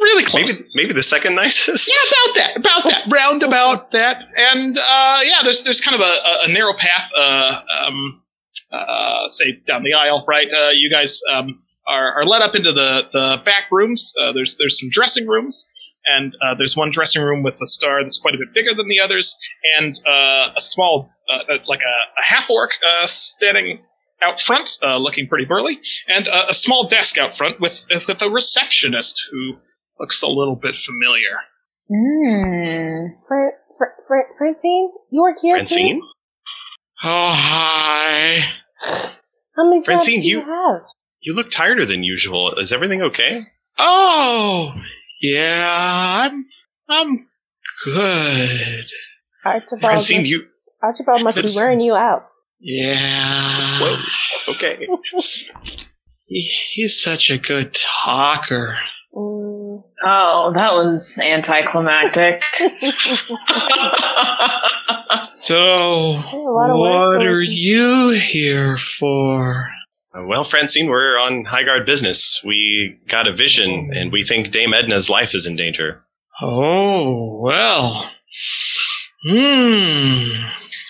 really 0.00 0.24
close. 0.24 0.58
Maybe 0.58 0.70
maybe 0.74 0.94
the 0.94 1.02
second 1.02 1.34
nicest. 1.42 1.88
Yeah, 1.88 2.10
about 2.10 2.34
that, 2.36 2.56
about 2.56 2.84
that, 2.84 3.12
round 3.12 3.42
about 3.42 3.90
that, 3.92 4.16
and 4.36 4.76
uh, 4.76 5.20
yeah, 5.24 5.42
there's 5.42 5.62
there's 5.62 5.80
kind 5.80 5.94
of 5.94 6.00
a, 6.00 6.04
a, 6.04 6.32
a 6.44 6.52
narrow 6.52 6.74
path, 6.76 7.10
uh, 7.16 7.86
um, 7.86 8.22
uh, 8.72 9.28
say 9.28 9.60
down 9.66 9.82
the 9.82 9.94
aisle, 9.94 10.24
right? 10.28 10.48
Uh, 10.52 10.70
you 10.70 10.90
guys 10.90 11.20
um, 11.32 11.60
are, 11.88 12.20
are 12.20 12.26
led 12.26 12.42
up 12.42 12.54
into 12.54 12.72
the 12.72 13.02
the 13.12 13.36
back 13.44 13.64
rooms. 13.70 14.12
Uh, 14.20 14.32
there's 14.32 14.56
there's 14.58 14.78
some 14.80 14.88
dressing 14.90 15.26
rooms, 15.26 15.68
and 16.06 16.34
uh, 16.42 16.54
there's 16.56 16.76
one 16.76 16.90
dressing 16.90 17.22
room 17.22 17.42
with 17.42 17.54
a 17.54 17.66
star 17.66 18.02
that's 18.02 18.18
quite 18.18 18.34
a 18.34 18.38
bit 18.38 18.54
bigger 18.54 18.74
than 18.76 18.88
the 18.88 19.00
others, 19.00 19.36
and 19.78 19.94
uh, 20.06 20.52
a 20.56 20.60
small, 20.60 21.10
uh, 21.32 21.52
uh, 21.52 21.58
like 21.66 21.80
a, 21.80 22.20
a 22.20 22.24
half 22.24 22.48
orc 22.50 22.70
uh, 22.72 23.06
standing 23.06 23.80
out 24.22 24.40
front, 24.40 24.78
uh, 24.82 24.96
looking 24.96 25.28
pretty 25.28 25.44
burly, 25.46 25.80
and 26.08 26.28
uh, 26.28 26.46
a 26.48 26.54
small 26.54 26.88
desk 26.88 27.18
out 27.18 27.36
front 27.36 27.60
with 27.60 27.84
with 28.06 28.20
a 28.20 28.28
receptionist 28.28 29.22
who 29.30 29.56
looks 30.00 30.22
a 30.22 30.26
little 30.26 30.56
bit 30.56 30.74
familiar. 30.76 31.36
Mm. 31.90 33.16
Fran- 33.28 33.50
Fran- 33.76 33.90
Fran- 34.08 34.24
Francine, 34.38 34.90
you 35.10 35.22
are 35.24 35.36
here 35.40 35.56
Francine? 35.56 36.00
too? 36.00 36.06
Oh, 37.02 37.32
hi. 37.34 38.38
How 39.56 39.68
many 39.68 39.82
jobs 39.82 40.06
do 40.06 40.12
you, 40.12 40.40
you- 40.40 40.44
have? 40.44 40.82
You 41.22 41.34
look 41.34 41.50
tireder 41.50 41.84
than 41.86 42.02
usual. 42.02 42.54
Is 42.58 42.72
everything 42.72 43.02
okay? 43.02 43.42
Oh, 43.78 44.72
yeah, 45.20 46.28
I'm, 46.30 46.46
I'm 46.88 47.26
good. 47.84 48.86
Archibald 49.44 49.80
Francine, 49.80 50.18
must, 50.18 50.30
you. 50.30 50.42
Archibald 50.82 51.22
must 51.22 51.42
be 51.42 51.48
wearing 51.56 51.80
you 51.80 51.94
out. 51.94 52.26
Yeah. 52.58 53.80
Whoa. 53.80 54.54
Okay. 54.54 54.86
He- 56.26 56.52
He's 56.74 57.02
such 57.02 57.28
a 57.28 57.38
good 57.38 57.74
talker. 58.04 58.78
Oh, 60.04 60.52
that 60.54 60.72
was 60.72 61.18
anticlimactic. 61.18 62.42
So, 65.38 65.56
a 65.56 66.16
lot 66.16 66.70
of 66.70 66.76
what 66.78 67.26
are 67.26 67.42
you 67.42 68.18
here 68.32 68.78
for? 68.98 69.68
Well, 70.14 70.44
Francine, 70.48 70.88
we're 70.88 71.18
on 71.18 71.44
high 71.44 71.64
guard 71.64 71.84
business. 71.84 72.40
We 72.44 72.98
got 73.08 73.28
a 73.28 73.34
vision, 73.34 73.90
and 73.92 74.12
we 74.12 74.24
think 74.26 74.50
Dame 74.50 74.72
Edna's 74.72 75.10
life 75.10 75.34
is 75.34 75.46
in 75.46 75.56
danger. 75.56 76.02
Oh, 76.42 77.38
well. 77.42 78.10
Hmm. 79.28 80.28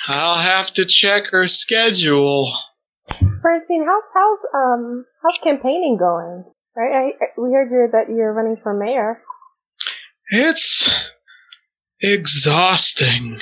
I'll 0.07 0.43
have 0.43 0.73
to 0.75 0.87
check 0.87 1.25
her 1.33 1.49
schedule. 1.49 2.57
Francine, 3.43 3.85
how's 3.85 4.13
how's 4.15 4.47
um 4.55 5.05
how's 5.23 5.39
campaigning 5.43 5.97
going? 5.99 6.45
Right, 6.77 6.93
I, 7.21 7.25
I- 7.25 7.41
we 7.41 7.53
heard 7.53 7.71
you 7.71 7.89
that 7.93 8.09
you're 8.15 8.33
running 8.33 8.57
for 8.63 8.73
mayor. 8.75 9.23
It's 10.31 10.91
exhausting. 12.01 13.41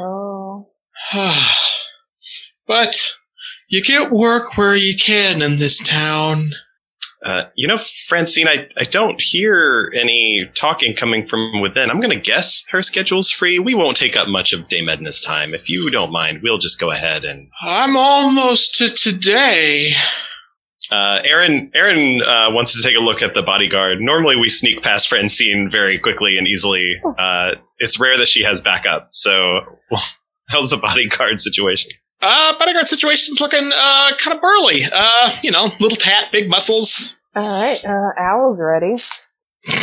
Oh, 0.00 0.68
but 2.66 2.96
you 3.68 3.82
get 3.84 4.10
work 4.12 4.56
where 4.56 4.74
you 4.74 4.96
can 5.00 5.42
in 5.42 5.58
this 5.58 5.78
town. 5.78 6.50
Uh, 7.24 7.48
you 7.56 7.66
know, 7.66 7.78
Francine, 8.08 8.46
I, 8.46 8.68
I 8.80 8.84
don't 8.84 9.16
hear 9.20 9.92
any 10.00 10.48
talking 10.56 10.94
coming 10.94 11.26
from 11.26 11.60
within. 11.60 11.90
I'm 11.90 12.00
going 12.00 12.16
to 12.16 12.20
guess 12.24 12.64
her 12.70 12.82
schedule's 12.82 13.30
free. 13.30 13.58
We 13.58 13.74
won't 13.74 13.96
take 13.96 14.16
up 14.16 14.28
much 14.28 14.52
of 14.52 14.68
Dame 14.68 14.88
Edna's 14.88 15.22
time. 15.22 15.52
If 15.54 15.68
you 15.68 15.90
don't 15.90 16.12
mind, 16.12 16.40
we'll 16.42 16.58
just 16.58 16.78
go 16.78 16.90
ahead 16.92 17.24
and. 17.24 17.48
I'm 17.62 17.96
almost 17.96 18.74
to 18.74 18.88
today. 18.90 19.90
Uh, 20.90 21.18
Aaron 21.24 21.70
Aaron 21.74 22.20
uh, 22.22 22.52
wants 22.52 22.74
to 22.74 22.82
take 22.82 22.96
a 22.96 23.02
look 23.02 23.22
at 23.22 23.34
the 23.34 23.42
bodyguard. 23.42 23.98
Normally, 24.00 24.36
we 24.36 24.48
sneak 24.48 24.82
past 24.82 25.08
Francine 25.08 25.68
very 25.70 25.98
quickly 25.98 26.36
and 26.38 26.46
easily. 26.46 26.84
Uh, 27.04 27.56
it's 27.78 27.98
rare 28.00 28.18
that 28.18 28.28
she 28.28 28.44
has 28.44 28.60
backup. 28.60 29.08
So, 29.10 29.32
how's 30.48 30.70
the 30.70 30.76
bodyguard 30.76 31.40
situation? 31.40 31.90
Uh, 32.22 32.52
bodyguard 32.58 32.88
situation's 32.88 33.40
looking, 33.40 33.70
uh, 33.76 34.10
kind 34.22 34.36
of 34.36 34.40
burly. 34.40 34.84
Uh, 34.84 35.30
you 35.42 35.50
know, 35.50 35.70
little 35.80 35.98
tat, 35.98 36.32
big 36.32 36.48
muscles. 36.48 37.14
all 37.34 37.46
right. 37.46 37.84
Uh, 37.84 38.12
Owl's 38.18 38.62
ready. 38.62 38.94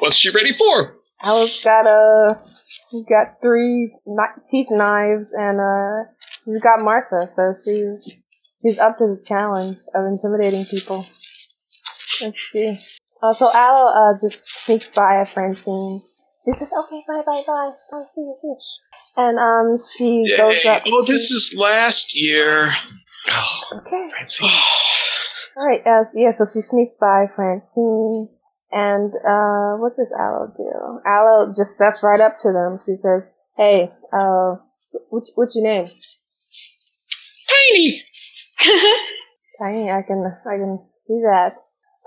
What's 0.00 0.16
she 0.16 0.30
ready 0.30 0.54
for? 0.56 0.96
Owl's 1.22 1.60
got 1.62 1.86
a. 1.86 2.40
She's 2.90 3.04
got 3.04 3.40
three 3.42 3.94
teeth 4.50 4.68
knives, 4.70 5.32
and 5.32 5.60
uh, 5.60 6.04
she's 6.44 6.60
got 6.60 6.84
Martha, 6.84 7.28
so 7.30 7.52
she's 7.54 8.20
she's 8.60 8.78
up 8.78 8.96
to 8.96 9.06
the 9.16 9.22
challenge 9.24 9.76
of 9.94 10.04
intimidating 10.06 10.64
people. 10.64 11.04
Let's 12.20 12.42
see. 12.42 12.78
Uh, 13.22 13.32
so 13.32 13.50
Owl 13.52 13.88
uh, 13.88 14.12
just 14.20 14.64
sneaks 14.64 14.92
by 14.92 15.20
at 15.20 15.28
Francine. 15.28 16.02
She 16.44 16.52
says, 16.52 16.70
"Okay, 16.84 17.02
bye, 17.08 17.22
bye, 17.24 17.42
bye. 17.46 17.72
I'll 17.92 18.04
see 18.06 18.20
you, 18.20 18.36
see 18.40 18.48
you." 18.48 18.56
And 19.16 19.38
um, 19.38 19.76
she 19.76 20.24
goes 20.36 20.64
Yay. 20.64 20.70
up. 20.70 20.82
Oh, 20.86 21.04
to- 21.06 21.12
this 21.12 21.30
is 21.30 21.54
last 21.56 22.14
year. 22.14 22.72
Oh, 23.30 23.78
okay. 23.78 24.08
Francine. 24.10 24.50
All 25.56 25.66
right. 25.66 25.80
Uh, 25.86 26.04
so- 26.04 26.20
yeah. 26.20 26.30
So 26.32 26.44
she 26.44 26.60
sneaks 26.60 26.98
by 26.98 27.26
Francine, 27.34 28.28
and 28.70 29.12
uh, 29.14 29.78
what 29.78 29.96
does 29.96 30.12
Alo 30.18 30.52
do? 30.54 31.00
Alo 31.08 31.46
just 31.56 31.72
steps 31.72 32.02
right 32.02 32.20
up 32.20 32.36
to 32.40 32.52
them. 32.52 32.76
She 32.84 32.96
says, 32.96 33.30
"Hey, 33.56 33.90
uh, 34.12 34.56
what, 35.08 35.24
what's 35.34 35.56
your 35.56 35.64
name?" 35.64 35.86
Tiny. 37.54 38.02
Tiny. 39.58 39.90
I 39.90 40.02
can 40.02 40.24
I 40.46 40.56
can 40.56 40.78
see 41.00 41.20
that. 41.22 41.58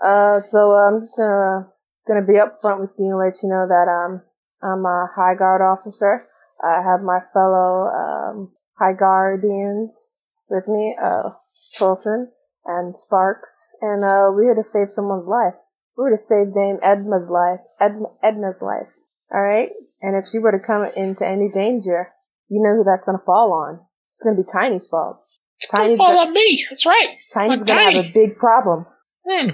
Uh, 0.03 0.41
so 0.41 0.71
uh, 0.71 0.87
I'm 0.89 0.99
just 0.99 1.15
gonna 1.17 1.67
gonna 2.07 2.25
be 2.25 2.33
upfront 2.33 2.81
with 2.81 2.91
you 2.99 3.09
and 3.11 3.19
let 3.19 3.41
you 3.43 3.49
know 3.49 3.67
that 3.67 3.87
um 3.87 4.21
I'm 4.61 4.85
a 4.85 5.09
High 5.15 5.35
Guard 5.35 5.61
officer. 5.61 6.27
I 6.63 6.81
have 6.81 7.01
my 7.01 7.19
fellow 7.33 7.85
um, 7.87 8.51
High 8.79 8.93
Guardians 8.93 10.09
with 10.49 10.67
me, 10.67 10.97
uh, 11.01 11.29
Twillson 11.77 12.29
and 12.65 12.95
Sparx, 12.95 13.69
and 13.81 14.03
uh, 14.03 14.31
we're 14.33 14.45
here 14.45 14.55
to 14.55 14.63
save 14.63 14.89
someone's 14.89 15.27
life. 15.27 15.53
we 15.95 16.03
were 16.03 16.09
to 16.11 16.17
save 16.17 16.53
Dame 16.53 16.79
Edna's 16.81 17.29
life, 17.29 17.59
Edna, 17.79 18.07
Edna's 18.23 18.61
life, 18.61 18.87
all 19.31 19.41
right, 19.41 19.69
and 20.01 20.15
if 20.15 20.27
she 20.27 20.39
were 20.39 20.51
to 20.51 20.59
come 20.59 20.85
into 20.95 21.27
any 21.27 21.49
danger, 21.49 22.11
you 22.49 22.61
know 22.63 22.75
who 22.75 22.83
that's 22.83 23.05
to 23.05 23.17
fall 23.23 23.53
on. 23.53 23.86
It's 24.17 24.23
going 24.23 24.35
to 24.35 24.41
be 24.41 24.47
Tiny's 24.51 24.87
fault. 24.87 25.23
Tiny's, 25.69 25.99
Fall 25.99 26.13
go- 26.13 26.19
on 26.27 26.33
me. 26.33 26.65
That's 26.71 26.87
right. 26.87 27.17
Tiny's 27.31 27.61
on 27.61 27.67
going 27.67 27.93
to 27.93 27.97
have 28.01 28.05
a 28.05 28.11
big 28.11 28.37
problem. 28.37 28.87
Hmm. 29.29 29.49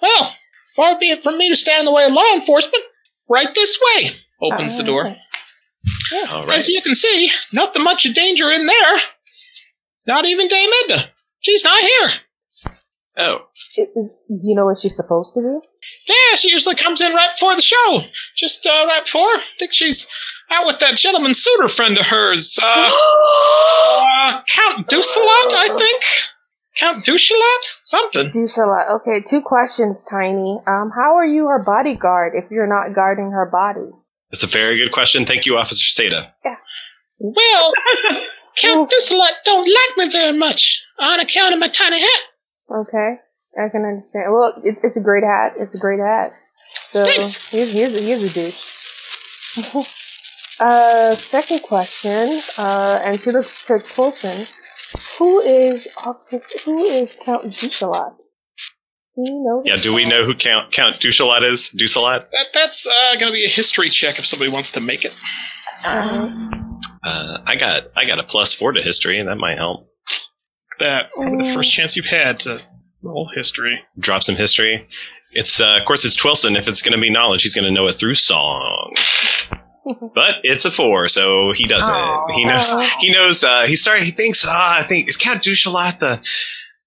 Well, 0.00 0.32
far 0.76 0.98
be 1.00 1.10
it 1.10 1.24
from 1.24 1.36
me 1.36 1.48
to 1.48 1.56
stand 1.56 1.80
in 1.80 1.84
the 1.86 1.92
way 1.92 2.04
of 2.04 2.12
law 2.12 2.32
enforcement. 2.36 2.84
Right 3.28 3.48
this 3.52 3.76
way. 3.82 4.12
Opens 4.40 4.76
the 4.76 4.84
door. 4.84 5.16
All 6.32 6.46
right. 6.46 6.56
As 6.58 6.68
you 6.68 6.80
can 6.80 6.94
see, 6.94 7.30
nothing 7.52 7.82
much 7.82 8.06
of 8.06 8.14
danger 8.14 8.52
in 8.52 8.66
there. 8.66 8.96
Not 10.06 10.24
even 10.26 10.46
Dame 10.46 10.70
Edna. 10.84 11.08
She's 11.40 11.64
not 11.64 11.82
here. 11.82 12.08
Oh, 13.20 13.38
It 13.76 13.90
is, 13.96 14.16
do 14.28 14.48
you 14.48 14.54
know 14.54 14.66
what 14.66 14.78
she's 14.78 14.94
supposed 14.94 15.34
to 15.34 15.40
do? 15.40 15.60
Yeah, 16.06 16.36
she 16.36 16.50
usually 16.50 16.76
comes 16.76 17.00
in 17.00 17.12
right 17.12 17.30
before 17.34 17.56
the 17.56 17.62
show. 17.62 18.00
Just 18.36 18.64
uh, 18.64 18.70
right 18.86 19.04
before. 19.04 19.22
I 19.26 19.42
think 19.58 19.72
she's 19.74 20.08
out 20.50 20.66
with 20.66 20.80
that 20.80 20.96
gentleman 20.96 21.34
suitor 21.34 21.68
friend 21.68 21.98
of 21.98 22.06
hers. 22.06 22.58
Uh, 22.60 22.66
uh, 22.66 24.42
Count 24.48 24.88
Ducelot, 24.88 25.52
I 25.52 25.74
think. 25.76 26.02
Count 26.78 27.04
Ducelot? 27.04 27.64
Something. 27.82 28.30
Do 28.30 28.46
Charlotte. 28.46 29.00
Okay, 29.00 29.22
two 29.26 29.40
questions, 29.40 30.04
Tiny. 30.04 30.60
Um, 30.66 30.90
how 30.94 31.16
are 31.16 31.26
you 31.26 31.46
her 31.46 31.62
bodyguard 31.64 32.34
if 32.36 32.50
you're 32.50 32.68
not 32.68 32.94
guarding 32.94 33.32
her 33.32 33.46
body? 33.50 33.90
that's 34.30 34.42
a 34.42 34.46
very 34.46 34.78
good 34.78 34.92
question. 34.92 35.26
Thank 35.26 35.46
you, 35.46 35.56
Officer 35.56 36.02
Seda. 36.02 36.30
Yeah. 36.44 36.56
Well, 37.18 37.72
Count 38.60 38.90
Ducelot 38.90 39.32
don't 39.44 39.66
like 39.66 39.96
me 39.96 40.12
very 40.12 40.38
much 40.38 40.82
on 40.98 41.20
account 41.20 41.54
of 41.54 41.60
my 41.60 41.68
tiny 41.68 42.00
hat. 42.00 42.80
Okay, 42.80 43.16
I 43.58 43.68
can 43.70 43.84
understand. 43.84 44.26
Well, 44.30 44.60
it, 44.62 44.80
it's 44.82 44.96
a 44.96 45.02
great 45.02 45.24
hat. 45.24 45.54
It's 45.58 45.74
a 45.74 45.78
great 45.78 46.00
hat. 46.00 46.34
So 46.68 47.04
Thanks. 47.04 47.50
he's 47.50 47.72
he's 47.72 47.96
a, 47.96 48.02
he's 48.02 48.30
a 48.30 48.34
douche. 48.34 49.84
uh, 50.60 51.14
second 51.14 51.62
question. 51.62 52.28
Uh, 52.58 53.00
and 53.04 53.20
she 53.20 53.30
looks 53.30 53.66
to 53.68 53.74
Twillson. 53.74 54.54
Who 55.18 55.40
is 55.40 55.88
Office? 56.04 56.62
Who 56.64 56.78
is 56.78 57.18
Count 57.24 57.44
Ducelot? 57.44 58.18
Do 58.18 59.22
you 59.32 59.42
know? 59.42 59.62
Yeah, 59.64 59.74
do 59.76 59.94
we 59.94 60.04
know 60.04 60.24
who 60.24 60.34
Count 60.34 60.72
Count 60.72 60.94
Ducelat 61.00 61.42
is? 61.50 61.70
Ducelat? 61.70 62.30
That, 62.30 62.46
that's 62.54 62.86
uh, 62.86 63.18
going 63.18 63.32
to 63.32 63.36
be 63.36 63.44
a 63.44 63.48
history 63.48 63.90
check 63.90 64.18
if 64.18 64.24
somebody 64.26 64.50
wants 64.52 64.72
to 64.72 64.80
make 64.80 65.04
it. 65.04 65.14
Uh, 65.84 66.28
Uh, 67.04 67.38
I 67.46 67.54
got 67.56 67.84
I 67.96 68.04
got 68.04 68.18
a 68.18 68.24
plus 68.24 68.52
four 68.52 68.72
to 68.72 68.82
history, 68.82 69.18
and 69.20 69.28
that 69.28 69.36
might 69.36 69.56
help. 69.56 69.88
That 70.80 71.10
probably 71.14 71.38
the 71.38 71.50
Mm. 71.50 71.54
first 71.54 71.72
chance 71.72 71.96
you've 71.96 72.06
had 72.06 72.40
to 72.40 72.58
roll 73.02 73.28
history. 73.34 73.78
Drop 73.98 74.22
some 74.22 74.34
history. 74.36 74.84
It's 75.32 75.60
uh, 75.60 75.78
of 75.80 75.86
course 75.86 76.04
it's 76.04 76.16
Twillson. 76.16 76.56
If 76.56 76.66
it's 76.68 76.82
going 76.82 76.92
to 76.92 77.00
be 77.00 77.10
knowledge, 77.10 77.42
he's 77.42 77.54
going 77.54 77.64
to 77.66 77.70
know 77.72 77.86
it 77.88 77.98
through 77.98 78.14
song. 78.14 78.94
but 80.14 80.36
it's 80.42 80.64
a 80.64 80.70
four, 80.70 81.08
so 81.08 81.52
he 81.54 81.66
doesn't. 81.66 81.94
He 82.34 82.44
knows. 82.44 82.72
He 83.00 83.12
knows. 83.12 83.44
Uh, 83.44 83.66
he 83.66 83.74
started. 83.76 84.04
He 84.04 84.10
thinks. 84.10 84.44
Ah, 84.46 84.80
I 84.80 84.86
think 84.86 85.08
is 85.08 85.16
Count 85.16 85.42
Ducelat 85.42 85.98
the. 85.98 86.20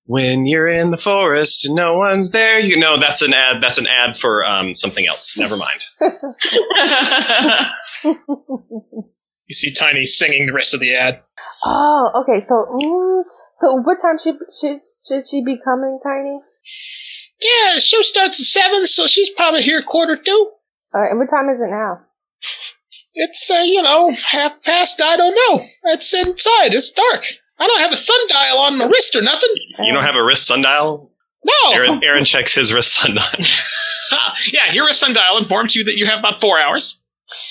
When 0.06 0.46
you're 0.46 0.68
in 0.68 0.92
the 0.92 0.98
forest 0.98 1.66
and 1.68 1.76
no 1.76 1.94
one's 1.94 2.32
there, 2.32 2.60
you 2.60 2.78
know 2.78 3.00
that's 3.00 3.22
an 3.22 3.34
ad. 3.34 3.62
That's 3.62 3.78
an 3.78 3.88
ad 3.88 4.18
for 4.18 4.44
um, 4.44 4.74
something 4.74 5.06
else. 5.08 5.38
Never 5.38 5.56
mind. 5.58 5.82
You 9.48 9.54
see 9.54 9.74
Tiny 9.74 10.06
singing 10.06 10.48
the 10.48 10.54
rest 10.54 10.74
of 10.74 10.80
the 10.80 10.96
ad. 10.96 11.22
oh, 11.66 12.24
okay. 12.24 12.40
So, 12.40 12.56
mm, 12.72 13.24
so 13.52 13.74
what 13.84 13.98
time 14.02 14.18
should 14.18 14.38
should 14.50 14.80
should 15.06 15.28
she 15.28 15.44
be 15.44 15.58
coming, 15.62 16.00
Tiny? 16.02 16.40
Yeah, 17.42 17.76
the 17.76 17.82
show 17.82 18.02
starts 18.02 18.40
at 18.40 18.46
7, 18.46 18.88
so 18.88 19.08
she's 19.08 19.30
probably 19.32 19.62
here 19.64 19.84
quarter 19.84 20.16
two. 20.16 20.52
Uh, 20.96 21.10
and 21.10 21.20
what 21.20 21.28
time 21.30 21.50
is 21.50 21.60
it 21.60 21.70
now? 21.70 22.00
It's, 23.14 23.52
uh, 23.52 23.64
you 23.66 23.82
know, 23.82 24.12
half 24.12 24.62
past, 24.64 25.02
I 25.02 25.18
don't 25.18 25.36
know. 25.36 25.66
It's 25.86 26.14
inside, 26.14 26.74
it's 26.74 26.92
dark. 26.92 27.24
I 27.60 27.68
don't 27.68 27.82
have 27.82 27.92
a 27.92 27.98
sundial 27.98 28.60
on 28.60 28.78
my 28.78 28.86
wrist 28.86 29.16
or 29.16 29.22
nothing. 29.22 29.50
You 29.80 29.94
don't 29.94 30.04
have 30.04 30.16
a 30.16 30.24
wrist 30.24 30.48
sundial. 30.48 31.12
No! 31.44 31.72
Aaron, 31.74 32.02
Aaron 32.04 32.26
checks 32.26 32.56
his 32.56 32.74
wrist 32.74 32.94
sundial. 32.94 33.24
yeah, 34.52 34.74
your 34.74 34.86
wrist 34.86 35.00
sundial 35.00 35.38
informs 35.42 35.76
you 35.76 35.86
that 35.86 35.98
you 35.98 36.06
have 36.06 36.20
about 36.20 36.42
four 36.42 36.60
hours. 36.60 37.02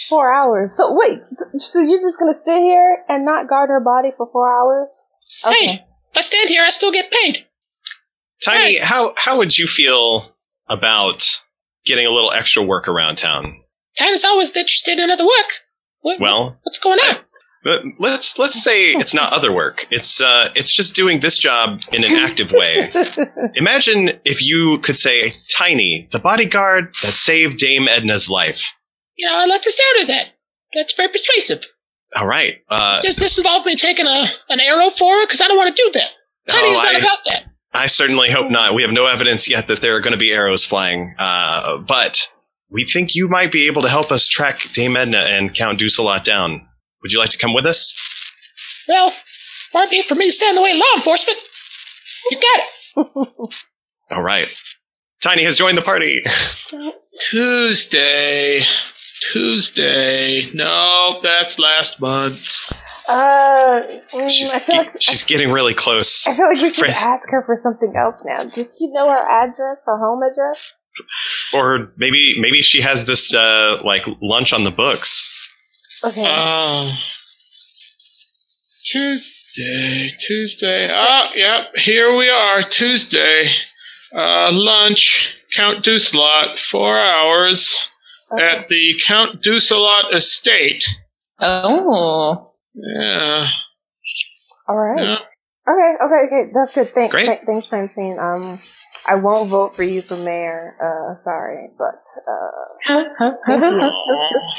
Four 0.08 0.34
hours. 0.34 0.76
So 0.76 0.92
wait, 0.92 1.24
so, 1.26 1.44
so 1.56 1.80
you're 1.80 2.00
just 2.00 2.18
gonna 2.18 2.34
sit 2.34 2.58
here 2.58 3.04
and 3.08 3.24
not 3.24 3.48
guard 3.48 3.70
her 3.70 3.80
body 3.80 4.10
for 4.16 4.28
four 4.30 4.48
hours? 4.48 5.02
Hey, 5.44 5.74
if 5.74 6.16
I 6.16 6.20
stand 6.20 6.48
here, 6.48 6.62
I 6.66 6.70
still 6.70 6.92
get 6.92 7.10
paid. 7.10 7.46
Tiny, 8.44 8.78
how 8.78 9.14
how 9.16 9.38
would 9.38 9.56
you 9.56 9.66
feel 9.66 10.32
about 10.68 11.26
getting 11.84 12.06
a 12.06 12.10
little 12.10 12.32
extra 12.32 12.62
work 12.62 12.88
around 12.88 13.16
town? 13.16 13.59
Tiny's 14.00 14.24
always 14.24 14.48
interested 14.48 14.98
in 14.98 15.10
other 15.10 15.24
work. 15.24 15.50
What, 16.00 16.20
Well, 16.20 16.58
what's 16.62 16.78
going 16.78 16.98
on? 16.98 17.16
but 17.62 17.82
let's 17.98 18.38
let's 18.38 18.62
say 18.62 18.92
it's 18.92 19.12
not 19.12 19.32
other 19.34 19.52
work. 19.52 19.86
It's 19.90 20.20
uh 20.20 20.48
it's 20.54 20.72
just 20.72 20.96
doing 20.96 21.20
this 21.20 21.38
job 21.38 21.80
in 21.92 22.04
an 22.04 22.16
active 22.16 22.50
way. 22.52 22.88
Imagine 23.54 24.18
if 24.24 24.42
you 24.42 24.78
could 24.78 24.96
say, 24.96 25.28
"Tiny, 25.52 26.08
the 26.12 26.18
bodyguard 26.18 26.94
that 27.02 27.12
saved 27.12 27.58
Dame 27.58 27.86
Edna's 27.86 28.30
life." 28.30 28.62
You 29.16 29.28
know, 29.28 29.36
I 29.36 29.44
like 29.44 29.62
the 29.62 29.70
sound 29.70 30.02
of 30.02 30.08
that. 30.08 30.28
That's 30.74 30.94
very 30.94 31.10
persuasive. 31.10 31.62
All 32.16 32.26
right. 32.26 32.54
Uh, 32.70 33.02
Does 33.02 33.16
this 33.16 33.36
involve 33.36 33.66
me 33.66 33.76
taking 33.76 34.06
a 34.06 34.24
an 34.48 34.60
arrow 34.60 34.90
for 34.90 35.14
her? 35.14 35.26
Because 35.26 35.42
I 35.42 35.48
don't 35.48 35.58
want 35.58 35.76
to 35.76 35.82
do 35.82 35.90
that. 35.92 36.10
Tiny 36.48 36.68
oh, 36.68 36.70
is 36.70 36.76
not 36.76 36.94
I, 36.94 36.98
about 36.98 37.18
that. 37.26 37.42
I 37.72 37.86
certainly 37.86 38.30
hope 38.30 38.50
not. 38.50 38.74
We 38.74 38.82
have 38.82 38.90
no 38.90 39.06
evidence 39.06 39.48
yet 39.48 39.68
that 39.68 39.80
there 39.80 39.96
are 39.96 40.00
going 40.00 40.12
to 40.12 40.18
be 40.18 40.32
arrows 40.32 40.64
flying, 40.64 41.14
uh, 41.18 41.76
but 41.86 42.26
we 42.70 42.84
think 42.86 43.14
you 43.14 43.28
might 43.28 43.52
be 43.52 43.66
able 43.66 43.82
to 43.82 43.88
help 43.88 44.10
us 44.12 44.26
track 44.28 44.58
Dame 44.74 44.96
Edna 44.96 45.18
and 45.18 45.54
Count 45.54 45.78
Ducelot 45.80 46.24
down. 46.24 46.66
Would 47.02 47.12
you 47.12 47.18
like 47.18 47.30
to 47.30 47.38
come 47.38 47.54
with 47.54 47.66
us? 47.66 48.84
Well, 48.88 49.10
far 49.10 49.86
be 49.88 49.96
it 49.98 50.04
for 50.06 50.14
me 50.14 50.26
to 50.26 50.32
stand 50.32 50.56
in 50.56 50.56
the 50.56 50.62
way 50.62 50.70
of 50.72 50.76
law 50.78 50.92
enforcement. 50.96 51.38
You 52.30 52.36
got 52.38 52.60
it. 53.46 53.54
All 54.10 54.22
right. 54.22 54.46
Tiny 55.22 55.44
has 55.44 55.56
joined 55.56 55.76
the 55.76 55.82
party. 55.82 56.22
Tuesday. 57.30 58.62
Tuesday. 59.32 60.42
No, 60.54 61.20
that's 61.22 61.58
last 61.58 62.00
month. 62.00 62.72
uh, 63.08 63.82
mm, 63.82 64.30
She's, 64.30 64.54
I 64.54 64.58
feel 64.58 64.76
like 64.76 64.90
she's 65.00 65.24
getting 65.24 65.52
really 65.52 65.74
close. 65.74 66.26
I 66.26 66.32
feel 66.32 66.46
like 66.46 66.60
we 66.60 66.68
should 66.68 66.86
Fran- 66.86 66.92
ask 66.94 67.30
her 67.30 67.42
for 67.44 67.56
something 67.56 67.92
else 67.96 68.22
now. 68.24 68.38
Does 68.40 68.74
she 68.78 68.86
know 68.88 69.08
her 69.08 69.16
address, 69.44 69.82
her 69.86 69.98
home 69.98 70.22
address? 70.22 70.74
Or 71.52 71.92
maybe 71.96 72.36
maybe 72.38 72.62
she 72.62 72.80
has 72.82 73.04
this 73.04 73.34
uh, 73.34 73.82
like 73.84 74.02
lunch 74.20 74.52
on 74.52 74.64
the 74.64 74.70
books. 74.70 75.52
Okay. 76.04 76.24
Oh. 76.26 76.92
Tuesday, 78.90 80.14
Tuesday. 80.18 80.90
Oh, 80.92 81.22
yep, 81.36 81.76
here 81.76 82.16
we 82.16 82.28
are, 82.28 82.62
Tuesday. 82.62 83.52
Uh, 84.14 84.50
lunch, 84.50 85.44
Count 85.54 85.84
Ducelot, 85.84 86.58
four 86.58 86.98
hours 86.98 87.88
at 88.32 88.68
the 88.68 89.00
Count 89.04 89.42
Ducelot 89.42 90.14
estate. 90.14 90.84
oh. 91.40 92.52
Yeah. 92.74 93.46
All 94.68 94.76
right. 94.76 95.00
Yeah. 95.00 95.16
Okay. 95.70 96.04
Okay. 96.04 96.26
Okay. 96.26 96.50
That's 96.52 96.74
good. 96.74 96.88
Thank, 96.88 97.12
Great. 97.12 97.26
th- 97.26 97.40
thanks, 97.46 97.66
Francine. 97.66 98.18
Um, 98.18 98.58
I 99.06 99.14
won't 99.16 99.48
vote 99.48 99.76
for 99.76 99.82
you 99.82 100.02
for 100.02 100.16
mayor. 100.16 100.76
Uh, 100.80 101.16
sorry, 101.16 101.68
but 101.78 102.04
uh, 102.28 102.92
Aw, 103.48 103.90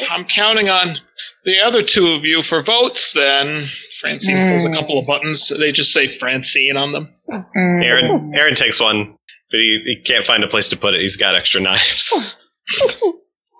I'm 0.10 0.26
counting 0.26 0.70
on 0.70 0.98
the 1.46 1.60
other 1.66 1.84
two 1.84 2.08
of 2.08 2.24
you 2.24 2.42
for 2.44 2.64
votes 2.64 3.14
then. 3.14 3.62
Francine 4.00 4.50
pulls 4.50 4.66
a 4.66 4.72
couple 4.74 5.00
of 5.00 5.06
buttons. 5.06 5.50
They 5.50 5.72
just 5.72 5.94
say 5.94 6.08
Francine 6.08 6.76
on 6.76 6.92
them. 6.92 7.14
Mm. 7.30 7.84
Aaron 7.84 8.32
Aaron 8.36 8.56
takes 8.56 8.80
one, 8.80 9.16
but 9.52 9.58
he, 9.58 9.82
he 9.86 10.04
can't 10.04 10.26
find 10.26 10.44
a 10.44 10.48
place 10.48 10.70
to 10.70 10.78
put 10.78 10.94
it. 10.96 11.02
He's 11.02 11.18
got 11.18 11.36
extra 11.36 11.62
knives. 11.62 12.14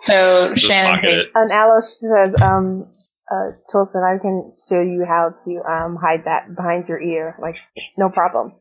So 0.02 0.54
Just 0.56 0.66
Shannon 0.66 1.00
takes 1.02 1.32
and 1.36 1.52
Alice 1.52 2.00
says, 2.00 2.36
um, 2.42 2.88
uh, 3.32 3.52
Twillson, 3.72 4.04
I 4.04 4.22
can 4.22 4.52
show 4.68 4.82
you 4.82 5.06
how 5.08 5.32
to 5.46 5.72
um 5.72 5.98
hide 6.02 6.26
that 6.26 6.56
behind 6.56 6.88
your 6.90 7.02
ear. 7.02 7.36
Like, 7.42 7.56
no 7.98 8.10
problem. 8.10 8.54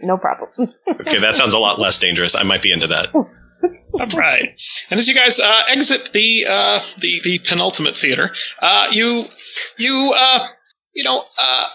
No 0.00 0.18
problem. 0.18 0.50
Okay, 1.00 1.18
that 1.18 1.36
sounds 1.36 1.52
a 1.52 1.58
lot 1.58 1.78
less 1.78 1.98
dangerous. 1.98 2.34
I 2.34 2.42
might 2.42 2.62
be 2.62 2.72
into 2.72 2.88
that. 2.88 3.14
All 3.14 4.06
right. 4.18 4.48
And 4.90 4.98
as 4.98 5.08
you 5.08 5.14
guys 5.14 5.38
uh, 5.38 5.62
exit 5.68 6.10
the 6.12 6.46
uh, 6.46 6.80
the 7.00 7.20
the 7.22 7.38
penultimate 7.48 7.96
theater, 7.96 8.32
uh, 8.60 8.86
you 8.90 9.24
you 9.78 10.12
uh, 10.16 10.48
you 10.94 11.04
know, 11.04 11.20
uh, 11.38 11.66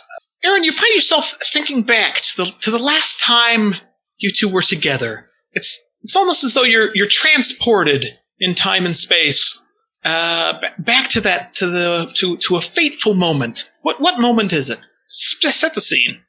Aaron, 0.44 0.64
you 0.64 0.72
find 0.72 0.94
yourself 0.94 1.34
thinking 1.54 1.84
back 1.84 2.16
to 2.16 2.38
the 2.38 2.46
to 2.62 2.72
the 2.72 2.80
last 2.80 3.20
time 3.20 3.76
you 4.18 4.32
two 4.36 4.50
were 4.50 4.62
together. 4.62 5.26
It's 5.54 5.84
it's 6.02 6.16
almost 6.16 6.44
as 6.44 6.54
though 6.54 6.64
you're 6.64 6.90
you're 6.96 7.08
transported 7.08 8.06
in 8.40 8.56
time 8.56 8.86
and 8.86 8.98
space 8.98 9.62
uh, 10.04 10.60
b- 10.60 10.68
back 10.84 11.10
to 11.12 11.22
that 11.22 11.56
to 11.56 11.68
the 11.68 12.12
to 12.16 12.38
to 12.38 12.58
a 12.58 12.62
fateful 12.62 13.14
moment. 13.14 13.70
What 13.82 14.00
what 14.00 14.20
moment 14.20 14.54
is 14.54 14.70
it? 14.70 14.86
Set 15.06 15.74
the 15.74 15.82
scene. 15.82 16.22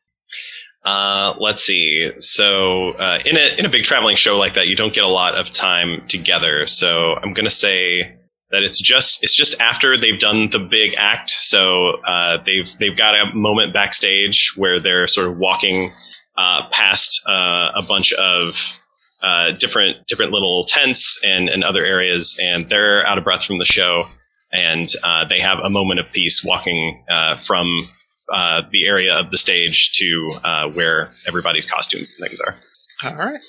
Uh, 0.84 1.34
let's 1.38 1.62
see. 1.62 2.10
So 2.18 2.90
uh, 2.90 3.18
in 3.24 3.36
a 3.36 3.58
in 3.58 3.66
a 3.66 3.70
big 3.70 3.84
traveling 3.84 4.16
show 4.16 4.36
like 4.36 4.54
that, 4.54 4.66
you 4.66 4.76
don't 4.76 4.92
get 4.92 5.04
a 5.04 5.08
lot 5.08 5.38
of 5.38 5.50
time 5.50 6.06
together. 6.08 6.66
So 6.66 7.14
I'm 7.14 7.34
gonna 7.34 7.50
say 7.50 8.16
that 8.50 8.62
it's 8.62 8.80
just 8.80 9.22
it's 9.22 9.36
just 9.36 9.60
after 9.60 9.96
they've 9.96 10.18
done 10.18 10.50
the 10.50 10.58
big 10.58 10.94
act. 10.98 11.30
So 11.38 11.92
uh, 12.06 12.38
they've 12.44 12.68
they've 12.80 12.96
got 12.96 13.14
a 13.14 13.34
moment 13.34 13.72
backstage 13.72 14.52
where 14.56 14.80
they're 14.80 15.06
sort 15.06 15.28
of 15.28 15.38
walking 15.38 15.90
uh, 16.36 16.68
past 16.70 17.22
uh, 17.28 17.78
a 17.78 17.82
bunch 17.88 18.12
of 18.12 18.80
uh, 19.22 19.52
different 19.58 20.06
different 20.06 20.32
little 20.32 20.64
tents 20.66 21.20
and, 21.24 21.48
and 21.48 21.64
other 21.64 21.84
areas, 21.84 22.40
and 22.42 22.68
they're 22.68 23.06
out 23.06 23.18
of 23.18 23.24
breath 23.24 23.44
from 23.44 23.58
the 23.58 23.64
show, 23.64 24.02
and 24.52 24.88
uh, 25.04 25.24
they 25.28 25.40
have 25.40 25.58
a 25.64 25.70
moment 25.70 26.00
of 26.00 26.12
peace 26.12 26.44
walking 26.44 27.04
uh, 27.10 27.34
from 27.34 27.66
uh, 28.32 28.62
the 28.70 28.86
area 28.86 29.14
of 29.18 29.30
the 29.30 29.38
stage 29.38 29.92
to 29.94 30.28
uh, 30.44 30.72
where 30.72 31.08
everybody's 31.26 31.70
costumes 31.70 32.18
and 32.18 32.28
things 32.28 32.40
are. 32.40 32.54
All 33.10 33.16
right. 33.16 33.42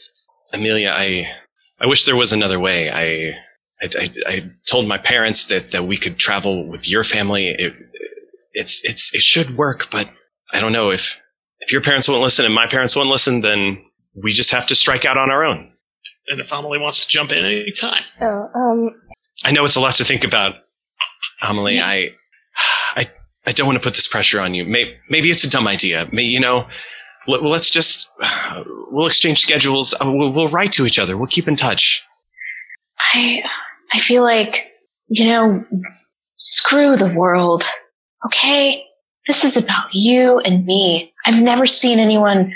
Amelia, 0.53 0.89
I 0.89 1.28
I 1.80 1.88
wish 1.88 2.05
there 2.05 2.15
was 2.15 2.34
another 2.34 2.59
way. 2.59 2.89
I 2.89 3.38
I, 3.82 3.89
I, 3.99 4.09
I 4.28 4.51
told 4.67 4.88
my 4.88 4.97
parents 4.97 5.47
that, 5.47 5.71
that 5.71 5.86
we 5.86 5.97
could 5.97 6.17
travel 6.17 6.67
with 6.69 6.88
your 6.88 7.03
family. 7.03 7.53
It, 7.57 7.74
it's 8.53 8.82
it's 8.84 9.13
it 9.13 9.21
should 9.21 9.57
work, 9.57 9.88
but 9.91 10.07
I 10.53 10.59
don't 10.59 10.74
know 10.74 10.91
if 10.91 11.17
if 11.59 11.71
your 11.71 11.82
parents 11.82 12.07
won't 12.07 12.21
listen 12.21 12.45
and 12.45 12.53
my 12.53 12.67
parents 12.69 12.95
won't 12.95 13.09
listen, 13.09 13.41
then 13.41 13.84
we 14.16 14.34
just 14.34 14.51
have 14.51 14.68
to 14.68 14.76
strike 14.76 15.05
out 15.05 15.18
on 15.18 15.30
our 15.32 15.43
own. 15.43 15.72
And 16.28 16.39
if 16.39 16.51
Amelie 16.51 16.80
wants 16.80 17.03
to 17.03 17.09
jump 17.09 17.32
in 17.32 17.43
any 17.45 17.72
time. 17.72 18.03
Oh, 18.22 18.49
um, 18.55 18.89
I 19.43 19.51
know 19.51 19.66
it's 19.66 19.76
a 19.76 19.82
lot 19.82 19.95
to 19.95 20.05
think 20.05 20.24
about, 20.24 20.53
Amelie. 21.41 21.82
I, 21.82 22.09
I, 22.95 23.09
I 23.45 23.51
don't 23.51 23.68
want 23.68 23.78
to 23.78 23.84
put 23.84 23.95
this 23.95 24.07
pressure 24.07 24.39
on 24.39 24.53
you. 24.53 24.64
Maybe, 24.64 24.95
maybe 25.09 25.30
it's 25.30 25.43
a 25.43 25.49
dumb 25.49 25.68
idea. 25.68 26.07
May 26.14 26.24
you 26.24 26.39
know, 26.39 26.66
let, 27.28 27.43
let's 27.43 27.70
just 27.70 28.09
we'll 28.91 29.07
exchange 29.07 29.39
schedules. 29.39 29.93
Uh, 29.93 30.05
We'll, 30.05 30.32
we'll 30.32 30.51
write 30.51 30.72
to 30.74 30.86
each 30.86 30.99
other. 30.99 31.18
We'll 31.18 31.28
keep 31.28 31.47
in 31.47 31.55
touch. 31.55 32.01
I 33.14 33.41
I 33.91 33.99
feel 33.99 34.24
like, 34.24 34.55
you 35.07 35.28
know, 35.28 35.64
screw 36.36 36.95
the 36.95 37.14
world. 37.14 37.64
Okay? 38.26 38.86
This 39.28 39.43
is 39.43 39.57
about 39.57 39.93
you 39.93 40.39
and 40.39 40.66
me. 40.66 41.14
I've 41.26 41.41
never 41.41 41.66
seen 41.66 41.99
anyone 41.99 42.53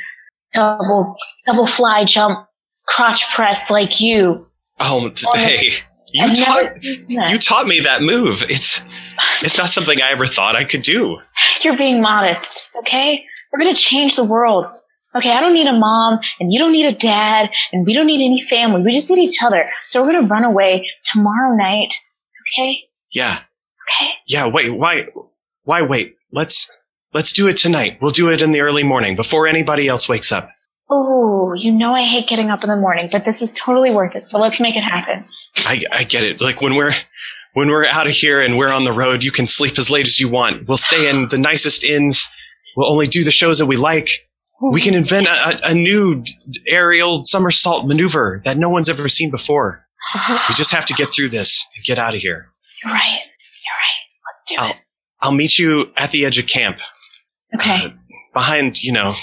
double 0.57 1.15
double 1.45 1.67
fly 1.67 2.03
jump 2.07 2.47
crotch 2.87 3.21
press 3.35 3.59
like 3.69 3.99
you. 4.01 4.47
Oh, 4.79 5.09
Oh, 5.27 5.35
hey, 5.37 5.71
you 6.13 6.23
I've 6.23 6.37
taught 6.37 6.55
never 6.55 6.67
seen 6.67 7.15
that. 7.17 7.29
you 7.31 7.39
taught 7.39 7.67
me 7.67 7.79
that 7.81 8.01
move. 8.01 8.43
It's 8.49 8.83
it's 9.41 9.57
not 9.57 9.69
something 9.69 10.01
I 10.01 10.11
ever 10.11 10.25
thought 10.25 10.55
I 10.55 10.63
could 10.65 10.81
do. 10.83 11.17
You're 11.63 11.77
being 11.77 12.01
modest, 12.01 12.69
okay? 12.79 13.23
We're 13.51 13.59
gonna 13.59 13.75
change 13.75 14.15
the 14.15 14.23
world. 14.23 14.65
Okay, 15.15 15.31
I 15.31 15.39
don't 15.39 15.53
need 15.53 15.67
a 15.67 15.73
mom, 15.73 16.19
and 16.39 16.51
you 16.53 16.59
don't 16.59 16.71
need 16.73 16.85
a 16.85 16.91
dad, 16.93 17.49
and 17.71 17.85
we 17.87 17.93
don't 17.93 18.05
need 18.05 18.23
any 18.23 18.45
family. 18.49 18.83
We 18.83 18.91
just 18.93 19.09
need 19.09 19.19
each 19.23 19.41
other. 19.41 19.67
So 19.83 20.01
we're 20.03 20.11
gonna 20.13 20.27
run 20.27 20.43
away 20.43 20.85
tomorrow 21.11 21.55
night, 21.55 21.93
okay? 22.59 22.79
Yeah, 23.11 23.39
Okay? 23.99 24.11
yeah. 24.27 24.47
Wait, 24.47 24.69
why 24.69 25.05
why 25.63 25.81
wait? 25.81 26.15
Let's 26.31 26.69
let's 27.17 27.31
do 27.31 27.47
it 27.47 27.57
tonight. 27.57 27.97
We'll 27.99 28.11
do 28.11 28.29
it 28.29 28.43
in 28.43 28.51
the 28.51 28.61
early 28.61 28.83
morning 28.83 29.15
before 29.15 29.47
anybody 29.47 29.87
else 29.87 30.07
wakes 30.07 30.31
up. 30.31 30.51
Oh, 30.87 31.53
you 31.57 31.71
know 31.71 31.93
I 31.93 32.03
hate 32.03 32.29
getting 32.29 32.51
up 32.51 32.63
in 32.63 32.69
the 32.69 32.75
morning, 32.75 33.09
but 33.11 33.25
this 33.25 33.41
is 33.41 33.51
totally 33.53 33.89
worth 33.91 34.15
it. 34.15 34.25
So 34.29 34.37
let's 34.37 34.59
make 34.59 34.75
it 34.75 34.83
happen. 34.83 35.25
I 35.65 35.81
I 35.91 36.03
get 36.03 36.23
it. 36.23 36.39
Like 36.39 36.61
when 36.61 36.75
we're 36.75 36.93
when 37.55 37.69
we're 37.69 37.87
out 37.87 38.05
of 38.05 38.13
here 38.13 38.39
and 38.41 38.55
we're 38.55 38.71
on 38.71 38.83
the 38.83 38.93
road, 38.93 39.23
you 39.23 39.31
can 39.31 39.47
sleep 39.47 39.79
as 39.79 39.89
late 39.89 40.05
as 40.05 40.19
you 40.19 40.29
want. 40.29 40.67
We'll 40.67 40.77
stay 40.77 41.09
in 41.09 41.27
the 41.29 41.39
nicest 41.39 41.83
inns. 41.83 42.29
We'll 42.75 42.91
only 42.91 43.07
do 43.07 43.23
the 43.23 43.31
shows 43.31 43.57
that 43.57 43.65
we 43.65 43.77
like. 43.77 44.07
We 44.71 44.81
can 44.81 44.93
invent 44.93 45.25
a, 45.27 45.31
a, 45.31 45.71
a 45.71 45.73
new 45.73 46.23
aerial 46.67 47.25
somersault 47.25 47.87
maneuver 47.87 48.41
that 48.45 48.57
no 48.57 48.69
one's 48.69 48.89
ever 48.89 49.09
seen 49.09 49.31
before. 49.31 49.85
We 50.49 50.55
just 50.55 50.71
have 50.71 50.85
to 50.85 50.93
get 50.93 51.09
through 51.09 51.29
this 51.29 51.65
and 51.75 51.83
get 51.83 51.97
out 51.97 52.13
of 52.15 52.21
here. 52.21 52.47
You're 52.83 52.93
right. 52.93 53.19
You're 53.65 53.79
right. 53.81 53.99
Let's 54.29 54.43
do 54.47 54.73
it. 54.75 54.81
I'll 55.21 55.31
meet 55.31 55.57
you 55.57 55.85
at 55.97 56.11
the 56.11 56.25
edge 56.25 56.37
of 56.37 56.45
camp. 56.47 56.77
Okay. 57.55 57.85
uh, 57.85 57.89
behind 58.33 58.81
you 58.83 58.91
know, 58.93 59.13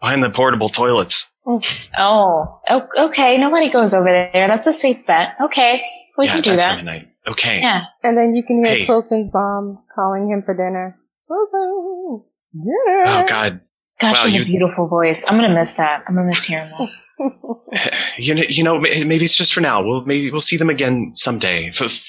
behind 0.00 0.22
the 0.22 0.30
portable 0.30 0.68
toilets. 0.68 1.26
Oh, 1.46 2.60
o- 2.68 2.88
okay. 3.08 3.36
Nobody 3.38 3.70
goes 3.70 3.92
over 3.94 4.28
there. 4.32 4.46
That's 4.48 4.66
a 4.66 4.72
safe 4.72 5.06
bet. 5.06 5.34
Okay, 5.46 5.82
we 6.16 6.26
yeah, 6.26 6.34
can 6.34 6.42
do 6.42 6.50
that 6.52 6.60
that. 6.60 6.68
time 6.68 6.78
of 6.80 6.84
night. 6.84 7.08
Okay. 7.30 7.60
Yeah. 7.62 7.82
and 8.02 8.16
then 8.16 8.34
you 8.34 8.42
can 8.42 8.64
hear 8.64 8.78
Hey. 8.78 8.86
Twillson's 8.86 9.30
mom 9.32 9.82
calling 9.94 10.28
him 10.30 10.42
for 10.44 10.54
dinner. 10.54 10.96
Twillson, 11.28 12.22
dinner. 12.52 13.04
Oh 13.06 13.26
God. 13.28 13.60
Gosh, 14.00 14.14
Wow, 14.14 14.24
she's 14.24 14.36
you- 14.36 14.42
a 14.42 14.44
beautiful 14.46 14.88
voice. 14.88 15.22
I'm 15.26 15.36
gonna 15.36 15.54
miss 15.54 15.74
that. 15.74 16.04
I'm 16.08 16.14
gonna 16.14 16.28
miss 16.28 16.44
hearing 16.44 16.70
that. 16.70 16.90
You 18.18 18.34
know, 18.34 18.42
you 18.48 18.64
know, 18.64 18.80
maybe 18.80 19.24
it's 19.24 19.36
just 19.36 19.52
for 19.52 19.60
now. 19.60 19.84
We'll 19.84 20.04
maybe 20.06 20.30
we'll 20.30 20.40
see 20.40 20.56
them 20.56 20.70
again 20.70 21.10
someday. 21.14 21.66
If- 21.66 21.80
if- 21.82 22.02